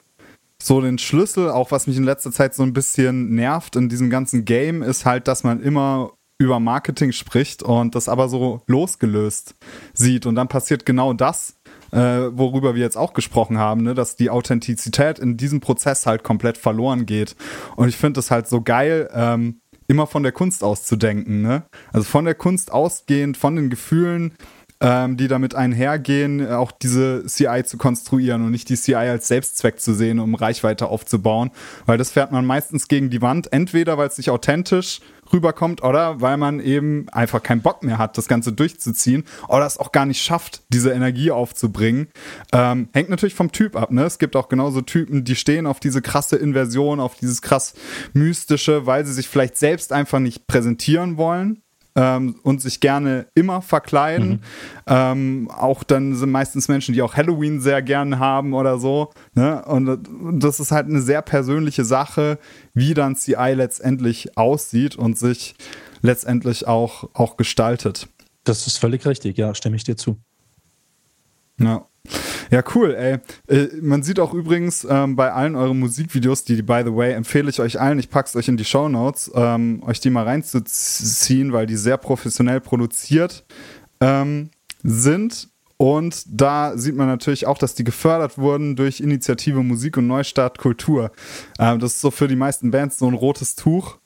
so 0.61 0.81
den 0.81 0.99
Schlüssel, 0.99 1.51
auch 1.51 1.71
was 1.71 1.87
mich 1.87 1.97
in 1.97 2.05
letzter 2.05 2.33
Zeit 2.33 2.55
so 2.55 2.63
ein 2.63 2.73
bisschen 2.73 3.35
nervt 3.35 3.77
in 3.77 3.89
diesem 3.89 4.11
ganzen 4.11 4.45
Game, 4.45 4.83
ist 4.83 5.05
halt, 5.05 5.29
dass 5.29 5.45
man 5.45 5.61
immer 5.61 6.13
über 6.41 6.59
Marketing 6.59 7.13
spricht 7.13 7.63
und 7.63 7.95
das 7.95 8.09
aber 8.09 8.31
so 8.31 8.63
losgelöst 8.67 9.55
sieht. 9.93 10.25
Und 10.25 10.37
dann 10.37 10.49
passiert 10.49 10.87
genau 10.87 11.13
das, 11.13 11.61
äh, 11.93 11.99
worüber 12.33 12.75
wir 12.75 12.83
jetzt 12.83 12.97
auch 12.97 13.13
gesprochen 13.13 13.59
haben, 13.59 13.83
ne? 13.83 13.95
dass 13.95 14.17
die 14.17 14.31
Authentizität 14.31 15.19
in 15.19 15.37
diesem 15.37 15.61
Prozess 15.61 16.07
halt 16.07 16.25
komplett 16.25 16.57
verloren 16.57 17.05
geht. 17.05 17.37
Und 17.77 17.91
ich 17.91 17.99
finde 17.99 18.21
es 18.21 18.31
halt 18.31 18.49
so 18.49 18.63
geil, 18.63 19.11
ähm, 19.13 19.61
immer 19.87 20.07
von 20.07 20.23
der 20.23 20.33
Kunst 20.33 20.65
auszudenken. 20.65 21.43
Ne? 21.43 21.65
Also 21.93 22.07
von 22.09 22.25
der 22.25 22.35
Kunst 22.35 22.73
ausgehend, 22.73 23.37
von 23.37 23.55
den 23.55 23.69
Gefühlen, 23.69 24.35
ähm, 24.81 25.17
die 25.17 25.29
damit 25.29 25.55
einhergehen, 25.55 26.47
auch 26.51 26.73
diese 26.73 27.25
CI 27.27 27.65
zu 27.65 27.77
konstruieren 27.77 28.45
und 28.45 28.51
nicht 28.51 28.69
die 28.69 28.77
CI 28.77 28.95
als 28.95 29.29
Selbstzweck 29.29 29.81
zu 29.81 29.95
sehen, 29.95 30.19
um 30.19 30.35
Reichweite 30.35 30.87
aufzubauen. 30.87 31.51
Weil 31.87 31.99
das 31.99 32.11
fährt 32.11 32.33
man 32.33 32.47
meistens 32.47 32.89
gegen 32.89 33.11
die 33.11 33.23
Wand, 33.23 33.53
entweder 33.53 33.99
weil 33.99 34.09
es 34.09 34.17
nicht 34.17 34.31
authentisch 34.31 35.01
rüberkommt 35.33 35.85
oder 35.85 36.21
weil 36.21 36.37
man 36.37 36.61
eben 36.61 37.09
einfach 37.11 37.43
keinen 37.43 37.63
Bock 37.63 37.83
mehr 37.83 37.99
hat, 37.99 38.19
das 38.19 38.27
Ganze 38.27 38.53
durchzuziehen 38.53 39.25
oder 39.49 39.67
es 39.67 39.79
auch 39.79 39.93
gar 39.93 40.07
nicht 40.07 40.23
schafft, 40.23 40.63
diese 40.71 40.91
Energie 40.91 41.31
aufzubringen. 41.31 42.09
Ähm, 42.53 42.89
hängt 42.93 43.11
natürlich 43.11 43.35
vom 43.35 43.53
Typ 43.53 43.77
ab. 43.77 43.91
Ne? 43.91 44.05
Es 44.05 44.19
gibt 44.19 44.35
auch 44.35 44.49
genauso 44.49 44.81
Typen, 44.81 45.25
die 45.25 45.37
stehen 45.37 45.67
auf 45.67 45.79
diese 45.79 46.03
krasse 46.03 46.37
Inversion, 46.37 47.01
auf 47.01 47.15
dieses 47.17 47.43
krass 47.43 47.75
mystische, 48.13 48.87
weil 48.87 49.07
sie 49.07 49.13
sich 49.13 49.29
vielleicht 49.29 49.57
selbst 49.57 49.93
einfach 49.93 50.19
nicht 50.19 50.47
präsentieren 50.47 51.17
wollen 51.17 51.63
ähm, 51.95 52.37
und 52.43 52.63
sich 52.63 52.81
gerne 52.81 53.27
immer 53.35 53.63
verkleiden. 53.63 54.31
Mhm. 54.31 54.41
Ähm, 54.87 55.51
auch 55.51 55.83
dann 55.83 56.15
sind 56.15 56.31
meistens 56.31 56.69
Menschen, 56.69 56.95
die 56.95 57.03
auch 57.03 57.15
Halloween 57.15 57.61
sehr 57.61 57.83
gern 57.83 58.19
haben 58.19 58.55
oder 58.55 58.79
so. 58.79 59.11
Ne? 59.35 59.65
Und, 59.65 59.89
und 59.89 60.41
das 60.41 60.61
ist 60.61 60.73
halt 60.73 60.87
eine 60.87 61.01
sehr 61.01 61.23
persönliche 61.23 61.85
Sache, 61.85 62.39
wie 62.75 62.95
dann 62.95 63.17
CI 63.17 63.55
letztendlich 63.55 64.37
aussieht 64.37 64.97
und 64.97 65.19
sich 65.19 65.55
letztendlich 66.03 66.67
auch, 66.67 67.09
auch 67.15 67.37
gestaltet. 67.37 68.09
Das 68.45 68.67
ist 68.67 68.79
völlig 68.79 69.07
richtig, 69.07 69.37
ja, 69.37 69.55
stimme 69.55 69.77
ich 69.77 69.85
dir 69.85 69.97
zu. 69.97 70.17
Ja. 71.59 71.87
Ja, 72.51 72.63
cool, 72.75 72.95
ey. 72.95 73.19
Äh, 73.47 73.69
man 73.81 74.03
sieht 74.03 74.19
auch 74.19 74.35
übrigens 74.35 74.87
ähm, 74.89 75.15
bei 75.15 75.33
allen 75.33 75.55
euren 75.55 75.79
Musikvideos, 75.79 76.45
die, 76.45 76.63
by 76.63 76.83
the 76.85 76.95
way, 76.95 77.13
empfehle 77.13 77.49
ich 77.49 77.61
euch 77.61 77.81
allen, 77.81 77.99
ich 77.99 78.11
pack's 78.11 78.35
euch 78.35 78.49
in 78.49 78.57
die 78.57 78.65
Show 78.65 78.89
Notes, 78.89 79.31
ähm, 79.35 79.83
euch 79.87 80.01
die 80.01 80.11
mal 80.11 80.25
reinzuziehen, 80.25 81.53
weil 81.53 81.67
die 81.67 81.77
sehr 81.77 81.97
professionell 81.97 82.61
produziert 82.61 83.45
ähm, 84.01 84.51
sind. 84.83 85.49
Und 85.77 86.25
da 86.27 86.77
sieht 86.77 86.95
man 86.95 87.07
natürlich 87.07 87.47
auch, 87.47 87.57
dass 87.57 87.75
die 87.75 87.85
gefördert 87.85 88.37
wurden 88.37 88.77
durch 88.77 89.01
Initiative 89.01 89.63
Musik 89.63 89.97
und 89.97 90.09
Neustart 90.09 90.59
Kultur. 90.59 91.13
Ähm, 91.59 91.79
das 91.79 91.95
ist 91.95 92.01
so 92.01 92.11
für 92.11 92.29
die 92.29 92.37
meisten 92.37 92.71
Bands 92.71 92.99
so 92.99 93.07
ein 93.07 93.15
rotes 93.15 93.55
Tuch. 93.55 93.97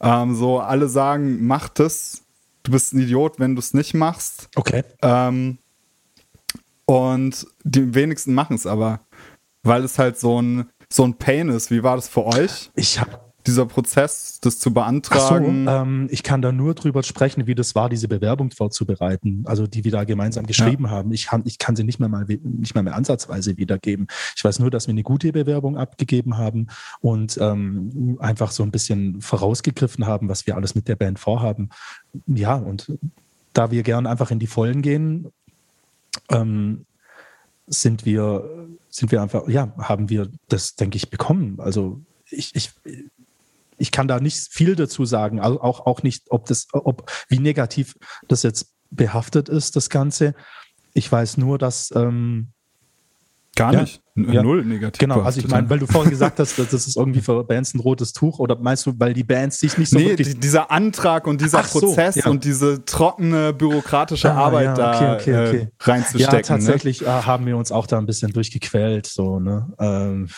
Ähm, 0.00 0.34
so 0.34 0.60
alle 0.60 0.88
sagen, 0.88 1.44
mach 1.46 1.68
das. 1.68 2.22
Du 2.62 2.72
bist 2.72 2.94
ein 2.94 3.00
Idiot, 3.00 3.38
wenn 3.38 3.54
du 3.54 3.58
es 3.58 3.74
nicht 3.74 3.92
machst. 3.92 4.48
Okay. 4.54 4.82
Ähm, 5.02 5.58
und 6.86 7.46
die 7.64 7.94
wenigsten 7.94 8.34
machen 8.34 8.56
es 8.56 8.66
aber, 8.66 9.00
weil 9.62 9.84
es 9.84 9.98
halt 9.98 10.18
so 10.18 10.40
ein, 10.40 10.70
so 10.92 11.04
ein 11.04 11.14
Pain 11.14 11.48
ist. 11.48 11.70
Wie 11.70 11.82
war 11.82 11.96
das 11.96 12.08
für 12.08 12.24
euch? 12.24 12.70
Ich 12.74 13.00
habe 13.00 13.20
dieser 13.46 13.66
Prozess, 13.66 14.38
das 14.40 14.58
zu 14.58 14.72
beantragen? 14.72 15.64
So, 15.64 15.70
ähm, 15.70 16.08
ich 16.10 16.22
kann 16.22 16.42
da 16.42 16.52
nur 16.52 16.74
drüber 16.74 17.02
sprechen, 17.02 17.46
wie 17.46 17.54
das 17.54 17.74
war, 17.74 17.88
diese 17.88 18.08
Bewerbung 18.08 18.50
vorzubereiten, 18.50 19.44
also 19.46 19.66
die 19.66 19.84
wir 19.84 19.92
da 19.92 20.04
gemeinsam 20.04 20.46
geschrieben 20.46 20.84
ja. 20.84 20.90
haben. 20.90 21.12
Ich 21.12 21.26
kann, 21.26 21.42
ich 21.44 21.58
kann 21.58 21.76
sie 21.76 21.84
nicht 21.84 22.00
mehr 22.00 22.08
mal 22.08 22.26
nicht 22.26 22.74
mehr, 22.74 22.82
mehr 22.82 22.94
ansatzweise 22.94 23.56
wiedergeben. 23.56 24.08
Ich 24.36 24.44
weiß 24.44 24.58
nur, 24.58 24.70
dass 24.70 24.86
wir 24.86 24.92
eine 24.92 25.02
gute 25.02 25.32
Bewerbung 25.32 25.76
abgegeben 25.76 26.36
haben 26.36 26.68
und 27.00 27.38
ähm, 27.40 28.18
einfach 28.20 28.50
so 28.50 28.62
ein 28.62 28.70
bisschen 28.70 29.20
vorausgegriffen 29.20 30.06
haben, 30.06 30.28
was 30.28 30.46
wir 30.46 30.56
alles 30.56 30.74
mit 30.74 30.88
der 30.88 30.96
Band 30.96 31.18
vorhaben. 31.18 31.70
Ja, 32.26 32.56
und 32.56 32.92
da 33.52 33.70
wir 33.70 33.82
gern 33.82 34.06
einfach 34.06 34.30
in 34.30 34.38
die 34.38 34.46
Vollen 34.46 34.82
gehen 34.82 35.32
ähm, 36.30 36.86
sind 37.70 38.04
wir, 38.04 38.68
sind 38.88 39.12
wir 39.12 39.22
einfach, 39.22 39.48
ja, 39.48 39.72
haben 39.78 40.10
wir 40.10 40.28
das, 40.48 40.74
denke 40.74 40.96
ich, 40.96 41.08
bekommen. 41.08 41.60
Also 41.60 42.02
ich, 42.28 42.54
ich, 42.54 42.72
ich 43.78 43.92
kann 43.92 44.08
da 44.08 44.20
nicht 44.20 44.52
viel 44.52 44.74
dazu 44.74 45.04
sagen, 45.04 45.40
auch, 45.40 45.86
auch 45.86 46.02
nicht, 46.02 46.30
ob 46.30 46.46
das, 46.46 46.66
ob, 46.72 47.10
wie 47.28 47.38
negativ 47.38 47.96
das 48.28 48.42
jetzt 48.42 48.74
behaftet 48.90 49.48
ist, 49.48 49.76
das 49.76 49.88
Ganze. 49.88 50.34
Ich 50.94 51.10
weiß 51.10 51.36
nur, 51.36 51.58
dass 51.58 51.92
ähm, 51.94 52.48
Gar 53.60 53.74
ja, 53.74 53.80
nicht. 53.82 54.00
Ja. 54.16 54.42
Null 54.42 54.64
negativ. 54.64 54.98
Genau, 54.98 55.20
also 55.20 55.38
ich 55.38 55.48
meine, 55.48 55.68
weil 55.68 55.78
du 55.78 55.86
vorhin 55.86 56.10
gesagt 56.10 56.38
hast, 56.38 56.58
das 56.58 56.72
ist 56.72 56.96
irgendwie 56.96 57.20
für 57.20 57.44
Bands 57.44 57.74
ein 57.74 57.80
rotes 57.80 58.12
Tuch 58.12 58.38
oder 58.38 58.58
meinst 58.58 58.86
du, 58.86 58.94
weil 58.98 59.12
die 59.12 59.22
Bands 59.22 59.60
sich 59.60 59.76
nicht 59.76 59.90
so 59.90 59.98
nee, 59.98 60.10
wirklich... 60.10 60.28
Die, 60.28 60.40
dieser 60.40 60.70
Antrag 60.70 61.26
und 61.26 61.40
dieser 61.40 61.62
so, 61.64 61.80
Prozess 61.80 62.16
ja. 62.16 62.26
und 62.26 62.44
diese 62.44 62.84
trockene 62.84 63.52
bürokratische 63.52 64.32
ah, 64.32 64.46
Arbeit 64.46 64.78
ja, 64.78 64.94
okay, 64.94 65.14
okay, 65.14 65.48
okay. 65.48 65.58
Äh, 65.58 65.68
reinzustecken. 65.80 66.32
Ja, 66.32 66.32
ne? 66.32 66.42
tatsächlich 66.42 67.02
ne? 67.02 67.26
haben 67.26 67.46
wir 67.46 67.56
uns 67.56 67.70
auch 67.70 67.86
da 67.86 67.98
ein 67.98 68.06
bisschen 68.06 68.32
durchgequält, 68.32 69.06
so, 69.06 69.40
ne? 69.40 69.72
Ähm, 69.78 70.28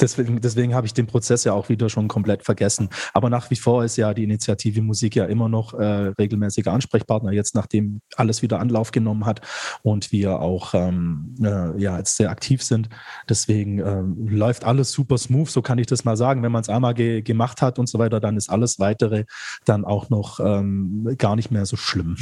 deswegen, 0.00 0.40
deswegen 0.40 0.74
habe 0.74 0.86
ich 0.86 0.94
den 0.94 1.06
Prozess 1.06 1.44
ja 1.44 1.52
auch 1.52 1.68
wieder 1.68 1.88
schon 1.88 2.08
komplett 2.08 2.44
vergessen. 2.44 2.88
Aber 3.12 3.30
nach 3.30 3.50
wie 3.50 3.56
vor 3.56 3.84
ist 3.84 3.96
ja 3.96 4.14
die 4.14 4.24
Initiative 4.24 4.80
Musik 4.82 5.16
ja 5.16 5.24
immer 5.26 5.48
noch 5.48 5.74
äh, 5.74 5.84
regelmäßiger 6.18 6.72
Ansprechpartner, 6.72 7.32
jetzt 7.32 7.54
nachdem 7.54 8.00
alles 8.16 8.42
wieder 8.42 8.60
Anlauf 8.60 8.90
genommen 8.90 9.26
hat 9.26 9.40
und 9.82 10.12
wir 10.12 10.40
auch 10.40 10.74
ähm, 10.74 11.34
äh, 11.42 11.80
ja, 11.80 11.98
jetzt 11.98 12.16
sehr 12.16 12.30
aktiv 12.30 12.62
sind. 12.62 12.88
Deswegen 13.28 13.78
ähm, 13.78 14.28
läuft 14.28 14.64
alles 14.64 14.92
super 14.92 15.18
smooth, 15.18 15.50
so 15.50 15.62
kann 15.62 15.78
ich 15.78 15.86
das 15.86 16.04
mal 16.04 16.16
sagen. 16.16 16.42
Wenn 16.42 16.52
man 16.52 16.62
es 16.62 16.68
einmal 16.68 16.94
ge 16.94 17.22
gemacht 17.22 17.62
hat 17.62 17.78
und 17.78 17.88
so 17.88 17.98
weiter, 17.98 18.20
dann 18.20 18.36
ist 18.36 18.48
alles 18.48 18.78
weitere 18.78 19.24
dann 19.64 19.84
auch 19.84 20.10
noch 20.10 20.40
ähm, 20.40 21.14
gar 21.18 21.36
nicht 21.36 21.50
mehr 21.50 21.66
so 21.66 21.76
schlimm. 21.76 22.16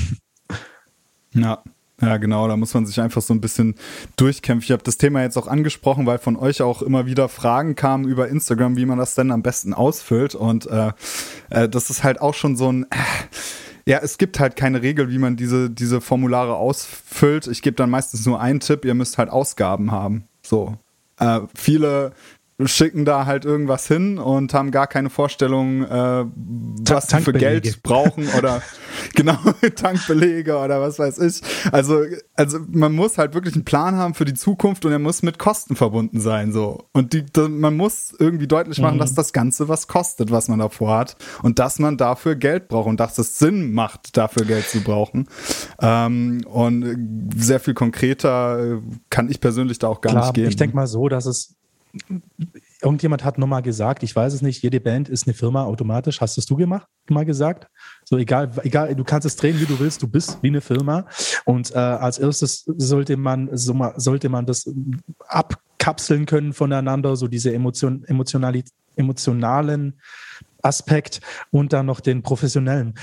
Ja, 1.34 1.62
Ja, 2.00 2.18
genau, 2.18 2.46
da 2.46 2.58
muss 2.58 2.74
man 2.74 2.84
sich 2.84 3.00
einfach 3.00 3.22
so 3.22 3.32
ein 3.32 3.40
bisschen 3.40 3.74
durchkämpfen. 4.16 4.66
Ich 4.66 4.72
habe 4.72 4.82
das 4.82 4.98
Thema 4.98 5.22
jetzt 5.22 5.38
auch 5.38 5.46
angesprochen, 5.46 6.04
weil 6.04 6.18
von 6.18 6.36
euch 6.36 6.60
auch 6.60 6.82
immer 6.82 7.06
wieder 7.06 7.30
Fragen 7.30 7.74
kamen 7.74 8.06
über 8.06 8.28
Instagram, 8.28 8.76
wie 8.76 8.84
man 8.84 8.98
das 8.98 9.14
denn 9.14 9.30
am 9.30 9.42
besten 9.42 9.72
ausfüllt. 9.72 10.34
Und 10.34 10.66
äh, 10.66 10.92
äh, 11.48 11.68
das 11.70 11.88
ist 11.88 12.04
halt 12.04 12.20
auch 12.20 12.34
schon 12.34 12.56
so 12.56 12.70
ein. 12.70 12.84
Äh, 12.84 12.96
ja, 13.88 14.00
es 14.02 14.18
gibt 14.18 14.40
halt 14.40 14.56
keine 14.56 14.82
Regel, 14.82 15.10
wie 15.10 15.18
man 15.18 15.36
diese, 15.36 15.70
diese 15.70 16.00
Formulare 16.00 16.56
ausfüllt. 16.56 17.46
Ich 17.46 17.62
gebe 17.62 17.76
dann 17.76 17.88
meistens 17.88 18.26
nur 18.26 18.40
einen 18.40 18.58
Tipp, 18.58 18.84
ihr 18.84 18.94
müsst 18.94 19.16
halt 19.16 19.30
Ausgaben 19.30 19.92
haben. 19.92 20.24
So. 20.42 20.76
Äh, 21.18 21.40
viele 21.54 22.12
schicken 22.64 23.04
da 23.04 23.26
halt 23.26 23.44
irgendwas 23.44 23.86
hin 23.86 24.18
und 24.18 24.54
haben 24.54 24.70
gar 24.70 24.86
keine 24.86 25.10
Vorstellung, 25.10 25.84
äh, 25.84 26.24
was 26.88 27.08
sie 27.08 27.20
für 27.20 27.34
Geld 27.34 27.82
brauchen 27.82 28.28
oder 28.38 28.62
genau 29.14 29.36
Tankbelege 29.74 30.56
oder 30.56 30.80
was 30.80 30.98
weiß 30.98 31.18
ich. 31.18 31.42
Also, 31.70 32.00
also 32.34 32.58
man 32.68 32.94
muss 32.94 33.18
halt 33.18 33.34
wirklich 33.34 33.54
einen 33.54 33.66
Plan 33.66 33.96
haben 33.96 34.14
für 34.14 34.24
die 34.24 34.32
Zukunft 34.32 34.86
und 34.86 34.92
er 34.92 34.98
muss 34.98 35.22
mit 35.22 35.38
Kosten 35.38 35.76
verbunden 35.76 36.18
sein 36.18 36.50
so. 36.50 36.84
Und 36.92 37.12
die, 37.12 37.24
man 37.46 37.76
muss 37.76 38.14
irgendwie 38.18 38.46
deutlich 38.46 38.80
machen, 38.80 38.94
mhm. 38.94 39.00
dass 39.00 39.12
das 39.12 39.34
Ganze 39.34 39.68
was 39.68 39.86
kostet, 39.86 40.30
was 40.30 40.48
man 40.48 40.58
davor 40.58 40.96
hat 40.96 41.16
und 41.42 41.58
dass 41.58 41.78
man 41.78 41.98
dafür 41.98 42.36
Geld 42.36 42.68
braucht 42.68 42.88
und 42.88 43.00
dass 43.00 43.18
es 43.18 43.38
Sinn 43.38 43.72
macht, 43.72 44.16
dafür 44.16 44.46
Geld 44.46 44.66
zu 44.66 44.80
brauchen. 44.80 45.28
Ähm, 45.82 46.42
und 46.46 47.32
sehr 47.36 47.60
viel 47.60 47.74
konkreter 47.74 48.80
kann 49.10 49.28
ich 49.28 49.40
persönlich 49.40 49.78
da 49.78 49.88
auch 49.88 50.00
gar 50.00 50.12
Klar, 50.12 50.24
nicht 50.24 50.34
gehen. 50.34 50.48
Ich 50.48 50.56
denke 50.56 50.74
mal 50.74 50.86
so, 50.86 51.10
dass 51.10 51.26
es 51.26 51.56
irgendjemand 52.82 53.24
hat 53.24 53.38
nochmal 53.38 53.62
gesagt, 53.62 54.02
ich 54.02 54.14
weiß 54.14 54.32
es 54.32 54.42
nicht, 54.42 54.62
jede 54.62 54.80
Band 54.80 55.08
ist 55.08 55.26
eine 55.26 55.34
Firma 55.34 55.64
automatisch. 55.64 56.20
Hast 56.20 56.38
es 56.38 56.46
du 56.46 56.56
gemacht, 56.56 56.86
mal 57.08 57.24
gesagt? 57.24 57.68
So 58.04 58.18
egal, 58.18 58.50
egal, 58.62 58.94
du 58.94 59.04
kannst 59.04 59.26
es 59.26 59.36
drehen, 59.36 59.58
wie 59.60 59.66
du 59.66 59.78
willst, 59.78 60.02
du 60.02 60.08
bist 60.08 60.38
wie 60.42 60.48
eine 60.48 60.60
Firma. 60.60 61.06
Und 61.44 61.72
äh, 61.74 61.78
als 61.78 62.18
erstes 62.18 62.64
sollte 62.66 63.16
man, 63.16 63.48
so, 63.56 63.74
sollte 63.96 64.28
man 64.28 64.46
das 64.46 64.70
abkapseln 65.28 66.26
können 66.26 66.52
voneinander, 66.52 67.16
so 67.16 67.28
diese 67.28 67.52
Emotion, 67.52 68.04
emotionalen 68.96 70.00
Aspekt 70.62 71.20
und 71.50 71.72
dann 71.72 71.86
noch 71.86 72.00
den 72.00 72.22
professionellen. 72.22 72.94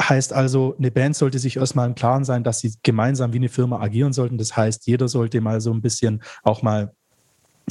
Heißt 0.00 0.32
also, 0.32 0.76
eine 0.78 0.92
Band 0.92 1.16
sollte 1.16 1.40
sich 1.40 1.56
erstmal 1.56 1.88
im 1.88 1.96
Klaren 1.96 2.24
sein, 2.24 2.44
dass 2.44 2.60
sie 2.60 2.72
gemeinsam 2.84 3.32
wie 3.32 3.38
eine 3.38 3.48
Firma 3.48 3.80
agieren 3.80 4.12
sollten. 4.12 4.38
Das 4.38 4.56
heißt, 4.56 4.86
jeder 4.86 5.08
sollte 5.08 5.40
mal 5.40 5.60
so 5.60 5.72
ein 5.72 5.82
bisschen 5.82 6.22
auch 6.44 6.62
mal 6.62 6.92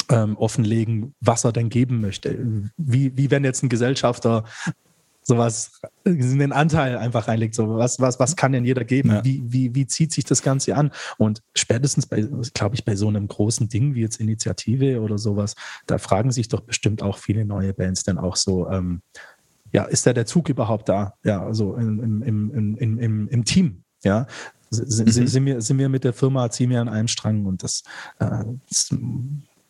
ähm, 0.10 0.38
offenlegen, 0.38 1.14
was 1.20 1.44
er 1.44 1.52
denn 1.52 1.70
geben 1.70 2.02
möchte. 2.02 2.38
Wie, 2.78 3.16
wie 3.18 3.32
wenn 3.32 3.44
jetzt 3.44 3.64
ein 3.64 3.70
Gesellschafter 3.70 4.44
sowas 5.28 5.82
in 6.06 6.40
den 6.40 6.54
Anteil 6.54 6.98
einfach 6.98 7.28
reinlegt, 7.28 7.54
so 7.54 7.78
was, 7.78 8.00
was, 8.00 8.18
was 8.18 8.38
kann 8.38 8.54
denn 8.54 8.64
jeder 8.64 8.86
geben? 8.86 9.10
Ja. 9.10 9.26
Wie, 9.26 9.44
wie, 9.46 9.76
wie 9.76 9.86
zieht 9.86 10.14
sich 10.14 10.24
das 10.24 10.42
Ganze 10.42 10.76
an? 10.76 10.92
Und 11.18 11.42
spätestens 11.54 12.06
bei, 12.06 12.26
glaube 12.54 12.76
ich, 12.76 12.86
bei 12.86 12.96
so 12.96 13.10
einem 13.10 13.28
großen 13.28 13.68
Ding 13.68 13.94
wie 13.94 14.02
jetzt 14.02 14.22
Initiative 14.22 15.02
oder 15.02 15.18
sowas, 15.18 15.56
da 15.86 15.98
fragen 15.98 16.32
sich 16.32 16.48
doch 16.48 16.62
bestimmt 16.62 17.04
auch 17.04 17.18
viele 17.18 17.44
neue 17.44 17.74
Bands 17.74 18.04
dann 18.04 18.18
auch 18.18 18.38
so, 18.38 18.70
ähm, 18.70 19.02
ja, 19.74 19.84
ist 19.84 20.08
da 20.08 20.14
der 20.14 20.26
Zug 20.26 20.48
überhaupt 20.48 20.88
da? 20.88 21.16
Ja, 21.26 21.46
also 21.46 21.76
im, 21.76 22.24
im, 22.24 22.78
im, 22.78 23.00
im, 23.00 23.28
im 23.28 23.46
Team. 23.46 23.84
Ja, 24.04 24.28
sind, 24.70 25.08
mhm. 25.08 25.28
sind, 25.28 25.46
wir, 25.46 25.62
sind 25.62 25.78
wir 25.78 25.90
mit 25.90 26.06
der 26.06 26.14
Firma, 26.14 26.50
ziehen 26.50 26.70
wir 26.70 26.80
an 26.80 26.90
einem 26.90 27.08
Strang 27.10 27.46
und 27.46 27.64
das, 27.64 27.84
äh, 28.20 28.44
das 28.70 28.96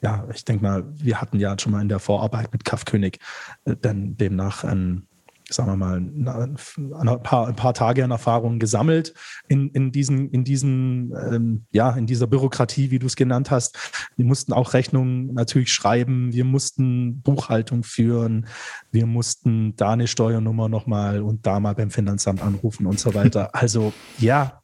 ja, 0.02 0.28
ich 0.34 0.46
denke 0.46 0.64
mal, 0.64 0.84
wir 0.96 1.20
hatten 1.20 1.40
ja 1.40 1.58
schon 1.58 1.72
mal 1.72 1.82
in 1.82 1.90
der 1.90 2.00
Vorarbeit 2.00 2.52
mit 2.54 2.66
Kaffkönig 2.66 3.20
äh, 3.66 3.76
dann 3.80 4.16
demnach 4.18 4.64
ein, 4.64 5.08
sagen 5.50 5.70
wir 5.70 5.78
mal, 5.78 5.98
ein 5.98 7.24
paar, 7.24 7.48
ein 7.48 7.56
paar 7.56 7.74
Tage 7.74 8.04
an 8.04 8.12
Erfahrung 8.12 8.60
gesammelt 8.60 9.14
in, 9.48 9.70
in 9.70 9.92
diesen, 9.92 10.30
in 10.30 10.44
diesen, 10.44 11.14
ähm, 11.32 11.66
ja, 11.72 11.92
in 11.92 12.06
dieser 12.06 12.28
Bürokratie, 12.28 12.92
wie 12.92 13.00
du 13.00 13.08
es 13.08 13.16
genannt 13.16 13.50
hast. 13.50 13.78
Wir 14.18 14.26
mussten 14.26 14.54
auch 14.54 14.74
Rechnungen 14.74 15.34
natürlich 15.34 15.72
schreiben, 15.74 16.34
wir 16.34 16.44
mussten 16.44 17.22
Buchhaltung 17.22 17.84
führen, 17.84 18.48
wir 18.92 19.06
mussten 19.06 19.76
da 19.78 19.94
eine 19.94 20.08
Steuernummer 20.08 20.70
nochmal 20.70 21.22
und 21.22 21.46
da 21.48 21.60
mal 21.60 21.76
beim 21.76 21.92
Finanzamt 21.92 22.42
anrufen 22.42 22.86
und 22.86 23.00
so 23.00 23.14
weiter. 23.14 23.56
Also 23.56 23.94
ja, 24.20 24.62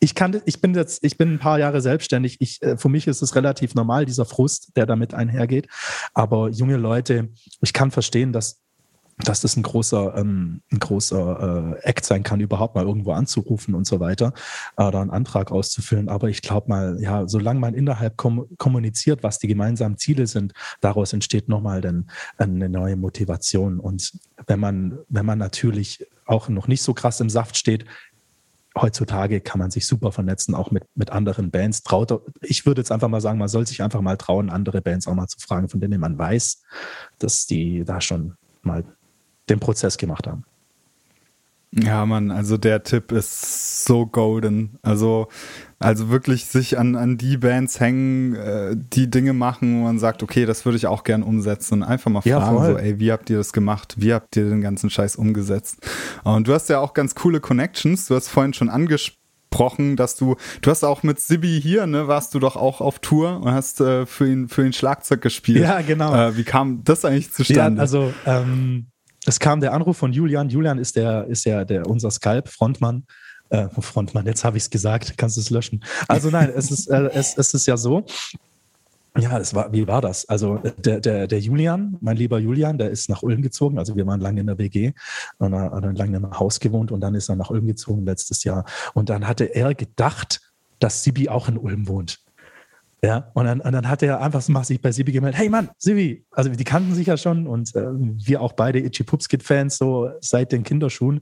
ich 0.00 0.14
kann, 0.14 0.40
ich 0.44 0.60
bin 0.60 0.74
jetzt, 0.74 1.04
ich 1.04 1.18
bin 1.18 1.34
ein 1.34 1.38
paar 1.38 1.58
Jahre 1.58 1.80
selbstständig. 1.80 2.36
Ich, 2.40 2.62
äh, 2.62 2.76
für 2.76 2.88
mich 2.88 3.06
ist 3.06 3.22
es 3.22 3.34
relativ 3.34 3.74
normal, 3.74 4.04
dieser 4.04 4.24
Frust, 4.24 4.76
der 4.76 4.86
damit 4.86 5.14
einhergeht. 5.14 5.68
Aber 6.14 6.48
junge 6.50 6.76
Leute, 6.76 7.28
ich 7.60 7.72
kann 7.72 7.90
verstehen, 7.90 8.32
dass 8.32 8.62
dass 9.24 9.40
das 9.40 9.56
ein 9.56 9.62
großer, 9.62 10.16
ähm, 10.16 10.62
ein 10.70 10.78
großer 10.78 11.76
äh, 11.82 11.88
Act 11.88 12.04
sein 12.04 12.22
kann, 12.22 12.40
überhaupt 12.40 12.74
mal 12.74 12.84
irgendwo 12.84 13.12
anzurufen 13.12 13.74
und 13.74 13.86
so 13.86 14.00
weiter 14.00 14.32
äh, 14.76 14.84
oder 14.84 15.00
einen 15.00 15.10
Antrag 15.10 15.50
auszufüllen. 15.50 16.08
Aber 16.08 16.28
ich 16.28 16.42
glaube 16.42 16.68
mal, 16.68 16.98
ja, 17.00 17.26
solange 17.26 17.60
man 17.60 17.74
innerhalb 17.74 18.16
kom 18.16 18.46
kommuniziert, 18.58 19.22
was 19.22 19.38
die 19.38 19.48
gemeinsamen 19.48 19.98
Ziele 19.98 20.26
sind, 20.26 20.52
daraus 20.80 21.12
entsteht 21.12 21.48
nochmal 21.48 21.80
dann 21.80 22.08
eine 22.36 22.68
neue 22.68 22.96
Motivation. 22.96 23.80
Und 23.80 24.12
wenn 24.46 24.60
man, 24.60 24.98
wenn 25.08 25.26
man 25.26 25.38
natürlich 25.38 26.06
auch 26.24 26.48
noch 26.48 26.68
nicht 26.68 26.82
so 26.82 26.94
krass 26.94 27.20
im 27.20 27.30
Saft 27.30 27.56
steht, 27.56 27.86
heutzutage 28.82 29.40
kann 29.40 29.58
man 29.58 29.70
sich 29.70 29.86
super 29.86 30.12
vernetzen, 30.12 30.54
auch 30.54 30.70
mit, 30.70 30.84
mit 30.94 31.10
anderen 31.10 31.50
Bands. 31.50 31.82
Traut, 31.82 32.20
ich 32.40 32.66
würde 32.66 32.80
jetzt 32.80 32.92
einfach 32.92 33.08
mal 33.08 33.20
sagen, 33.20 33.38
man 33.38 33.48
soll 33.48 33.66
sich 33.66 33.82
einfach 33.82 34.00
mal 34.00 34.16
trauen, 34.16 34.50
andere 34.50 34.80
Bands 34.80 35.06
auch 35.06 35.14
mal 35.14 35.28
zu 35.28 35.38
fragen, 35.38 35.68
von 35.68 35.80
denen 35.80 36.00
man 36.00 36.18
weiß, 36.18 36.62
dass 37.18 37.46
die 37.46 37.84
da 37.84 38.00
schon 38.00 38.34
mal 38.62 38.84
den 39.48 39.60
Prozess 39.60 39.96
gemacht 39.96 40.26
haben. 40.26 40.44
Ja, 41.72 42.06
Mann, 42.06 42.30
also 42.30 42.56
der 42.56 42.82
Tipp 42.82 43.12
ist 43.12 43.84
so 43.84 44.06
golden. 44.06 44.78
Also, 44.82 45.28
also 45.80 46.08
wirklich 46.08 46.46
sich 46.46 46.76
an, 46.76 46.96
an 46.96 47.18
die 47.18 47.36
Bands 47.36 47.78
hängen, 47.78 48.34
äh, 48.34 48.76
die 48.76 49.08
Dinge 49.08 49.32
machen, 49.32 49.78
wo 49.78 49.84
man 49.84 49.98
sagt, 49.98 50.22
okay, 50.24 50.44
das 50.44 50.64
würde 50.64 50.76
ich 50.76 50.86
auch 50.86 51.04
gern 51.04 51.22
umsetzen 51.22 51.74
und 51.74 51.82
einfach 51.84 52.10
mal 52.10 52.22
ja, 52.24 52.40
fragen, 52.40 52.56
voll. 52.56 52.72
so, 52.72 52.78
ey, 52.78 52.98
wie 52.98 53.12
habt 53.12 53.30
ihr 53.30 53.36
das 53.36 53.52
gemacht? 53.52 53.94
Wie 53.96 54.12
habt 54.12 54.36
ihr 54.36 54.48
den 54.48 54.60
ganzen 54.60 54.90
Scheiß 54.90 55.16
umgesetzt? 55.16 55.78
Und 56.24 56.48
du 56.48 56.52
hast 56.52 56.68
ja 56.68 56.80
auch 56.80 56.94
ganz 56.94 57.14
coole 57.14 57.40
Connections. 57.40 58.06
Du 58.06 58.16
hast 58.16 58.28
vorhin 58.28 58.54
schon 58.54 58.68
angesprochen, 58.68 59.94
dass 59.94 60.16
du, 60.16 60.34
du 60.62 60.70
hast 60.70 60.82
auch 60.82 61.04
mit 61.04 61.20
Sibi 61.20 61.60
hier, 61.60 61.86
ne, 61.86 62.08
warst 62.08 62.34
du 62.34 62.40
doch 62.40 62.56
auch 62.56 62.80
auf 62.80 62.98
Tour 62.98 63.40
und 63.40 63.52
hast 63.52 63.80
äh, 63.80 64.04
für 64.04 64.28
ihn 64.28 64.48
für 64.48 64.66
ihn 64.66 64.72
Schlagzeug 64.72 65.20
gespielt. 65.20 65.62
Ja, 65.62 65.80
genau. 65.80 66.12
Äh, 66.12 66.36
wie 66.36 66.44
kam 66.44 66.82
das 66.82 67.04
eigentlich 67.04 67.32
zustande? 67.32 67.76
Ja, 67.76 67.82
also 67.82 68.12
ähm, 68.26 68.88
es 69.26 69.38
kam 69.38 69.60
der 69.60 69.74
Anruf 69.74 69.96
von 69.96 70.12
Julian. 70.12 70.48
Julian 70.48 70.78
ist 70.78 70.96
der, 70.96 71.26
ist 71.26 71.44
ja 71.44 71.64
der, 71.64 71.86
unser 71.86 72.10
Skype, 72.10 72.48
Frontmann. 72.48 73.04
Äh, 73.50 73.68
Frontmann, 73.68 74.26
jetzt 74.26 74.44
habe 74.44 74.56
ich 74.56 74.64
es 74.64 74.70
gesagt, 74.70 75.16
kannst 75.16 75.36
du 75.36 75.40
es 75.40 75.50
löschen. 75.50 75.82
Also 76.06 76.30
nein, 76.30 76.52
es 76.54 76.70
ist, 76.70 76.88
äh, 76.88 77.10
es, 77.14 77.36
es 77.36 77.54
ist 77.54 77.66
ja 77.66 77.76
so. 77.76 78.04
Ja, 79.18 79.38
es 79.38 79.54
war, 79.54 79.72
wie 79.72 79.86
war 79.88 80.00
das? 80.00 80.28
Also 80.28 80.58
der, 80.58 81.00
der, 81.00 81.26
der 81.26 81.40
Julian, 81.40 81.96
mein 82.00 82.16
lieber 82.16 82.38
Julian, 82.38 82.78
der 82.78 82.90
ist 82.90 83.08
nach 83.08 83.22
Ulm 83.22 83.42
gezogen. 83.42 83.78
Also 83.78 83.96
wir 83.96 84.06
waren 84.06 84.20
lange 84.20 84.40
in 84.40 84.46
der 84.46 84.58
WG 84.58 84.92
und 85.38 85.54
haben 85.54 85.96
lange 85.96 86.18
im 86.18 86.38
Haus 86.38 86.60
gewohnt 86.60 86.92
und 86.92 87.00
dann 87.00 87.14
ist 87.14 87.28
er 87.28 87.36
nach 87.36 87.50
Ulm 87.50 87.66
gezogen 87.66 88.04
letztes 88.04 88.44
Jahr. 88.44 88.64
Und 88.94 89.08
dann 89.08 89.26
hatte 89.26 89.44
er 89.44 89.74
gedacht, 89.74 90.40
dass 90.78 91.02
Sibi 91.02 91.28
auch 91.28 91.48
in 91.48 91.58
Ulm 91.58 91.88
wohnt. 91.88 92.20
Ja, 93.02 93.30
und 93.34 93.44
dann, 93.44 93.60
und 93.60 93.72
dann 93.72 93.88
hat 93.88 94.02
er 94.02 94.20
einfach 94.20 94.42
so 94.42 94.52
sich 94.62 94.80
bei 94.80 94.90
Sibi 94.90 95.12
gemeldet, 95.12 95.38
hey 95.38 95.48
Mann, 95.48 95.68
Sibi, 95.78 96.24
also 96.32 96.50
die 96.50 96.64
kannten 96.64 96.94
sich 96.94 97.06
ja 97.06 97.16
schon 97.16 97.46
und 97.46 97.74
äh, 97.76 97.86
wir 97.92 98.40
auch 98.40 98.54
beide 98.54 98.80
Itchy 98.80 99.04
Pupskit 99.04 99.44
Fans 99.44 99.78
so 99.78 100.10
seit 100.20 100.50
den 100.50 100.64
Kinderschuhen. 100.64 101.20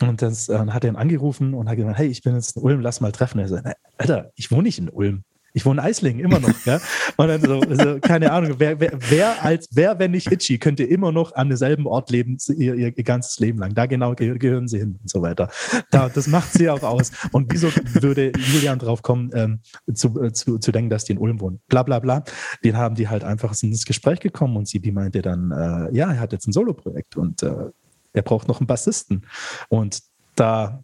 Und 0.00 0.20
das, 0.20 0.48
äh, 0.48 0.54
dann 0.54 0.74
hat 0.74 0.82
er 0.82 0.90
ihn 0.90 0.96
angerufen 0.96 1.54
und 1.54 1.68
hat 1.68 1.76
gesagt, 1.76 1.96
hey, 1.96 2.08
ich 2.08 2.22
bin 2.22 2.34
jetzt 2.34 2.56
in 2.56 2.62
Ulm, 2.62 2.80
lass 2.80 3.00
mal 3.00 3.12
treffen. 3.12 3.38
er 3.38 3.48
sagt, 3.48 3.68
Alter, 3.98 4.32
ich 4.34 4.50
wohne 4.50 4.64
nicht 4.64 4.78
in 4.78 4.88
Ulm. 4.88 5.22
Ich 5.54 5.66
wohne 5.66 5.80
in 5.80 5.86
Eislingen, 5.86 6.24
immer 6.24 6.40
noch. 6.40 6.66
ja? 6.66 6.80
Und 7.16 7.28
dann 7.28 7.42
so, 7.42 7.60
also, 7.60 8.00
keine 8.00 8.32
Ahnung, 8.32 8.54
wer, 8.58 8.80
wer, 8.80 8.92
wer, 9.10 9.44
als, 9.44 9.68
wer, 9.72 9.98
wenn 9.98 10.12
nicht 10.12 10.30
Itchy, 10.30 10.58
könnte 10.58 10.84
immer 10.84 11.12
noch 11.12 11.34
an 11.34 11.48
demselben 11.48 11.86
Ort 11.86 12.10
leben, 12.10 12.38
ihr, 12.48 12.74
ihr, 12.74 12.96
ihr 12.96 13.04
ganzes 13.04 13.38
Leben 13.38 13.58
lang. 13.58 13.74
Da 13.74 13.86
genau 13.86 14.14
gehören 14.14 14.68
sie 14.68 14.78
hin 14.78 14.98
und 15.00 15.10
so 15.10 15.22
weiter. 15.22 15.50
Da, 15.90 16.08
das 16.08 16.26
macht 16.26 16.52
sie 16.52 16.70
auch 16.70 16.82
aus. 16.82 17.10
Und 17.32 17.52
wieso 17.52 17.68
würde 18.00 18.32
Julian 18.52 18.78
drauf 18.78 19.02
kommen, 19.02 19.30
ähm, 19.34 19.60
zu, 19.94 20.20
äh, 20.22 20.32
zu, 20.32 20.58
zu 20.58 20.72
denken, 20.72 20.90
dass 20.90 21.04
die 21.04 21.12
in 21.12 21.18
Ulm 21.18 21.40
wohnen? 21.40 21.60
Bla, 21.68 21.82
bla, 21.82 21.98
bla. 21.98 22.24
Den 22.64 22.76
haben 22.76 22.94
die 22.94 23.08
halt 23.08 23.24
einfach 23.24 23.54
ins 23.62 23.84
Gespräch 23.84 24.20
gekommen 24.20 24.56
und 24.56 24.68
sie, 24.68 24.80
die 24.80 24.92
meinte 24.92 25.22
dann, 25.22 25.50
äh, 25.50 25.94
ja, 25.94 26.12
er 26.12 26.20
hat 26.20 26.32
jetzt 26.32 26.46
ein 26.46 26.52
Solo-Projekt 26.52 27.16
und 27.16 27.42
äh, 27.42 27.70
er 28.12 28.22
braucht 28.22 28.48
noch 28.48 28.60
einen 28.60 28.66
Bassisten. 28.66 29.26
Und 29.68 30.00
da 30.34 30.82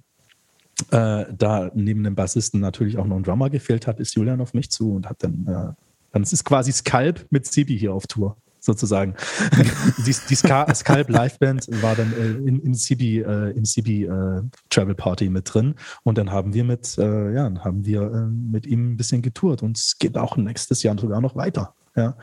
äh, 0.91 1.24
da 1.33 1.70
neben 1.74 2.05
dem 2.05 2.14
Bassisten 2.14 2.61
natürlich 2.61 2.99
auch 2.99 3.07
noch 3.07 3.16
ein 3.16 3.22
Drummer 3.22 3.51
gefehlt 3.51 3.87
hat, 3.87 4.01
ist 4.01 4.14
Julian 4.14 4.41
auf 4.41 4.55
mich 4.55 4.70
zu 4.70 4.95
und 4.95 5.09
hat 5.09 5.22
dann, 5.22 5.47
äh, 5.47 5.72
dann 6.12 6.22
ist 6.22 6.33
es 6.33 6.45
quasi 6.45 6.72
Skalp 6.72 7.26
mit 7.31 7.47
Sibi 7.47 7.79
hier 7.79 7.93
auf 7.93 8.07
Tour 8.07 8.37
sozusagen. 8.61 9.14
die 10.07 10.14
die 10.29 10.35
Ska, 10.35 10.66
Liveband 11.07 11.68
war 11.83 11.95
dann 11.95 12.12
äh, 12.12 12.49
in, 12.49 12.61
in 12.61 12.74
Sibi, 12.74 13.20
äh, 13.20 13.51
im 13.51 13.64
Sibi 13.64 14.05
äh, 14.05 14.43
Travel 14.70 14.95
Party 14.95 15.29
mit 15.29 15.53
drin 15.53 15.74
und 16.03 16.18
dann 16.18 16.31
haben 16.31 16.55
wir 16.55 16.64
mit, 16.64 16.97
äh, 16.99 17.33
ja, 17.35 17.53
haben 17.64 17.85
wir 17.85 18.03
äh, 18.03 18.26
mit 18.26 18.66
ihm 18.66 18.93
ein 18.93 18.97
bisschen 18.97 19.22
getourt 19.22 19.62
und 19.62 19.76
es 19.79 19.99
geht 19.99 20.16
auch 20.16 20.37
nächstes 20.37 20.83
Jahr 20.83 20.99
sogar 20.99 21.20
noch 21.20 21.37
weiter. 21.37 21.74
Ja. 21.97 22.16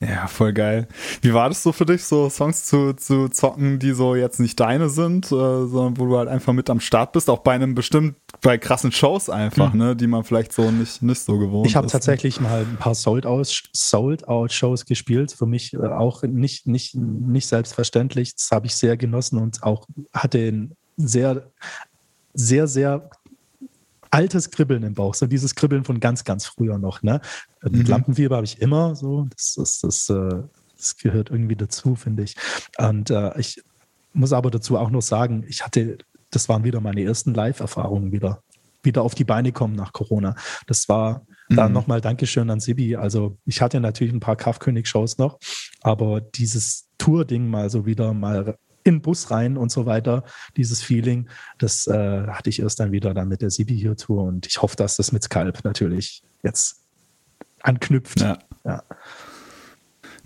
Ja, 0.00 0.28
voll 0.28 0.52
geil. 0.52 0.86
Wie 1.22 1.34
war 1.34 1.48
das 1.48 1.64
so 1.64 1.72
für 1.72 1.84
dich, 1.84 2.04
so 2.04 2.30
Songs 2.30 2.66
zu, 2.66 2.92
zu 2.92 3.28
zocken, 3.28 3.80
die 3.80 3.90
so 3.90 4.14
jetzt 4.14 4.38
nicht 4.38 4.60
deine 4.60 4.90
sind, 4.90 5.26
äh, 5.26 5.28
sondern 5.28 5.98
wo 5.98 6.06
du 6.06 6.16
halt 6.16 6.28
einfach 6.28 6.52
mit 6.52 6.70
am 6.70 6.78
Start 6.78 7.10
bist, 7.12 7.28
auch 7.28 7.40
bei 7.40 7.54
einem 7.54 7.74
bestimmt, 7.74 8.14
bei 8.40 8.58
krassen 8.58 8.92
Shows 8.92 9.28
einfach, 9.28 9.72
mhm. 9.72 9.78
ne, 9.78 9.96
die 9.96 10.06
man 10.06 10.22
vielleicht 10.22 10.52
so 10.52 10.70
nicht, 10.70 11.02
nicht 11.02 11.20
so 11.20 11.36
gewohnt 11.36 11.66
ich 11.66 11.70
ist. 11.70 11.72
Ich 11.72 11.76
habe 11.76 11.88
tatsächlich 11.88 12.40
mal 12.40 12.60
ein 12.60 12.76
paar 12.76 12.94
Sold-Out-Shows 12.94 13.66
Sold 13.72 14.86
gespielt, 14.86 15.32
für 15.32 15.46
mich 15.46 15.74
äh, 15.74 15.78
auch 15.78 16.22
nicht, 16.22 16.68
nicht, 16.68 16.94
nicht 16.94 17.48
selbstverständlich. 17.48 18.36
Das 18.36 18.52
habe 18.52 18.66
ich 18.66 18.76
sehr 18.76 18.96
genossen 18.96 19.40
und 19.40 19.64
auch 19.64 19.88
hatte 20.12 20.38
ein 20.38 20.76
sehr, 20.96 21.50
sehr, 22.34 22.68
sehr 22.68 23.10
altes 24.10 24.50
Kribbeln 24.50 24.82
im 24.82 24.94
Bauch, 24.94 25.14
so 25.14 25.26
dieses 25.26 25.54
Kribbeln 25.54 25.84
von 25.84 26.00
ganz, 26.00 26.24
ganz 26.24 26.46
früher 26.46 26.78
noch. 26.78 27.02
Ne? 27.02 27.20
Mhm. 27.62 27.82
Lampenfieber 27.82 28.36
habe 28.36 28.46
ich 28.46 28.60
immer 28.60 28.94
so. 28.94 29.26
Das, 29.30 29.54
das, 29.56 29.80
das, 29.80 30.10
äh, 30.10 30.42
das 30.76 30.96
gehört 30.96 31.30
irgendwie 31.30 31.56
dazu, 31.56 31.96
finde 31.96 32.22
ich. 32.22 32.36
Und 32.78 33.10
äh, 33.10 33.38
ich 33.38 33.62
muss 34.12 34.32
aber 34.32 34.50
dazu 34.50 34.78
auch 34.78 34.90
noch 34.90 35.02
sagen, 35.02 35.44
ich 35.48 35.64
hatte, 35.64 35.98
das 36.30 36.48
waren 36.48 36.64
wieder 36.64 36.80
meine 36.80 37.02
ersten 37.02 37.34
Live-Erfahrungen 37.34 38.12
wieder, 38.12 38.42
wieder 38.82 39.02
auf 39.02 39.14
die 39.14 39.24
Beine 39.24 39.52
kommen 39.52 39.74
nach 39.74 39.92
Corona. 39.92 40.34
Das 40.66 40.88
war 40.88 41.26
mhm. 41.48 41.56
dann 41.56 41.72
nochmal 41.72 42.00
Dankeschön 42.00 42.50
an 42.50 42.60
Sibi. 42.60 42.96
Also 42.96 43.36
ich 43.44 43.60
hatte 43.60 43.80
natürlich 43.80 44.12
ein 44.12 44.20
paar 44.20 44.36
Kaufkönig-Shows 44.36 45.18
noch, 45.18 45.38
aber 45.82 46.20
dieses 46.20 46.88
Tour-Ding 46.98 47.48
mal 47.48 47.70
so 47.70 47.86
wieder 47.86 48.14
mal 48.14 48.56
in 48.88 48.96
den 48.96 49.02
Bus 49.02 49.30
rein 49.30 49.56
und 49.56 49.70
so 49.70 49.86
weiter. 49.86 50.24
Dieses 50.56 50.82
Feeling, 50.82 51.28
das 51.58 51.86
äh, 51.86 52.26
hatte 52.26 52.50
ich 52.50 52.60
erst 52.60 52.80
dann 52.80 52.92
wieder 52.92 53.14
dann 53.14 53.28
mit 53.28 53.42
der 53.42 53.50
Sibi 53.50 53.76
hier 53.76 53.96
Tour 53.96 54.24
und 54.24 54.46
ich 54.46 54.60
hoffe, 54.62 54.76
dass 54.76 54.96
das 54.96 55.12
mit 55.12 55.22
Skalp 55.22 55.64
natürlich 55.64 56.22
jetzt 56.42 56.82
anknüpft. 57.62 58.20
Ja. 58.20 58.38
ja. 58.64 58.82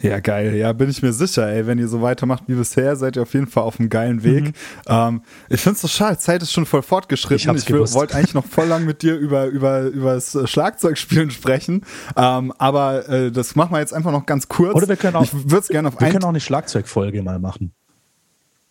Ja, 0.03 0.19
geil. 0.19 0.57
Ja, 0.57 0.73
bin 0.73 0.91
ich 0.91 1.01
mir 1.01 1.13
sicher, 1.13 1.47
ey. 1.47 1.67
Wenn 1.67 1.79
ihr 1.79 1.87
so 1.87 2.03
weitermacht 2.03 2.45
wie 2.49 2.55
bisher, 2.55 2.97
seid 2.97 3.17
ihr 3.17 3.23
auf 3.23 3.35
jeden 3.35 3.47
Fall 3.47 3.63
auf 3.63 3.79
einem 3.79 3.89
geilen 3.89 4.25
Weg. 4.25 4.47
Mhm. 4.47 4.53
Ähm, 4.89 5.23
ich 5.49 5.61
finde 5.61 5.77
es 5.77 5.83
so 5.83 5.89
schade, 5.89 6.19
Zeit 6.19 6.43
ist 6.43 6.53
schon 6.53 6.67
voll 6.67 6.83
fortgeschritten. 6.83 7.57
Ich, 7.57 7.71
ich 7.71 7.95
wollte 7.95 8.17
eigentlich 8.17 8.35
noch 8.35 8.45
voll 8.45 8.67
lang 8.67 8.85
mit 8.85 9.03
dir 9.03 9.17
über, 9.17 9.47
über, 9.47 9.83
über 9.83 10.15
das 10.15 10.37
Schlagzeugspielen 10.51 11.31
sprechen. 11.31 11.85
Ähm, 12.17 12.53
aber 12.59 13.09
äh, 13.09 13.31
das 13.31 13.55
machen 13.55 13.73
wir 13.73 13.79
jetzt 13.79 13.95
einfach 13.95 14.11
noch 14.11 14.27
ganz 14.27 14.49
kurz. 14.49 14.75
Oder 14.75 14.89
wir 14.89 14.97
können 14.97 15.15
auch, 15.15 15.23
ich 15.23 15.69
gerne 15.69 15.89
auf 15.89 16.01
Wir 16.01 16.09
können 16.09 16.25
auch 16.25 16.31
eine 16.31 16.41
Schlagzeugfolge 16.41 17.23
mal 17.23 17.39
machen. 17.39 17.73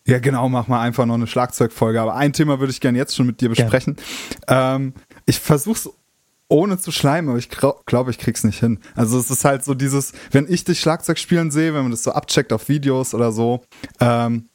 Ja, 0.08 0.20
genau, 0.20 0.50
mach 0.50 0.68
mal 0.68 0.82
einfach 0.82 1.06
noch 1.06 1.16
eine 1.16 1.28
Schlagzeugfolge. 1.28 2.02
Aber 2.02 2.16
ein 2.16 2.34
Thema 2.34 2.60
würde 2.60 2.72
ich 2.72 2.82
gerne 2.82 2.98
jetzt 2.98 3.16
schon 3.16 3.28
mit 3.28 3.42
dir 3.42 3.50
besprechen. 3.50 3.98
Ähm, 4.48 4.94
ich 5.26 5.40
versuch's 5.40 5.90
ohne 6.48 6.78
zu 6.78 6.92
schleimen, 6.92 7.30
aber 7.30 7.40
ich 7.40 7.50
glaube, 7.50 8.12
ich 8.12 8.18
krieg's 8.18 8.44
nicht 8.44 8.60
hin. 8.60 8.80
Also 8.96 9.18
es 9.18 9.32
ist 9.32 9.46
halt 9.46 9.64
so 9.64 9.74
dieses, 9.74 10.12
wenn 10.32 10.52
ich 10.52 10.66
dich 10.66 10.82
Schlagzeug 10.82 11.18
spielen 11.18 11.50
sehe, 11.50 11.74
wenn 11.74 11.84
man 11.84 11.92
das 11.92 12.04
so 12.04 12.12
abcheckt 12.12 12.52
auf 12.52 12.68
Videos 12.68 13.14
oder 13.14 13.32
so, 13.32 13.64
ähm, 14.02 14.50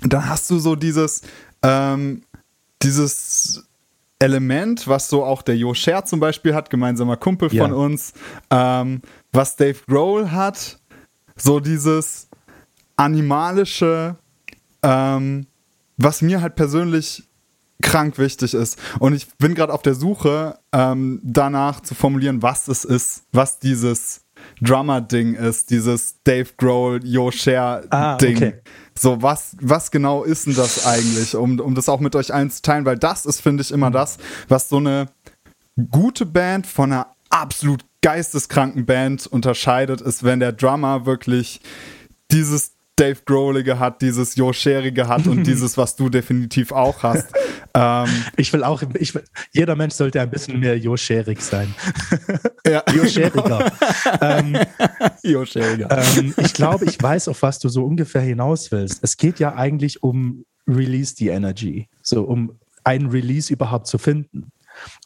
dann 0.00 0.28
hast 0.28 0.48
du 0.50 0.58
so 0.58 0.76
dieses, 0.76 1.22
ähm, 1.62 2.22
dieses 2.82 3.68
Element, 4.18 4.88
was 4.88 5.08
so 5.08 5.24
auch 5.24 5.42
der 5.42 5.56
Jo 5.56 5.74
Scher 5.74 6.04
zum 6.04 6.20
Beispiel 6.20 6.54
hat, 6.54 6.70
gemeinsamer 6.70 7.16
Kumpel 7.16 7.52
ja. 7.52 7.64
von 7.64 7.72
uns, 7.72 8.12
ähm, 8.50 9.02
was 9.32 9.56
Dave 9.56 9.78
Grohl 9.86 10.30
hat, 10.32 10.78
so 11.36 11.60
dieses 11.60 12.28
animalische, 12.96 14.16
ähm, 14.88 15.46
was 15.98 16.22
mir 16.22 16.40
halt 16.40 16.56
persönlich 16.56 17.24
krank 17.82 18.18
wichtig 18.18 18.54
ist. 18.54 18.78
Und 18.98 19.12
ich 19.12 19.28
bin 19.36 19.54
gerade 19.54 19.72
auf 19.72 19.82
der 19.82 19.94
Suche 19.94 20.58
ähm, 20.72 21.20
danach 21.22 21.80
zu 21.80 21.94
formulieren, 21.94 22.42
was 22.42 22.68
es 22.68 22.84
ist, 22.84 23.24
was 23.32 23.58
dieses 23.58 24.22
Drummer-Ding 24.60 25.34
ist, 25.34 25.70
dieses 25.70 26.16
Dave 26.24 26.48
Grohl, 26.56 27.00
Yo 27.04 27.30
Share-Ding. 27.30 27.90
Ah, 27.90 28.14
okay. 28.14 28.54
So, 28.98 29.20
was, 29.22 29.56
was 29.60 29.90
genau 29.90 30.24
ist 30.24 30.46
denn 30.46 30.54
das 30.54 30.86
eigentlich, 30.86 31.36
um, 31.36 31.60
um 31.60 31.74
das 31.74 31.88
auch 31.88 32.00
mit 32.00 32.16
euch 32.16 32.32
allen 32.32 32.50
zu 32.50 32.62
teilen? 32.62 32.84
Weil 32.84 32.98
das 32.98 33.26
ist, 33.26 33.40
finde 33.40 33.62
ich, 33.62 33.70
immer 33.70 33.90
das, 33.90 34.18
was 34.48 34.68
so 34.68 34.78
eine 34.78 35.06
gute 35.90 36.26
Band 36.26 36.66
von 36.66 36.92
einer 36.92 37.08
absolut 37.30 37.84
geisteskranken 38.00 38.86
Band 38.86 39.26
unterscheidet, 39.26 40.00
ist, 40.00 40.24
wenn 40.24 40.40
der 40.40 40.52
Drummer 40.52 41.04
wirklich 41.04 41.60
dieses 42.30 42.72
Dave 42.98 43.20
Grohlige 43.24 43.78
hat, 43.78 44.02
dieses 44.02 44.34
Jo 44.34 44.52
Scherige 44.52 45.06
hat 45.06 45.26
und 45.26 45.44
dieses, 45.46 45.76
was 45.76 45.94
du 45.94 46.08
definitiv 46.08 46.72
auch 46.72 47.02
hast. 47.02 47.26
ähm, 47.74 48.08
ich 48.36 48.52
will 48.52 48.64
auch, 48.64 48.82
ich 48.98 49.14
will, 49.14 49.24
jeder 49.52 49.76
Mensch 49.76 49.94
sollte 49.94 50.20
ein 50.20 50.30
bisschen 50.30 50.58
mehr 50.58 50.76
Jo 50.76 50.96
Scherig 50.96 51.40
sein. 51.40 51.74
ja, 52.66 52.82
Jo 52.92 53.06
Scheriger. 53.06 53.72
ähm, 54.20 54.56
jo 55.22 55.44
Scheriger. 55.44 55.88
Ähm, 55.90 56.34
ich 56.38 56.52
glaube, 56.52 56.86
ich 56.86 57.00
weiß, 57.00 57.28
auf 57.28 57.42
was 57.42 57.58
du 57.58 57.68
so 57.68 57.84
ungefähr 57.84 58.22
hinaus 58.22 58.72
willst. 58.72 58.98
Es 59.02 59.16
geht 59.16 59.38
ja 59.38 59.54
eigentlich 59.54 60.02
um 60.02 60.44
Release 60.66 61.14
the 61.16 61.28
Energy, 61.28 61.88
so 62.02 62.24
um 62.24 62.58
einen 62.84 63.10
Release 63.10 63.52
überhaupt 63.52 63.86
zu 63.86 63.98
finden, 63.98 64.50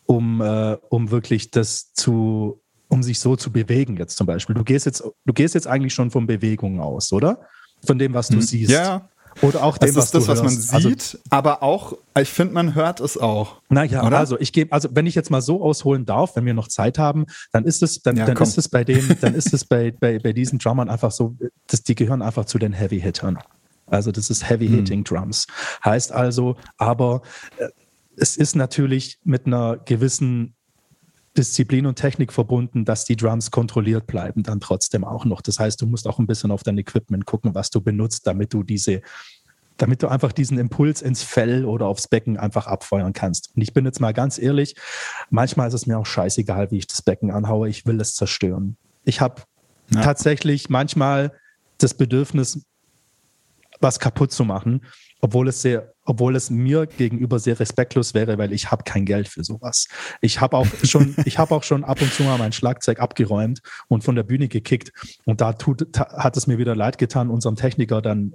um, 0.06 0.40
äh, 0.40 0.76
um 0.88 1.10
wirklich 1.10 1.50
das 1.50 1.92
zu 1.92 2.58
um 2.88 3.02
sich 3.02 3.20
so 3.20 3.36
zu 3.36 3.50
bewegen 3.50 3.96
jetzt 3.96 4.18
zum 4.18 4.26
Beispiel. 4.26 4.54
Du 4.54 4.64
gehst 4.64 4.84
jetzt, 4.84 5.02
du 5.02 5.32
gehst 5.32 5.54
jetzt 5.54 5.66
eigentlich 5.66 5.94
schon 5.94 6.10
von 6.10 6.26
Bewegungen 6.26 6.78
aus, 6.78 7.10
oder? 7.10 7.40
Von 7.84 7.98
dem, 7.98 8.14
was 8.14 8.28
du 8.28 8.36
hm. 8.36 8.42
siehst. 8.42 8.70
Ja. 8.70 9.08
Oder 9.40 9.62
auch 9.62 9.78
dem, 9.78 9.94
das 9.94 10.04
ist 10.06 10.14
was 10.14 10.26
das, 10.26 10.28
was 10.28 10.38
man 10.42 10.74
also 10.74 10.88
sieht, 10.88 11.00
also, 11.00 11.18
aber 11.30 11.62
auch, 11.62 11.94
ich 12.20 12.28
finde, 12.28 12.52
man 12.52 12.74
hört 12.74 13.00
es 13.00 13.16
auch. 13.16 13.62
Naja, 13.70 14.02
also 14.02 14.38
ich 14.38 14.52
gebe, 14.52 14.72
also 14.72 14.90
wenn 14.92 15.06
ich 15.06 15.14
jetzt 15.14 15.30
mal 15.30 15.40
so 15.40 15.62
ausholen 15.62 16.04
darf, 16.04 16.36
wenn 16.36 16.44
wir 16.44 16.52
noch 16.52 16.68
Zeit 16.68 16.98
haben, 16.98 17.24
dann 17.50 17.64
ist 17.64 17.82
es, 17.82 18.02
dann, 18.02 18.16
ja, 18.16 18.26
dann 18.26 18.36
ist 18.36 18.58
es 18.58 18.68
bei 18.68 18.84
dem, 18.84 19.16
dann 19.20 19.34
ist 19.34 19.54
es 19.54 19.64
bei, 19.64 19.90
bei, 19.90 20.18
bei 20.18 20.34
diesen 20.34 20.58
Drummern 20.58 20.90
einfach 20.90 21.12
so, 21.12 21.34
dass 21.66 21.82
die 21.82 21.94
gehören 21.94 22.20
einfach 22.20 22.44
zu 22.44 22.58
den 22.58 22.72
Heavy 22.72 23.00
Hittern. 23.00 23.38
Also 23.86 24.12
das 24.12 24.30
ist 24.30 24.48
Heavy 24.48 24.68
Hitting 24.68 24.98
hm. 24.98 25.04
Drums. 25.04 25.46
Heißt 25.84 26.12
also, 26.12 26.56
aber 26.76 27.22
äh, 27.56 27.68
es 28.16 28.36
ist 28.36 28.54
natürlich 28.54 29.18
mit 29.24 29.46
einer 29.46 29.78
gewissen 29.78 30.54
Disziplin 31.36 31.86
und 31.86 31.96
Technik 31.96 32.32
verbunden, 32.32 32.84
dass 32.84 33.04
die 33.04 33.16
Drums 33.16 33.50
kontrolliert 33.50 34.06
bleiben, 34.06 34.42
dann 34.42 34.60
trotzdem 34.60 35.04
auch 35.04 35.24
noch. 35.24 35.40
Das 35.40 35.58
heißt, 35.58 35.80
du 35.80 35.86
musst 35.86 36.06
auch 36.06 36.18
ein 36.18 36.26
bisschen 36.26 36.50
auf 36.50 36.62
dein 36.62 36.76
Equipment 36.78 37.24
gucken, 37.24 37.54
was 37.54 37.70
du 37.70 37.80
benutzt, 37.80 38.26
damit 38.26 38.52
du 38.52 38.62
diese, 38.62 39.00
damit 39.78 40.02
du 40.02 40.08
einfach 40.08 40.32
diesen 40.32 40.58
Impuls 40.58 41.00
ins 41.00 41.22
Fell 41.22 41.64
oder 41.64 41.86
aufs 41.86 42.06
Becken 42.06 42.36
einfach 42.36 42.66
abfeuern 42.66 43.14
kannst. 43.14 43.50
Und 43.56 43.62
ich 43.62 43.72
bin 43.72 43.86
jetzt 43.86 44.00
mal 44.00 44.12
ganz 44.12 44.38
ehrlich, 44.38 44.76
manchmal 45.30 45.68
ist 45.68 45.74
es 45.74 45.86
mir 45.86 45.98
auch 45.98 46.06
scheißegal, 46.06 46.70
wie 46.70 46.78
ich 46.78 46.86
das 46.86 47.00
Becken 47.00 47.30
anhaue. 47.30 47.68
Ich 47.68 47.86
will 47.86 48.00
es 48.00 48.14
zerstören. 48.14 48.76
Ich 49.04 49.22
habe 49.22 49.42
ja. 49.90 50.02
tatsächlich 50.02 50.68
manchmal 50.68 51.32
das 51.78 51.94
Bedürfnis, 51.94 52.64
was 53.80 53.98
kaputt 53.98 54.32
zu 54.32 54.44
machen 54.44 54.82
obwohl 55.22 55.48
es 55.48 55.62
sehr, 55.62 55.94
obwohl 56.04 56.34
es 56.34 56.50
mir 56.50 56.86
gegenüber 56.86 57.38
sehr 57.38 57.58
respektlos 57.58 58.12
wäre, 58.12 58.36
weil 58.38 58.52
ich 58.52 58.70
habe 58.70 58.82
kein 58.82 59.06
Geld 59.06 59.28
für 59.28 59.44
sowas. 59.44 59.86
Ich 60.20 60.40
habe 60.40 60.56
auch 60.56 60.66
schon, 60.82 61.14
ich 61.24 61.38
habe 61.38 61.54
auch 61.54 61.62
schon 61.62 61.84
ab 61.84 62.02
und 62.02 62.12
zu 62.12 62.24
mal 62.24 62.38
mein 62.38 62.52
Schlagzeug 62.52 62.98
abgeräumt 62.98 63.60
und 63.88 64.02
von 64.02 64.16
der 64.16 64.24
Bühne 64.24 64.48
gekickt. 64.48 64.92
Und 65.24 65.40
da 65.40 65.52
tut, 65.52 65.96
hat 65.96 66.36
es 66.36 66.48
mir 66.48 66.58
wieder 66.58 66.74
leid 66.74 66.98
getan, 66.98 67.30
unserem 67.30 67.54
Techniker 67.54 68.02
dann 68.02 68.34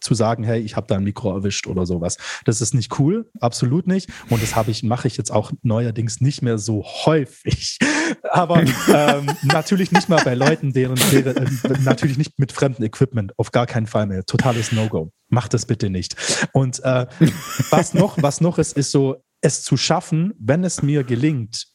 zu 0.00 0.14
sagen, 0.14 0.44
hey, 0.44 0.60
ich 0.60 0.76
habe 0.76 0.86
da 0.86 0.96
ein 0.96 1.04
Mikro 1.04 1.32
erwischt 1.32 1.66
oder 1.66 1.86
sowas. 1.86 2.16
Das 2.44 2.60
ist 2.60 2.74
nicht 2.74 2.98
cool, 2.98 3.30
absolut 3.40 3.86
nicht. 3.86 4.10
Und 4.28 4.42
das 4.42 4.68
ich, 4.68 4.82
mache 4.82 5.08
ich 5.08 5.16
jetzt 5.16 5.30
auch 5.30 5.52
neuerdings 5.62 6.20
nicht 6.20 6.42
mehr 6.42 6.58
so 6.58 6.84
häufig. 6.84 7.78
Aber 8.30 8.62
ähm, 8.62 9.30
natürlich 9.42 9.92
nicht 9.92 10.08
mal 10.08 10.22
bei 10.24 10.34
Leuten, 10.34 10.72
deren, 10.72 10.96
deren 11.10 11.36
äh, 11.36 11.78
natürlich 11.82 12.18
nicht 12.18 12.38
mit 12.38 12.52
fremdem 12.52 12.84
Equipment, 12.84 13.38
auf 13.38 13.52
gar 13.52 13.66
keinen 13.66 13.86
Fall 13.86 14.06
mehr. 14.06 14.24
Totales 14.24 14.72
No-Go. 14.72 15.12
Macht 15.28 15.54
das 15.54 15.66
bitte 15.66 15.90
nicht. 15.90 16.16
Und 16.52 16.82
äh, 16.82 17.06
was 17.70 17.94
noch, 17.94 18.20
was 18.20 18.40
noch 18.40 18.58
ist, 18.58 18.76
ist 18.76 18.90
so, 18.90 19.22
es 19.40 19.62
zu 19.62 19.76
schaffen, 19.76 20.34
wenn 20.38 20.64
es 20.64 20.82
mir 20.82 21.04
gelingt, 21.04 21.68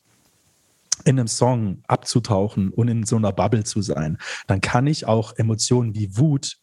in 1.04 1.20
einem 1.20 1.28
Song 1.28 1.84
abzutauchen 1.88 2.70
und 2.70 2.88
in 2.88 3.04
so 3.04 3.16
einer 3.16 3.32
Bubble 3.32 3.64
zu 3.64 3.82
sein, 3.82 4.18
dann 4.48 4.62
kann 4.62 4.88
ich 4.88 5.06
auch 5.06 5.34
Emotionen 5.38 5.94
wie 5.96 6.18
Wut 6.18 6.58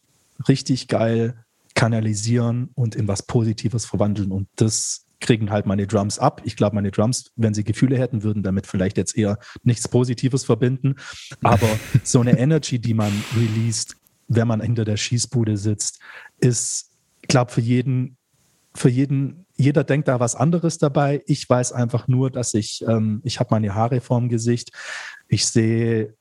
richtig 0.47 0.87
geil 0.87 1.42
kanalisieren 1.75 2.69
und 2.75 2.95
in 2.95 3.07
was 3.07 3.23
Positives 3.23 3.85
verwandeln. 3.85 4.31
Und 4.31 4.47
das 4.55 5.05
kriegen 5.19 5.51
halt 5.51 5.65
meine 5.65 5.87
Drums 5.87 6.19
ab. 6.19 6.41
Ich 6.43 6.55
glaube, 6.55 6.75
meine 6.75 6.91
Drums, 6.91 7.31
wenn 7.35 7.53
sie 7.53 7.63
Gefühle 7.63 7.97
hätten, 7.97 8.23
würden 8.23 8.43
damit 8.43 8.67
vielleicht 8.67 8.97
jetzt 8.97 9.17
eher 9.17 9.39
nichts 9.63 9.87
Positives 9.87 10.43
verbinden. 10.43 10.95
Aber 11.41 11.67
so 12.03 12.19
eine 12.19 12.37
Energy, 12.37 12.79
die 12.79 12.93
man 12.93 13.11
released, 13.35 13.95
wenn 14.27 14.47
man 14.47 14.61
hinter 14.61 14.85
der 14.85 14.97
Schießbude 14.97 15.57
sitzt, 15.57 15.99
ist, 16.39 16.91
glaube, 17.27 17.51
für 17.51 17.61
jeden, 17.61 18.17
für 18.75 18.89
jeden, 18.89 19.45
jeder 19.55 19.83
denkt 19.83 20.07
da 20.07 20.19
was 20.19 20.35
anderes 20.35 20.77
dabei. 20.77 21.23
Ich 21.25 21.49
weiß 21.49 21.71
einfach 21.71 22.07
nur, 22.07 22.29
dass 22.29 22.53
ich, 22.53 22.83
ähm, 22.87 23.21
ich 23.23 23.39
habe 23.39 23.49
meine 23.51 23.75
Haare 23.75 24.01
vorm 24.01 24.29
Gesicht. 24.29 24.71
Ich 25.27 25.45
sehe 25.45 26.15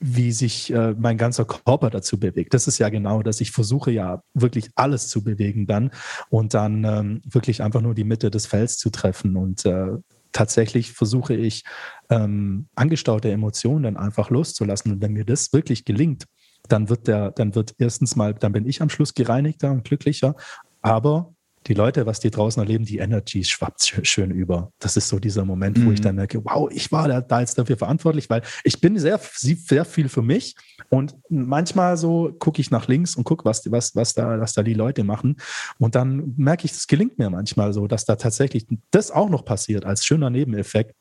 wie 0.00 0.32
sich 0.32 0.72
äh, 0.72 0.94
mein 0.98 1.16
ganzer 1.16 1.44
Körper 1.44 1.90
dazu 1.90 2.18
bewegt. 2.18 2.54
Das 2.54 2.66
ist 2.66 2.78
ja 2.78 2.88
genau 2.88 3.22
das. 3.22 3.40
Ich 3.40 3.52
versuche 3.52 3.90
ja 3.90 4.22
wirklich 4.34 4.70
alles 4.74 5.08
zu 5.08 5.24
bewegen 5.24 5.66
dann 5.66 5.90
und 6.30 6.54
dann 6.54 6.84
ähm, 6.84 7.22
wirklich 7.24 7.62
einfach 7.62 7.80
nur 7.80 7.94
die 7.94 8.04
Mitte 8.04 8.30
des 8.30 8.46
Fells 8.46 8.76
zu 8.76 8.90
treffen. 8.90 9.36
Und 9.36 9.64
äh, 9.64 9.92
tatsächlich 10.32 10.92
versuche 10.92 11.34
ich, 11.34 11.64
ähm, 12.10 12.66
angestaute 12.74 13.30
Emotionen 13.30 13.84
dann 13.84 13.96
einfach 13.96 14.30
loszulassen. 14.30 14.92
Und 14.92 15.00
wenn 15.00 15.12
mir 15.12 15.24
das 15.24 15.52
wirklich 15.52 15.84
gelingt, 15.84 16.26
dann 16.68 16.88
wird 16.88 17.08
der, 17.08 17.30
dann 17.30 17.54
wird 17.54 17.74
erstens 17.78 18.16
mal, 18.16 18.34
dann 18.34 18.52
bin 18.52 18.66
ich 18.66 18.82
am 18.82 18.90
Schluss 18.90 19.14
gereinigter 19.14 19.70
und 19.70 19.84
glücklicher, 19.84 20.34
aber 20.82 21.34
die 21.66 21.74
Leute, 21.74 22.06
was 22.06 22.20
die 22.20 22.30
draußen 22.30 22.60
erleben, 22.60 22.84
die 22.84 22.98
Energy 22.98 23.42
schwappt 23.44 24.00
schön 24.02 24.30
über. 24.30 24.72
Das 24.78 24.96
ist 24.96 25.08
so 25.08 25.18
dieser 25.18 25.44
Moment, 25.44 25.78
mhm. 25.78 25.86
wo 25.86 25.92
ich 25.92 26.00
mhm. 26.00 26.04
dann 26.04 26.16
merke, 26.16 26.44
wow, 26.44 26.70
ich 26.70 26.92
war 26.92 27.08
da, 27.08 27.20
da 27.20 27.40
jetzt 27.40 27.58
dafür 27.58 27.76
verantwortlich, 27.76 28.28
weil 28.28 28.42
ich 28.64 28.80
bin 28.80 28.98
sehr, 28.98 29.18
sehr 29.18 29.84
viel 29.84 30.08
für 30.08 30.22
mich 30.22 30.56
und 30.90 31.16
manchmal 31.28 31.96
so 31.96 32.34
gucke 32.38 32.60
ich 32.60 32.70
nach 32.70 32.88
links 32.88 33.16
und 33.16 33.24
gucke, 33.24 33.44
was, 33.44 33.70
was, 33.70 33.94
was, 33.96 34.14
da, 34.14 34.40
was 34.40 34.52
da 34.52 34.62
die 34.62 34.74
Leute 34.74 35.04
machen 35.04 35.36
und 35.78 35.94
dann 35.94 36.34
merke 36.36 36.66
ich, 36.66 36.72
das 36.72 36.86
gelingt 36.86 37.18
mir 37.18 37.30
manchmal 37.30 37.72
so, 37.72 37.86
dass 37.86 38.04
da 38.04 38.16
tatsächlich 38.16 38.66
das 38.90 39.10
auch 39.10 39.28
noch 39.28 39.44
passiert 39.44 39.84
als 39.84 40.04
schöner 40.04 40.30
Nebeneffekt. 40.30 40.94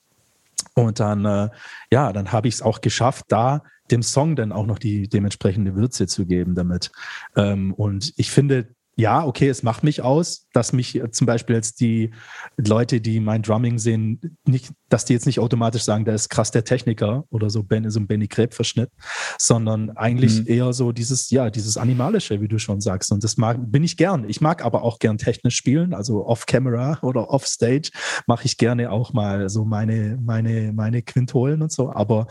Und 0.75 0.99
dann, 0.99 1.25
äh, 1.25 1.49
ja, 1.91 2.13
dann 2.13 2.31
habe 2.31 2.47
ich 2.47 2.55
es 2.55 2.61
auch 2.61 2.81
geschafft, 2.81 3.25
da 3.27 3.63
dem 3.91 4.01
Song 4.01 4.35
dann 4.35 4.51
auch 4.51 4.65
noch 4.65 4.79
die 4.79 5.07
dementsprechende 5.07 5.75
Würze 5.75 6.07
zu 6.07 6.25
geben 6.25 6.55
damit. 6.55 6.91
Ähm, 7.35 7.73
und 7.73 8.13
ich 8.15 8.31
finde, 8.31 8.73
ja, 8.95 9.25
okay, 9.25 9.49
es 9.49 9.63
macht 9.63 9.83
mich 9.83 10.03
aus, 10.03 10.47
dass 10.53 10.71
mich 10.71 11.01
zum 11.11 11.25
Beispiel 11.25 11.55
jetzt 11.55 11.79
die 11.79 12.11
Leute, 12.57 13.01
die 13.01 13.19
mein 13.19 13.41
Drumming 13.41 13.79
sehen, 13.79 14.37
nicht, 14.45 14.71
dass 14.89 15.05
die 15.05 15.13
jetzt 15.13 15.25
nicht 15.25 15.39
automatisch 15.39 15.81
sagen, 15.81 16.05
der 16.05 16.13
ist 16.13 16.29
krass 16.29 16.51
der 16.51 16.63
Techniker 16.63 17.25
oder 17.31 17.49
so, 17.49 17.63
ben, 17.63 17.89
so 17.89 17.99
ein 17.99 18.05
Benny 18.05 18.27
Kreb-Verschnitt, 18.27 18.91
sondern 19.39 19.89
eigentlich 19.91 20.41
mhm. 20.41 20.47
eher 20.47 20.73
so 20.73 20.91
dieses, 20.91 21.31
ja, 21.31 21.49
dieses 21.49 21.75
Animalische, 21.75 22.39
wie 22.39 22.47
du 22.47 22.59
schon 22.59 22.81
sagst. 22.81 23.11
Und 23.11 23.23
das 23.23 23.35
mag, 23.37 23.57
bin 23.59 23.83
ich 23.83 23.97
gern. 23.97 24.29
Ich 24.29 24.41
mag 24.41 24.63
aber 24.63 24.83
auch 24.83 24.99
gern 24.99 25.17
technisch 25.17 25.55
spielen, 25.55 25.95
also 25.95 26.27
off-camera 26.27 26.99
oder 27.01 27.31
off-stage 27.31 27.89
mache 28.27 28.45
ich 28.45 28.57
gerne 28.57 28.91
auch 28.91 29.11
mal 29.11 29.49
so 29.49 29.65
meine, 29.65 30.19
meine, 30.21 30.71
meine 30.71 31.01
Quintolen 31.01 31.63
und 31.63 31.71
so. 31.71 31.91
Aber 31.91 32.27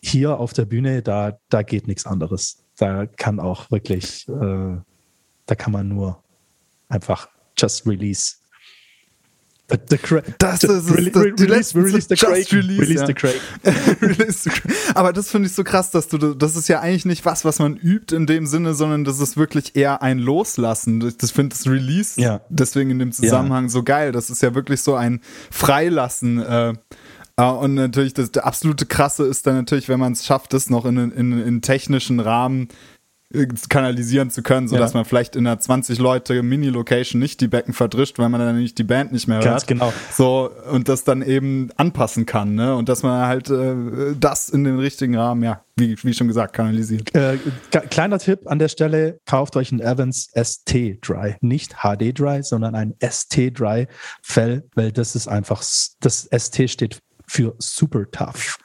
hier 0.00 0.38
auf 0.38 0.52
der 0.52 0.66
Bühne, 0.66 1.02
da, 1.02 1.38
da 1.48 1.62
geht 1.62 1.88
nichts 1.88 2.06
anderes. 2.06 2.62
Da 2.76 3.06
kann 3.06 3.40
auch 3.40 3.70
wirklich, 3.72 4.28
äh, 4.28 4.76
da 5.46 5.54
kann 5.54 5.72
man 5.72 5.88
nur 5.88 6.22
einfach 6.88 7.28
just 7.56 7.86
release. 7.86 8.36
The, 9.70 9.78
the 9.88 9.98
das 10.38 10.62
ist 10.62 10.70
es. 10.70 10.90
Re 10.90 11.10
re 11.14 11.32
die 11.32 11.44
release, 11.44 11.74
release 11.74 12.06
the 12.08 12.16
Craig. 12.16 12.52
Release, 12.52 12.82
release 12.82 13.00
ja. 13.00 13.06
the 13.06 13.14
Craig. 13.14 13.40
release 14.02 14.42
the 14.42 14.50
Craig. 14.50 14.76
Aber 14.94 15.14
das 15.14 15.30
finde 15.30 15.48
ich 15.48 15.54
so 15.54 15.64
krass, 15.64 15.90
dass 15.90 16.08
du, 16.08 16.34
das 16.34 16.54
ist 16.54 16.68
ja 16.68 16.80
eigentlich 16.80 17.06
nicht 17.06 17.24
was, 17.24 17.46
was 17.46 17.60
man 17.60 17.76
übt 17.76 18.14
in 18.14 18.26
dem 18.26 18.46
Sinne, 18.46 18.74
sondern 18.74 19.04
das 19.04 19.20
ist 19.20 19.38
wirklich 19.38 19.74
eher 19.74 20.02
ein 20.02 20.18
Loslassen. 20.18 21.14
Das 21.18 21.30
finde 21.30 21.56
das 21.56 21.66
Release 21.66 22.20
ja. 22.20 22.42
deswegen 22.50 22.90
in 22.90 22.98
dem 22.98 23.12
Zusammenhang 23.12 23.64
ja. 23.64 23.70
so 23.70 23.82
geil. 23.82 24.12
Das 24.12 24.28
ist 24.28 24.42
ja 24.42 24.54
wirklich 24.54 24.82
so 24.82 24.96
ein 24.96 25.20
Freilassen. 25.50 26.42
Äh, 26.42 26.74
Uh, 27.36 27.46
und 27.46 27.74
natürlich, 27.74 28.14
das, 28.14 28.30
der 28.30 28.46
absolute 28.46 28.86
Krasse 28.86 29.24
ist 29.24 29.44
dann 29.44 29.56
natürlich, 29.56 29.88
wenn 29.88 29.98
man 29.98 30.12
es 30.12 30.24
schafft, 30.24 30.52
das 30.52 30.70
noch 30.70 30.84
in, 30.84 30.96
in, 31.10 31.32
in 31.32 31.62
technischen 31.62 32.20
Rahmen 32.20 32.68
kanalisieren 33.68 34.30
zu 34.30 34.42
können, 34.42 34.68
sodass 34.68 34.92
ja. 34.92 34.98
man 34.98 35.04
vielleicht 35.04 35.34
in 35.34 35.46
einer 35.46 35.58
20 35.58 35.98
Leute 35.98 36.42
Mini-Location 36.42 37.20
nicht 37.20 37.40
die 37.40 37.48
Becken 37.48 37.74
verdrischt, 37.74 38.18
weil 38.18 38.28
man 38.28 38.40
dann 38.40 38.58
nicht 38.58 38.78
die 38.78 38.84
Band 38.84 39.12
nicht 39.12 39.26
mehr 39.26 39.38
hört. 39.38 39.46
Ganz 39.46 39.66
genau. 39.66 39.92
So, 40.12 40.50
und 40.70 40.88
das 40.88 41.04
dann 41.04 41.22
eben 41.22 41.70
anpassen 41.76 42.26
kann, 42.26 42.54
ne? 42.54 42.76
Und 42.76 42.88
dass 42.88 43.02
man 43.02 43.26
halt 43.26 43.50
äh, 43.50 43.74
das 44.18 44.48
in 44.50 44.64
den 44.64 44.78
richtigen 44.78 45.16
Rahmen, 45.16 45.42
ja, 45.42 45.62
wie, 45.76 45.96
wie 46.02 46.14
schon 46.14 46.28
gesagt, 46.28 46.54
kanalisiert. 46.54 47.14
Äh, 47.14 47.38
kleiner 47.90 48.18
Tipp 48.18 48.40
an 48.46 48.58
der 48.58 48.68
Stelle, 48.68 49.18
kauft 49.26 49.56
euch 49.56 49.72
ein 49.72 49.80
Evans 49.80 50.30
ST 50.34 50.98
Dry. 51.02 51.36
Nicht 51.40 51.76
HD 51.82 52.16
Dry, 52.16 52.42
sondern 52.42 52.74
ein 52.74 52.94
ST 53.00 53.58
Dry 53.58 53.88
Fell, 54.22 54.64
weil 54.74 54.92
das 54.92 55.16
ist 55.16 55.26
einfach, 55.26 55.62
das 56.00 56.28
ST 56.36 56.70
steht 56.70 57.00
für 57.26 57.54
super 57.58 58.04
tough 58.10 58.58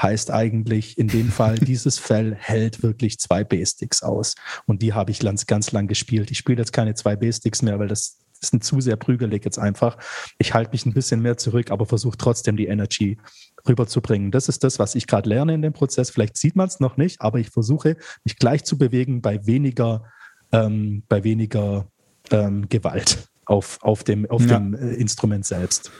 heißt 0.00 0.30
eigentlich 0.30 0.98
in 0.98 1.08
dem 1.08 1.30
Fall, 1.30 1.54
dieses 1.60 1.98
Fell 1.98 2.34
hält 2.34 2.82
wirklich 2.82 3.18
zwei 3.18 3.44
B-Sticks 3.44 4.02
aus. 4.02 4.34
Und 4.66 4.82
die 4.82 4.92
habe 4.92 5.10
ich 5.10 5.20
ganz, 5.20 5.46
ganz 5.46 5.72
lang 5.72 5.86
gespielt. 5.86 6.30
Ich 6.30 6.38
spiele 6.38 6.58
jetzt 6.58 6.72
keine 6.72 6.94
zwei 6.94 7.16
B-Sticks 7.16 7.62
mehr, 7.62 7.78
weil 7.78 7.88
das 7.88 8.18
ist 8.40 8.52
ein 8.52 8.60
zu 8.60 8.80
sehr 8.80 8.96
prügelig 8.96 9.44
jetzt 9.44 9.58
einfach. 9.58 9.96
Ich 10.38 10.54
halte 10.54 10.72
mich 10.72 10.84
ein 10.86 10.92
bisschen 10.92 11.22
mehr 11.22 11.36
zurück, 11.36 11.70
aber 11.70 11.86
versuche 11.86 12.18
trotzdem 12.18 12.56
die 12.56 12.66
Energy 12.66 13.18
rüberzubringen. 13.66 14.30
Das 14.30 14.48
ist 14.48 14.62
das, 14.62 14.78
was 14.78 14.94
ich 14.94 15.06
gerade 15.06 15.28
lerne 15.28 15.54
in 15.54 15.62
dem 15.62 15.72
Prozess. 15.72 16.10
Vielleicht 16.10 16.36
sieht 16.36 16.56
man 16.56 16.68
es 16.68 16.80
noch 16.80 16.96
nicht, 16.96 17.20
aber 17.20 17.38
ich 17.38 17.50
versuche 17.50 17.96
mich 18.24 18.36
gleich 18.36 18.64
zu 18.64 18.78
bewegen 18.78 19.22
bei 19.22 19.46
weniger, 19.46 20.04
ähm, 20.52 21.02
bei 21.08 21.24
weniger 21.24 21.86
ähm, 22.30 22.68
Gewalt 22.68 23.28
auf, 23.46 23.78
auf 23.82 24.04
dem, 24.04 24.28
auf 24.30 24.42
ja. 24.42 24.58
dem 24.58 24.74
äh, 24.74 24.94
Instrument 24.94 25.46
selbst. 25.46 25.90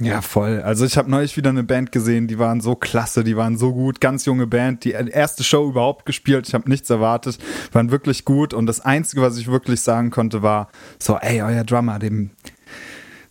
Ja, 0.00 0.22
voll. 0.22 0.62
Also 0.62 0.84
ich 0.84 0.96
habe 0.96 1.10
neulich 1.10 1.36
wieder 1.36 1.50
eine 1.50 1.64
Band 1.64 1.90
gesehen, 1.90 2.28
die 2.28 2.38
waren 2.38 2.60
so 2.60 2.76
klasse, 2.76 3.24
die 3.24 3.36
waren 3.36 3.58
so 3.58 3.72
gut, 3.72 4.00
ganz 4.00 4.26
junge 4.26 4.46
Band, 4.46 4.84
die 4.84 4.92
erste 4.92 5.42
Show 5.42 5.68
überhaupt 5.68 6.06
gespielt, 6.06 6.46
ich 6.46 6.54
habe 6.54 6.70
nichts 6.70 6.88
erwartet, 6.88 7.38
waren 7.72 7.90
wirklich 7.90 8.24
gut. 8.24 8.54
Und 8.54 8.66
das 8.66 8.80
Einzige, 8.80 9.22
was 9.22 9.38
ich 9.38 9.50
wirklich 9.50 9.80
sagen 9.80 10.10
konnte, 10.10 10.40
war 10.40 10.68
so, 11.00 11.16
ey, 11.16 11.42
euer 11.42 11.64
Drummer, 11.64 11.98
dem, 11.98 12.30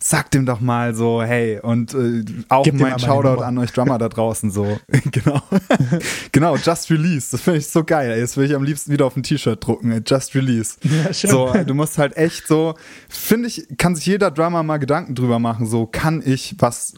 sagt 0.08 0.34
ihm 0.34 0.46
doch 0.46 0.60
mal 0.60 0.94
so, 0.94 1.22
hey, 1.22 1.60
und 1.60 1.92
äh, 1.92 2.24
auch 2.48 2.64
Gib 2.64 2.80
mein 2.80 2.98
Shoutout 2.98 3.42
an 3.42 3.58
euch 3.58 3.72
Drummer 3.72 3.98
da 3.98 4.08
draußen 4.08 4.50
so. 4.50 4.78
genau. 5.10 5.42
genau, 6.32 6.56
Just 6.56 6.90
Release. 6.90 7.30
Das 7.30 7.42
finde 7.42 7.58
ich 7.58 7.68
so 7.68 7.84
geil. 7.84 8.10
Ey. 8.12 8.20
Das 8.20 8.36
will 8.38 8.46
ich 8.46 8.54
am 8.54 8.62
liebsten 8.62 8.90
wieder 8.90 9.04
auf 9.04 9.16
ein 9.16 9.22
T-Shirt 9.22 9.64
drucken. 9.64 9.92
Ey. 9.92 10.00
Just 10.06 10.34
Release. 10.34 10.76
Ja, 10.88 11.12
schön. 11.12 11.30
So, 11.30 11.52
du 11.52 11.74
musst 11.74 11.98
halt 11.98 12.16
echt 12.16 12.48
so, 12.48 12.74
finde 13.08 13.48
ich, 13.48 13.68
kann 13.76 13.94
sich 13.94 14.06
jeder 14.06 14.30
Drummer 14.30 14.62
mal 14.62 14.78
Gedanken 14.78 15.14
drüber 15.14 15.38
machen, 15.38 15.66
so 15.66 15.86
kann 15.86 16.22
ich 16.24 16.56
was 16.58 16.94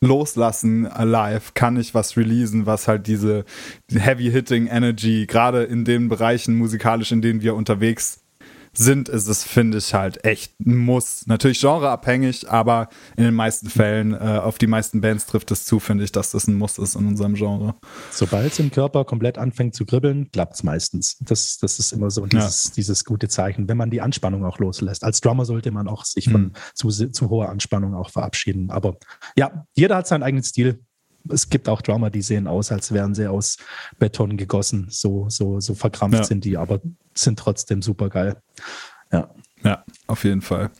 loslassen 0.00 0.86
alive, 0.86 1.52
kann 1.52 1.76
ich 1.76 1.94
was 1.94 2.16
releasen, 2.16 2.66
was 2.66 2.88
halt 2.88 3.06
diese 3.06 3.44
Heavy 3.92 4.30
Hitting 4.30 4.66
Energy, 4.66 5.26
gerade 5.26 5.64
in 5.64 5.84
den 5.84 6.08
Bereichen 6.08 6.56
musikalisch, 6.56 7.12
in 7.12 7.20
denen 7.22 7.42
wir 7.42 7.54
unterwegs 7.54 8.23
sind, 8.76 9.08
ist 9.08 9.28
es, 9.28 9.44
finde 9.44 9.78
ich, 9.78 9.94
halt 9.94 10.24
echt 10.24 10.58
ein 10.60 10.76
Muss. 10.76 11.26
Natürlich 11.26 11.60
genreabhängig, 11.60 12.50
aber 12.50 12.88
in 13.16 13.24
den 13.24 13.34
meisten 13.34 13.68
Fällen, 13.68 14.12
äh, 14.12 14.40
auf 14.42 14.58
die 14.58 14.66
meisten 14.66 15.00
Bands 15.00 15.26
trifft 15.26 15.50
es 15.50 15.64
zu, 15.64 15.80
finde 15.80 16.04
ich, 16.04 16.12
dass 16.12 16.32
das 16.32 16.46
ein 16.46 16.54
Muss 16.54 16.78
ist 16.78 16.96
in 16.96 17.06
unserem 17.06 17.34
Genre. 17.34 17.74
Sobald 18.10 18.52
es 18.52 18.58
im 18.58 18.70
Körper 18.70 19.04
komplett 19.04 19.38
anfängt 19.38 19.74
zu 19.74 19.86
kribbeln, 19.86 20.30
klappt 20.30 20.54
es 20.54 20.62
meistens. 20.62 21.16
Das, 21.20 21.58
das 21.58 21.78
ist 21.78 21.92
immer 21.92 22.10
so 22.10 22.26
dieses, 22.26 22.64
ja. 22.64 22.70
dieses 22.76 23.04
gute 23.04 23.28
Zeichen, 23.28 23.68
wenn 23.68 23.76
man 23.76 23.90
die 23.90 24.00
Anspannung 24.00 24.44
auch 24.44 24.58
loslässt. 24.58 25.04
Als 25.04 25.20
Drummer 25.20 25.44
sollte 25.44 25.70
man 25.70 25.88
auch 25.88 26.04
sich 26.04 26.28
von 26.30 26.42
mhm. 26.42 26.52
zu, 26.74 26.90
zu 26.90 27.30
hoher 27.30 27.48
Anspannung 27.48 27.94
auch 27.94 28.10
verabschieden. 28.10 28.70
Aber 28.70 28.96
ja, 29.36 29.66
jeder 29.74 29.96
hat 29.96 30.06
seinen 30.06 30.22
eigenen 30.22 30.44
Stil 30.44 30.84
es 31.28 31.48
gibt 31.48 31.68
auch 31.68 31.82
Drummer, 31.82 32.10
die 32.10 32.22
sehen 32.22 32.46
aus, 32.46 32.70
als 32.72 32.92
wären 32.92 33.14
sie 33.14 33.28
aus 33.28 33.56
Beton 33.98 34.36
gegossen. 34.36 34.86
So, 34.90 35.26
so, 35.28 35.60
so 35.60 35.74
verkrampft 35.74 36.18
ja. 36.18 36.24
sind 36.24 36.44
die, 36.44 36.56
aber 36.56 36.80
sind 37.14 37.38
trotzdem 37.38 37.82
super 37.82 38.08
geil. 38.08 38.36
Ja. 39.12 39.30
Ja, 39.62 39.84
auf 40.06 40.24
jeden 40.24 40.42
Fall. 40.42 40.70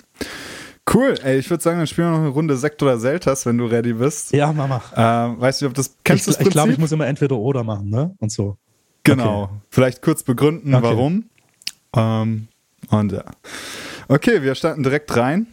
Cool, 0.92 1.14
ey, 1.22 1.38
ich 1.38 1.48
würde 1.48 1.62
sagen, 1.62 1.78
dann 1.78 1.86
spielen 1.86 2.08
wir 2.08 2.12
noch 2.12 2.24
eine 2.24 2.28
Runde 2.28 2.56
Sekt 2.58 2.82
oder 2.82 2.98
Selters, 2.98 3.46
wenn 3.46 3.56
du 3.56 3.64
ready 3.64 3.94
bist. 3.94 4.32
Ja, 4.32 4.52
Mama. 4.52 4.82
Äh, 4.94 5.40
weißt 5.40 5.62
du, 5.62 5.66
ob 5.66 5.74
das 5.74 5.96
kennst 6.04 6.28
Ich, 6.28 6.38
ich 6.38 6.50
glaube, 6.50 6.72
ich 6.72 6.78
muss 6.78 6.92
immer 6.92 7.06
entweder 7.06 7.36
oder 7.36 7.64
machen, 7.64 7.88
ne? 7.88 8.14
Und 8.18 8.30
so. 8.30 8.58
Genau. 9.02 9.44
Okay. 9.44 9.52
Vielleicht 9.70 10.02
kurz 10.02 10.22
begründen, 10.22 10.74
okay. 10.74 10.84
warum. 10.84 11.24
Ähm, 11.96 12.48
und 12.90 13.12
ja. 13.12 13.24
Okay, 14.08 14.42
wir 14.42 14.54
starten 14.54 14.82
direkt 14.82 15.16
rein. 15.16 15.46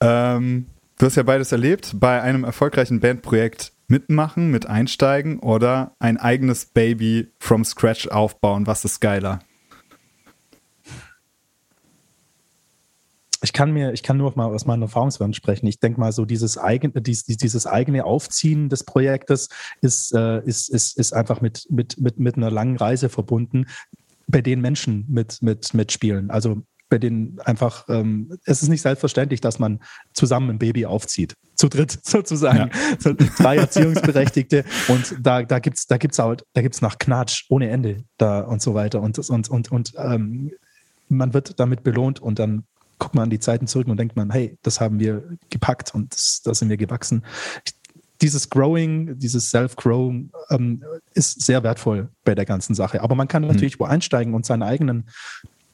Ähm, 0.00 0.66
du 0.98 1.06
hast 1.06 1.16
ja 1.16 1.24
beides 1.24 1.50
erlebt. 1.50 1.92
Bei 1.98 2.22
einem 2.22 2.44
erfolgreichen 2.44 3.00
Bandprojekt 3.00 3.72
mitmachen, 3.88 4.50
mit 4.50 4.66
einsteigen 4.66 5.38
oder 5.40 5.96
ein 5.98 6.16
eigenes 6.16 6.66
Baby 6.66 7.28
from 7.40 7.64
scratch 7.64 8.08
aufbauen? 8.08 8.66
Was 8.66 8.84
ist 8.84 9.00
geiler? 9.00 9.40
Ich 13.40 13.52
kann 13.52 13.72
mir, 13.72 13.92
ich 13.92 14.02
kann 14.02 14.16
nur 14.16 14.32
mal 14.36 14.46
aus 14.46 14.66
meinen 14.66 14.82
Erfahrungswerten 14.82 15.32
sprechen. 15.32 15.66
Ich 15.66 15.78
denke 15.78 16.00
mal, 16.00 16.12
so 16.12 16.24
dieses 16.24 16.58
eigene, 16.58 17.00
dieses, 17.00 17.24
dieses 17.24 17.66
eigene 17.66 18.04
Aufziehen 18.04 18.68
des 18.68 18.82
Projektes 18.84 19.48
ist, 19.80 20.12
äh, 20.12 20.42
ist, 20.44 20.68
ist, 20.68 20.98
ist 20.98 21.12
einfach 21.12 21.40
mit, 21.40 21.66
mit, 21.70 22.00
mit, 22.00 22.18
mit 22.18 22.36
einer 22.36 22.50
langen 22.50 22.76
Reise 22.76 23.08
verbunden, 23.08 23.66
bei 24.26 24.42
den 24.42 24.60
Menschen 24.60 25.06
mit, 25.08 25.40
mit, 25.40 25.72
mitspielen. 25.72 26.30
Also 26.30 26.62
bei 26.88 26.98
denen 26.98 27.38
einfach, 27.40 27.86
ähm, 27.88 28.38
es 28.44 28.62
ist 28.62 28.68
nicht 28.68 28.82
selbstverständlich, 28.82 29.40
dass 29.40 29.58
man 29.58 29.80
zusammen 30.12 30.50
ein 30.50 30.58
Baby 30.58 30.86
aufzieht. 30.86 31.34
Zu 31.54 31.68
dritt 31.68 31.98
sozusagen. 32.02 32.70
Ja. 32.70 33.12
drei 33.38 33.56
Erziehungsberechtigte. 33.56 34.64
und 34.88 35.16
da, 35.20 35.42
da 35.42 35.58
gibt's, 35.58 35.86
da 35.86 35.98
gibt's 35.98 36.18
auch, 36.20 36.36
da 36.52 36.62
gibt's 36.62 36.80
nach 36.80 36.98
Knatsch 36.98 37.44
ohne 37.48 37.68
Ende 37.68 38.04
da 38.16 38.40
und 38.40 38.62
so 38.62 38.74
weiter. 38.74 39.00
Und, 39.00 39.18
und, 39.18 39.48
und, 39.48 39.70
und 39.70 39.92
ähm, 39.96 40.52
man 41.08 41.34
wird 41.34 41.58
damit 41.60 41.82
belohnt 41.82 42.20
und 42.20 42.38
dann 42.38 42.64
guckt 42.98 43.14
man 43.14 43.24
an 43.24 43.30
die 43.30 43.38
Zeiten 43.38 43.66
zurück 43.66 43.86
und 43.86 43.98
denkt 43.98 44.16
man, 44.16 44.30
hey, 44.30 44.58
das 44.62 44.80
haben 44.80 44.98
wir 44.98 45.22
gepackt 45.50 45.94
und 45.94 46.16
da 46.44 46.54
sind 46.54 46.68
wir 46.68 46.76
gewachsen. 46.76 47.24
Ich, 47.64 47.74
dieses 48.20 48.50
Growing, 48.50 49.18
dieses 49.18 49.50
Self-Grow 49.50 50.12
ähm, 50.50 50.84
ist 51.14 51.40
sehr 51.40 51.62
wertvoll 51.62 52.08
bei 52.24 52.34
der 52.34 52.44
ganzen 52.44 52.74
Sache. 52.74 53.00
Aber 53.00 53.14
man 53.14 53.28
kann 53.28 53.42
mhm. 53.42 53.48
natürlich 53.48 53.78
mhm. 53.78 53.84
wo 53.84 53.86
einsteigen 53.86 54.34
und 54.34 54.44
seinen 54.44 54.62
eigenen 54.62 55.08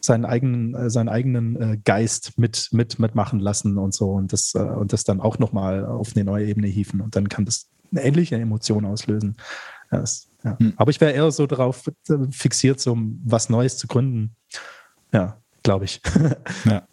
seinen 0.05 0.25
eigenen, 0.25 0.75
äh, 0.75 0.91
seinen 0.91 1.09
eigenen 1.09 1.61
äh, 1.61 1.79
Geist 1.85 2.39
mit, 2.39 2.69
mit, 2.73 2.99
mitmachen 2.99 3.41
lassen 3.41 3.79
und 3.79 3.95
so 3.95 4.11
und 4.11 4.33
das, 4.33 4.55
äh, 4.55 4.61
und 4.61 4.93
das 4.93 5.05
dann 5.05 5.21
auch 5.21 5.39
nochmal 5.39 5.85
auf 5.85 6.13
eine 6.15 6.25
neue 6.25 6.47
Ebene 6.47 6.67
hieven 6.67 7.01
und 7.01 7.17
dann 7.17 7.29
kann 7.29 7.45
das 7.45 7.69
eine 7.91 8.03
ähnliche 8.03 8.37
Emotion 8.37 8.85
auslösen. 8.85 9.37
Ja, 9.91 10.01
das, 10.01 10.29
ja. 10.45 10.59
Hm. 10.59 10.75
Aber 10.77 10.91
ich 10.91 11.01
wäre 11.01 11.13
eher 11.13 11.31
so 11.31 11.47
darauf 11.47 11.91
fixiert, 12.31 12.81
so 12.81 12.97
was 13.25 13.49
Neues 13.49 13.79
zu 13.79 13.87
gründen. 13.87 14.35
Ja, 15.13 15.41
glaube 15.63 15.85
ich. 15.87 16.01
ja. 16.65 16.87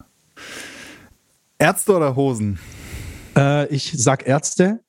Ärzte 1.57 1.95
oder 1.95 2.15
Hosen? 2.15 2.59
Äh, 3.35 3.67
ich 3.67 3.93
sag 3.95 4.27
Ärzte, 4.27 4.81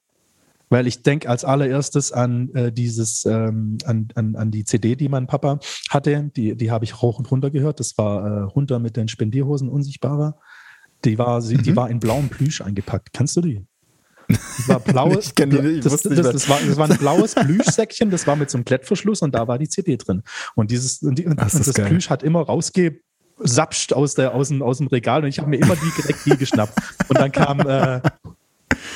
weil 0.72 0.86
ich 0.86 1.02
denke 1.02 1.28
als 1.28 1.44
allererstes 1.44 2.12
an 2.12 2.48
äh, 2.54 2.72
dieses, 2.72 3.26
ähm, 3.26 3.76
an, 3.84 4.08
an, 4.14 4.36
an 4.36 4.50
die 4.50 4.64
CD, 4.64 4.96
die 4.96 5.10
mein 5.10 5.26
Papa 5.26 5.60
hatte. 5.90 6.30
Die, 6.34 6.56
die 6.56 6.70
habe 6.70 6.86
ich 6.86 7.02
hoch 7.02 7.18
und 7.18 7.30
runter 7.30 7.50
gehört. 7.50 7.78
Das 7.78 7.98
war 7.98 8.26
äh, 8.26 8.40
runter 8.44 8.78
mit 8.78 8.96
den 8.96 9.06
Spendierhosen 9.06 9.68
unsichtbarer. 9.68 10.38
Die 11.04 11.18
war, 11.18 11.42
mhm. 11.42 11.62
die 11.62 11.76
war 11.76 11.90
in 11.90 12.00
blauem 12.00 12.30
Plüsch 12.30 12.62
eingepackt. 12.62 13.12
Kennst 13.12 13.36
du 13.36 13.42
die? 13.42 13.66
Das 14.28 14.66
war 14.66 14.80
blau. 14.80 15.10
ich 15.12 15.34
die, 15.34 15.42
ich 15.42 15.84
das, 15.84 16.00
das, 16.00 16.14
das, 16.32 16.48
war, 16.48 16.58
das 16.66 16.76
war 16.78 16.90
ein 16.90 16.96
blaues 16.96 17.34
Plüschsäckchen, 17.34 18.10
das 18.10 18.26
war 18.26 18.36
mit 18.36 18.50
so 18.50 18.56
einem 18.56 18.64
Klettverschluss 18.64 19.20
und 19.20 19.34
da 19.34 19.46
war 19.46 19.58
die 19.58 19.68
CD 19.68 19.98
drin. 19.98 20.22
Und 20.54 20.70
dieses 20.70 21.02
und, 21.02 21.18
die, 21.18 21.26
und, 21.26 21.38
das, 21.38 21.72
Plüsch 21.74 22.08
hat 22.08 22.22
immer 22.22 22.40
rausgesapscht 22.40 23.92
aus, 23.92 24.14
der, 24.14 24.34
aus, 24.34 24.48
dem, 24.48 24.62
aus 24.62 24.78
dem 24.78 24.86
Regal 24.86 25.22
und 25.22 25.28
ich 25.28 25.38
habe 25.38 25.50
mir 25.50 25.58
immer 25.58 25.76
die 25.76 26.00
direkt 26.00 26.24
die 26.24 26.36
geschnappt. 26.38 26.78
Und 27.08 27.18
dann 27.18 27.30
kam 27.30 27.60
äh, 27.60 28.00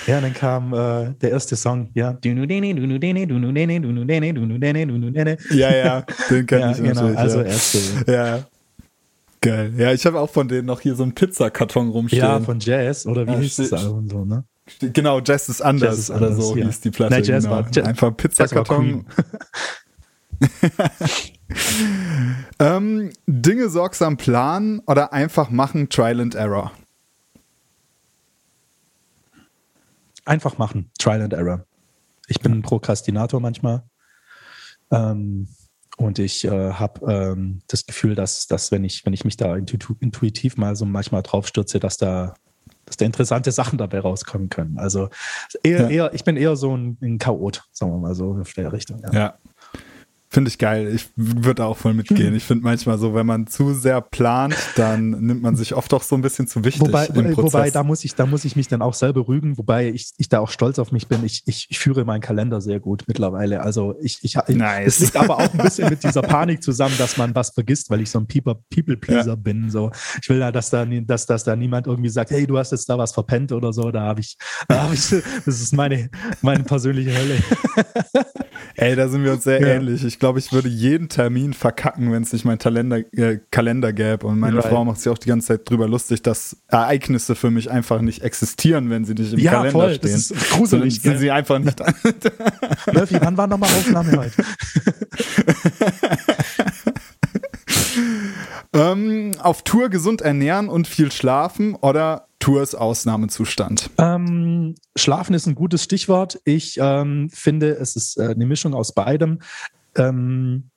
ja, 0.07 0.21
dann 0.21 0.35
kam 0.35 0.73
äh, 0.73 1.15
der 1.21 1.31
erste 1.31 1.57
Song, 1.57 1.91
ja. 1.95 2.13
Ja, 5.51 5.75
ja, 5.75 6.05
den 6.31 6.47
kenne 6.47 6.61
ja, 6.63 6.71
ich 6.73 6.83
genau, 6.83 7.15
Also 7.15 7.41
ja. 7.41 7.47
erste. 7.47 7.79
Ja. 8.07 8.47
Geil. 9.41 9.73
Ja, 9.77 9.93
ich 9.93 10.05
habe 10.07 10.19
auch 10.19 10.31
von 10.31 10.49
denen 10.49 10.67
noch 10.67 10.81
hier 10.81 10.95
so 10.95 11.03
einen 11.03 11.15
Pizzakarton 11.15 11.91
rumstehen. 11.91 12.23
Ja, 12.23 12.41
von 12.41 12.59
Jazz, 12.59 13.07
oder 13.07 13.27
wie 13.27 13.33
ja, 13.33 13.39
hieß 13.39 13.57
das 13.57 13.73
Album 13.73 14.09
so, 14.09 14.25
ne? 14.25 14.45
Genau, 14.81 15.21
Jazz 15.21 15.49
ist 15.49 15.61
anders, 15.61 15.91
Jazz 15.91 15.99
ist 15.99 16.11
anders 16.11 16.33
oder 16.33 16.43
so 16.43 16.57
ja. 16.57 16.67
hieß 16.67 16.81
die 16.81 16.91
Platte. 16.91 17.15
Nein, 17.15 17.23
Jazz 17.23 17.45
genau. 17.45 17.57
war, 17.57 17.67
Jazz, 17.73 17.87
Einfach 17.87 18.17
Pizzakarton. 18.17 19.07
ähm, 22.59 23.11
Dinge 23.27 23.69
sorgsam 23.69 24.17
planen 24.17 24.81
oder 24.87 25.13
einfach 25.13 25.51
machen, 25.51 25.89
Trial 25.89 26.21
and 26.21 26.35
Error. 26.35 26.73
Einfach 30.27 30.59
machen. 30.59 30.91
Trial 30.99 31.23
and 31.23 31.33
Error. 31.33 31.65
Ich 32.29 32.41
bin 32.41 32.53
ein 32.53 32.63
Prokrastinator 32.63 33.41
manchmal. 33.41 33.85
Ähm, 34.91 35.49
und 35.97 36.19
ich 36.19 36.45
äh, 36.45 36.73
habe 36.73 37.11
ähm, 37.11 37.63
das 37.69 37.87
Gefühl, 37.87 38.15
dass, 38.15 38.47
dass 38.47 38.71
wenn, 38.71 38.85
ich, 38.85 39.07
wenn 39.07 39.15
ich 39.15 39.25
mich 39.25 39.37
da 39.37 39.57
intuitiv 39.57 40.57
mal 40.57 40.77
so 40.77 40.85
manchmal 40.85 41.23
drauf 41.23 41.47
stürze, 41.47 41.81
dass 41.81 41.97
da, 41.97 42.35
dass 42.85 42.99
da 42.99 43.07
interessante 43.07 43.51
Sachen 43.51 43.79
dabei 43.79 44.01
rauskommen 44.01 44.51
können. 44.51 44.79
Also 44.79 45.09
eher, 45.63 45.83
ja. 45.83 45.89
eher, 45.89 46.15
ich 46.15 46.25
bin 46.25 46.37
eher 46.37 46.57
so 46.57 46.77
ein, 46.77 46.99
ein 47.01 47.19
Chaot, 47.19 47.65
sagen 47.73 47.93
wir 47.93 47.99
mal 47.99 48.15
so, 48.15 48.37
in 48.37 48.45
der 48.57 48.73
Richtung. 48.73 49.01
Ja. 49.05 49.13
ja. 49.13 49.39
Finde 50.37 50.51
ich 50.51 50.59
geil. 50.59 50.95
Ich 50.95 51.09
würde 51.17 51.65
auch 51.65 51.79
voll 51.79 51.95
mitgehen. 51.95 52.35
Ich 52.35 52.45
finde 52.45 52.63
manchmal 52.63 52.99
so, 52.99 53.15
wenn 53.15 53.25
man 53.25 53.47
zu 53.47 53.73
sehr 53.73 54.03
plant, 54.03 54.55
dann 54.77 55.13
nimmt 55.13 55.41
man 55.41 55.57
sich 55.57 55.73
oft 55.73 55.95
auch 55.95 56.03
so 56.03 56.15
ein 56.15 56.21
bisschen 56.21 56.47
zu 56.47 56.63
wichtig 56.63 56.83
wobei, 56.83 57.07
im 57.07 57.33
Prozess. 57.33 57.55
Wobei, 57.55 57.71
da 57.71 57.83
muss 57.83 58.05
ich, 58.05 58.15
da 58.17 58.27
muss 58.27 58.45
ich 58.45 58.55
mich 58.55 58.69
dann 58.69 58.83
auch 58.83 58.93
selber 58.93 59.29
rügen, 59.29 59.57
wobei 59.57 59.89
ich, 59.89 60.11
ich 60.19 60.29
da 60.29 60.41
auch 60.41 60.51
stolz 60.51 60.79
auf 60.79 60.93
mich 60.93 61.09
bin. 61.09 61.25
Ich, 61.25 61.45
ich, 61.47 61.69
ich 61.71 61.79
führe 61.79 62.05
meinen 62.05 62.21
Kalender 62.21 62.61
sehr 62.61 62.81
gut 62.81 63.05
mittlerweile. 63.07 63.63
Also 63.63 63.95
ich, 64.03 64.19
ich, 64.21 64.35
nice. 64.49 64.87
es 64.89 65.01
liegt 65.01 65.17
aber 65.17 65.39
auch 65.39 65.55
ein 65.55 65.57
bisschen 65.57 65.89
mit 65.89 66.05
dieser 66.05 66.21
Panik 66.37 66.63
zusammen, 66.63 66.97
dass 66.99 67.17
man 67.17 67.35
was 67.35 67.55
vergisst, 67.55 67.89
weil 67.89 68.03
ich 68.03 68.11
so 68.11 68.19
ein 68.19 68.27
People-Pleaser 68.27 69.27
ja. 69.31 69.35
bin. 69.37 69.71
So, 69.71 69.91
ich 70.21 70.29
will 70.29 70.41
ja, 70.41 70.53
dass 70.53 70.69
da, 70.69 70.85
dass, 70.85 71.25
dass 71.25 71.45
da 71.45 71.57
niemand 71.57 71.87
irgendwie 71.87 72.11
sagt, 72.11 72.31
hey, 72.31 72.47
du 72.47 72.59
hast 72.59 72.73
jetzt 72.73 72.91
da 72.91 72.99
was 72.99 73.13
verpennt 73.13 73.53
oder 73.53 73.73
so. 73.73 73.91
Da 73.91 74.03
habe 74.03 74.21
ich, 74.21 74.37
da 74.69 74.83
habe 74.83 74.93
ich, 74.93 75.09
das 75.47 75.63
ist 75.63 75.73
meine, 75.73 76.11
meine 76.43 76.63
persönliche 76.63 77.17
Hölle. 77.17 77.39
Ey, 78.75 78.95
da 78.97 79.09
sind 79.09 79.25
wir 79.25 79.33
uns 79.33 79.45
sehr 79.45 79.61
ja. 79.61 79.69
ähnlich. 79.69 80.05
Ich 80.05 80.19
glaube, 80.19 80.39
ich 80.39 80.53
würde 80.53 80.69
jeden 80.69 81.09
Termin 81.09 81.55
verkacken, 81.55 82.13
wenn 82.13 82.23
es 82.23 82.33
nicht 82.33 82.45
mein 82.45 82.59
Talender, 82.59 82.99
äh, 83.13 83.39
Kalender 83.51 83.93
gäbe. 83.93 84.27
Und 84.27 84.39
meine 84.39 84.57
right. 84.57 84.67
Frau 84.67 84.85
macht 84.85 85.01
sich 85.01 85.11
auch 85.11 85.19
die 85.19 85.29
ganze 85.29 85.49
Zeit 85.49 85.69
drüber 85.69 85.89
lustig, 85.89 86.23
dass 86.23 86.57
Ereignisse 86.69 87.35
für 87.35 87.51
mich 87.51 87.71
einfach 87.71 88.01
nicht 88.01 88.23
existieren, 88.23 88.91
wenn 88.91 89.05
sie 89.05 89.15
nicht 89.15 89.33
im 89.33 89.39
ja, 89.39 89.53
Kalender 89.53 89.73
voll. 89.73 89.95
stehen. 89.95 90.13
Das 90.13 90.31
ist 90.31 90.51
gruselig. 90.51 91.01
Sind 91.01 91.19
sie 91.19 91.31
einfach 91.31 91.59
nicht. 91.59 91.81
Murphy, 92.93 93.19
wann 93.21 93.37
war 93.37 93.47
nochmal 93.47 93.71
Aufnahme 93.71 94.13
heute? 94.19 94.45
ähm, 98.73 99.33
auf 99.39 99.63
Tour 99.63 99.89
gesund 99.89 100.21
ernähren 100.21 100.69
und 100.69 100.87
viel 100.87 101.11
schlafen 101.13 101.75
oder 101.75 102.29
Tour 102.47 102.63
ist 102.63 102.77
Ausnahmezustand? 102.77 103.91
Ähm, 103.99 104.77
schlafen 104.95 105.35
ist 105.35 105.49
ein 105.49 105.57
gutes 105.57 105.83
Stichwort. 105.83 106.41
Ich 106.45 106.79
ähm, 106.81 107.29
finde, 107.29 107.73
es 107.73 107.97
ist 107.97 108.19
äh, 108.19 108.29
eine 108.29 108.47
Mischung 108.47 108.73
aus 108.73 108.95
beidem. 108.95 109.41
Ähm, 109.97 110.71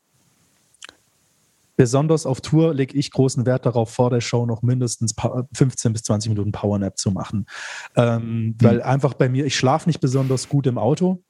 besonders 1.76 2.26
auf 2.26 2.42
Tour 2.42 2.74
lege 2.74 2.98
ich 2.98 3.12
großen 3.12 3.46
Wert 3.46 3.68
darauf, 3.68 3.92
vor 3.92 4.10
der 4.10 4.20
Show 4.20 4.48
noch 4.48 4.64
mindestens 4.64 5.14
15 5.54 5.94
bis 5.94 6.02
20 6.02 6.30
Minuten 6.30 6.52
Powernap 6.52 6.98
zu 6.98 7.12
machen. 7.12 7.46
Mhm. 7.96 8.56
Weil 8.60 8.82
einfach 8.82 9.14
bei 9.14 9.30
mir, 9.30 9.46
ich 9.46 9.56
schlafe 9.56 9.88
nicht 9.88 10.00
besonders 10.00 10.50
gut 10.50 10.66
im 10.66 10.80
Auto. 10.80 11.22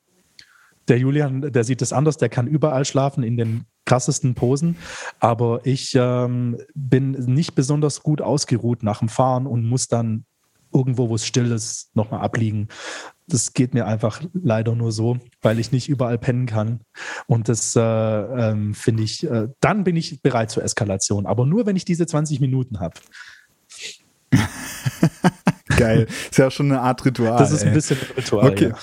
Der 0.87 0.99
Julian, 0.99 1.51
der 1.51 1.65
sieht 1.65 1.81
es 1.81 1.91
anders, 1.91 2.15
der 2.15 2.29
kann 2.29 2.47
überall 2.47 2.85
schlafen, 2.85 3.23
in 3.23 3.35
den 3.35 3.65
krassesten 3.85 4.35
Posen. 4.35 4.77
Aber 5.19 5.65
ich 5.65 5.95
ähm, 5.95 6.57
bin 6.73 7.11
nicht 7.11 7.55
besonders 7.55 8.03
gut 8.03 8.21
ausgeruht 8.21 8.83
nach 8.83 8.99
dem 8.99 9.09
Fahren 9.09 9.45
und 9.45 9.65
muss 9.65 9.89
dann 9.89 10.23
irgendwo, 10.73 11.09
wo 11.09 11.15
es 11.15 11.25
still 11.25 11.51
ist, 11.51 11.95
nochmal 11.95 12.21
abliegen. 12.21 12.67
Das 13.27 13.53
geht 13.53 13.73
mir 13.73 13.85
einfach 13.85 14.21
leider 14.33 14.75
nur 14.75 14.91
so, 14.91 15.17
weil 15.41 15.59
ich 15.59 15.71
nicht 15.71 15.89
überall 15.89 16.17
pennen 16.17 16.45
kann. 16.45 16.81
Und 17.27 17.47
das 17.49 17.75
äh, 17.75 17.81
ähm, 17.81 18.73
finde 18.73 19.03
ich, 19.03 19.23
äh, 19.29 19.49
dann 19.59 19.83
bin 19.83 19.95
ich 19.95 20.21
bereit 20.21 20.51
zur 20.51 20.63
Eskalation. 20.63 21.25
Aber 21.25 21.45
nur, 21.45 21.65
wenn 21.65 21.75
ich 21.75 21.85
diese 21.85 22.07
20 22.07 22.39
Minuten 22.39 22.79
habe. 22.79 22.95
Geil. 25.77 26.07
Ist 26.29 26.37
ja 26.37 26.49
schon 26.51 26.71
eine 26.71 26.81
Art 26.81 27.05
Ritual. 27.05 27.37
Das 27.37 27.51
ist 27.51 27.63
ein 27.63 27.73
bisschen 27.73 27.97
ein 27.99 28.15
Ritual. 28.17 28.49
Okay. 28.49 28.73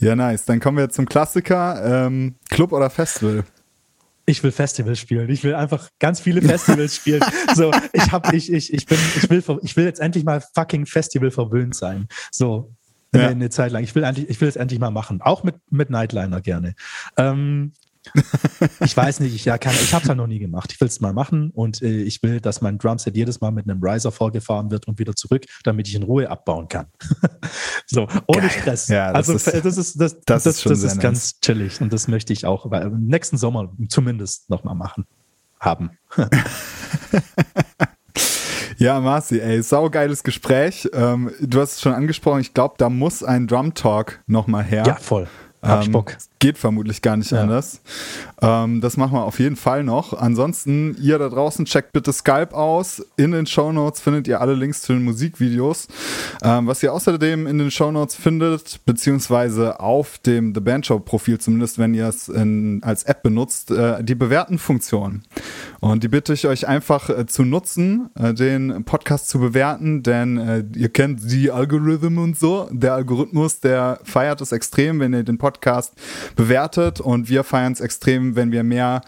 Ja. 0.00 0.08
ja, 0.08 0.16
nice. 0.16 0.44
Dann 0.44 0.60
kommen 0.60 0.78
wir 0.78 0.90
zum 0.90 1.06
Klassiker. 1.06 2.06
Ähm, 2.06 2.34
Club 2.48 2.72
oder 2.72 2.90
Festival? 2.90 3.44
Ich 4.30 4.42
will 4.42 4.52
Festivals 4.52 4.98
spielen. 4.98 5.28
Ich 5.28 5.44
will 5.44 5.54
einfach 5.54 5.90
ganz 5.98 6.20
viele 6.20 6.40
Festivals 6.48 6.96
spielen. 6.96 7.22
So, 7.54 7.70
ich 7.92 8.10
habe, 8.12 8.34
ich, 8.36 8.52
ich, 8.52 8.72
ich 8.72 8.86
bin, 8.86 8.98
ich 9.16 9.28
will, 9.28 9.42
ich 9.62 9.76
will 9.76 9.84
jetzt 9.84 10.00
endlich 10.00 10.24
mal 10.24 10.42
fucking 10.54 10.86
Festival 10.86 11.30
verwöhnt 11.30 11.74
sein. 11.74 12.08
So, 12.30 12.74
ja. 13.14 13.20
eine, 13.20 13.30
eine 13.30 13.50
Zeit 13.50 13.72
lang. 13.72 13.82
Ich 13.82 13.94
will 13.94 14.04
endlich, 14.04 14.28
ich 14.28 14.40
will 14.40 14.48
es 14.48 14.56
endlich 14.56 14.80
mal 14.80 14.90
machen. 14.90 15.20
Auch 15.20 15.42
mit, 15.42 15.56
mit 15.70 15.90
Nightliner 15.90 16.40
gerne. 16.40 16.74
Ähm, 17.16 17.72
ich 18.80 18.96
weiß 18.96 19.20
nicht, 19.20 19.34
ich, 19.34 19.44
ja, 19.44 19.58
kann, 19.58 19.72
ich 19.72 19.92
habe 19.92 20.02
es 20.02 20.08
halt 20.08 20.18
noch 20.18 20.26
nie 20.26 20.38
gemacht. 20.38 20.72
Ich 20.72 20.80
will 20.80 20.88
es 20.88 21.00
mal 21.00 21.12
machen 21.12 21.50
und 21.50 21.82
äh, 21.82 22.02
ich 22.02 22.22
will, 22.22 22.40
dass 22.40 22.60
mein 22.60 22.78
Drumset 22.78 23.16
jedes 23.16 23.40
Mal 23.40 23.50
mit 23.50 23.68
einem 23.68 23.82
Riser 23.82 24.12
vorgefahren 24.12 24.70
wird 24.70 24.86
und 24.88 24.98
wieder 24.98 25.14
zurück, 25.14 25.44
damit 25.64 25.88
ich 25.88 25.94
in 25.94 26.02
Ruhe 26.02 26.28
abbauen 26.30 26.68
kann. 26.68 26.86
so, 27.86 28.08
ohne 28.26 28.40
Geil. 28.40 28.50
Stress. 28.50 28.88
Ja, 28.88 29.12
das 29.12 29.28
also 29.28 29.34
ist, 29.34 29.64
das 29.64 29.76
ist, 29.76 30.00
das, 30.00 30.20
das, 30.20 30.44
das, 30.44 30.46
ist, 30.46 30.66
das 30.66 30.82
ist 30.82 31.00
ganz 31.00 31.40
chillig 31.40 31.80
und 31.80 31.92
das 31.92 32.08
möchte 32.08 32.32
ich 32.32 32.46
auch 32.46 32.70
weil, 32.70 32.90
nächsten 32.90 33.36
Sommer 33.36 33.72
zumindest 33.88 34.50
nochmal 34.50 34.74
machen, 34.74 35.06
haben. 35.58 35.90
Ja, 38.80 38.98
Marci, 38.98 39.38
ey, 39.38 39.62
saugeiles 39.62 40.22
Gespräch. 40.22 40.88
Ähm, 40.94 41.30
du 41.38 41.60
hast 41.60 41.72
es 41.72 41.80
schon 41.82 41.92
angesprochen, 41.92 42.40
ich 42.40 42.54
glaube, 42.54 42.76
da 42.78 42.88
muss 42.88 43.22
ein 43.22 43.46
Drum 43.46 43.74
Talk 43.74 44.22
nochmal 44.26 44.64
her. 44.64 44.84
Ja, 44.86 44.94
voll. 44.94 45.28
Hab 45.60 45.84
ähm, 45.84 45.92
Bock. 45.92 46.16
Geht 46.40 46.58
vermutlich 46.58 47.02
gar 47.02 47.16
nicht 47.16 47.30
ja. 47.30 47.42
anders. 47.42 47.82
Ähm, 48.40 48.80
das 48.80 48.96
machen 48.96 49.12
wir 49.12 49.24
auf 49.24 49.38
jeden 49.38 49.56
Fall 49.56 49.84
noch. 49.84 50.14
Ansonsten, 50.14 50.96
ihr 50.98 51.18
da 51.18 51.28
draußen, 51.28 51.66
checkt 51.66 51.92
bitte 51.92 52.12
Skype 52.12 52.54
aus. 52.54 53.04
In 53.16 53.32
den 53.32 53.46
Show 53.46 53.70
Notes 53.72 54.00
findet 54.00 54.26
ihr 54.26 54.40
alle 54.40 54.54
Links 54.54 54.80
zu 54.80 54.94
den 54.94 55.04
Musikvideos. 55.04 55.86
Ähm, 56.42 56.66
was 56.66 56.82
ihr 56.82 56.94
außerdem 56.94 57.46
in 57.46 57.58
den 57.58 57.70
Show 57.70 57.92
Notes 57.92 58.16
findet, 58.16 58.80
beziehungsweise 58.86 59.80
auf 59.80 60.18
dem 60.18 60.54
The 60.54 60.60
Band 60.60 60.86
Show 60.86 60.98
Profil, 60.98 61.38
zumindest 61.38 61.78
wenn 61.78 61.92
ihr 61.92 62.08
es 62.08 62.30
als 62.30 63.04
App 63.04 63.22
benutzt, 63.22 63.70
äh, 63.70 64.02
die 64.02 64.14
Bewerten-Funktion. 64.14 65.22
Und 65.80 66.02
die 66.04 66.08
bitte 66.08 66.32
ich 66.32 66.46
euch 66.46 66.66
einfach 66.66 67.10
äh, 67.10 67.26
zu 67.26 67.44
nutzen, 67.44 68.10
äh, 68.14 68.32
den 68.32 68.84
Podcast 68.84 69.28
zu 69.28 69.40
bewerten, 69.40 70.02
denn 70.02 70.38
äh, 70.38 70.64
ihr 70.74 70.88
kennt 70.88 71.30
die 71.30 71.50
Algorithmen 71.50 72.18
und 72.18 72.38
so. 72.38 72.68
Der 72.70 72.94
Algorithmus, 72.94 73.60
der 73.60 74.00
feiert 74.04 74.40
es 74.40 74.52
extrem, 74.52 75.00
wenn 75.00 75.12
ihr 75.12 75.22
den 75.22 75.38
Podcast 75.38 75.94
bewertet 76.36 77.00
und 77.00 77.28
wir 77.28 77.44
feiern 77.44 77.72
es 77.72 77.80
extrem, 77.80 78.36
wenn 78.36 78.52
wir 78.52 78.62
mehr 78.62 79.02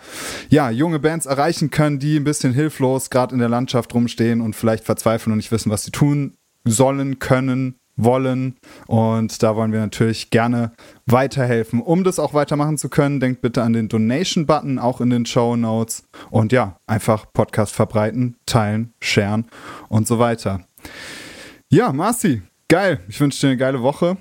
ja, 0.48 0.70
junge 0.70 0.98
Bands 0.98 1.26
erreichen 1.26 1.70
können, 1.70 1.98
die 1.98 2.16
ein 2.16 2.24
bisschen 2.24 2.52
hilflos 2.52 3.10
gerade 3.10 3.34
in 3.34 3.38
der 3.38 3.48
Landschaft 3.48 3.94
rumstehen 3.94 4.40
und 4.40 4.54
vielleicht 4.54 4.84
verzweifeln 4.84 5.32
und 5.32 5.38
nicht 5.38 5.52
wissen, 5.52 5.70
was 5.70 5.84
sie 5.84 5.90
tun 5.90 6.36
sollen, 6.64 7.18
können, 7.18 7.76
wollen. 7.96 8.56
Und 8.86 9.42
da 9.42 9.56
wollen 9.56 9.72
wir 9.72 9.80
natürlich 9.80 10.30
gerne 10.30 10.72
weiterhelfen. 11.06 11.80
Um 11.80 12.04
das 12.04 12.18
auch 12.18 12.34
weitermachen 12.34 12.78
zu 12.78 12.88
können, 12.88 13.20
denkt 13.20 13.42
bitte 13.42 13.62
an 13.62 13.72
den 13.72 13.88
Donation-Button, 13.88 14.78
auch 14.78 15.00
in 15.00 15.10
den 15.10 15.26
Show 15.26 15.56
Notes. 15.56 16.04
Und 16.30 16.52
ja, 16.52 16.76
einfach 16.86 17.26
Podcast 17.32 17.74
verbreiten, 17.74 18.36
teilen, 18.46 18.92
sharen 19.00 19.46
und 19.88 20.06
so 20.06 20.18
weiter. 20.18 20.64
Ja, 21.68 21.92
Marci, 21.92 22.42
geil. 22.68 23.00
Ich 23.08 23.20
wünsche 23.20 23.40
dir 23.40 23.48
eine 23.48 23.56
geile 23.56 23.82
Woche. 23.82 24.16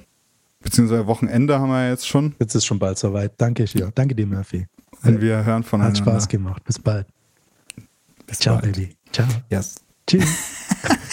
Beziehungsweise 0.62 1.08
Wochenende 1.08 1.60
haben 1.60 1.70
wir 1.70 1.90
jetzt 1.90 2.08
schon. 2.08 2.36
Jetzt 2.40 2.56
ist 2.56 2.66
schon 2.66 2.80
bald 2.80 2.98
soweit. 2.98 3.34
Danke 3.38 3.66
dir. 3.66 3.92
Danke 3.94 4.16
dir, 4.16 4.28
Murphy. 4.28 4.68
Und 5.04 5.22
wir 5.22 5.44
hören 5.44 5.64
voneinander. 5.64 6.00
Hat 6.00 6.06
Spaß 6.06 6.28
gemacht. 6.28 6.64
Bis 6.64 6.78
bald. 6.78 7.08
Bis 8.28 8.40
Ciao, 8.40 8.60
bald. 8.60 8.74
Baby. 8.74 8.96
Ciao. 9.12 9.28
Yes. 9.50 9.76
Tschüss. 10.08 10.28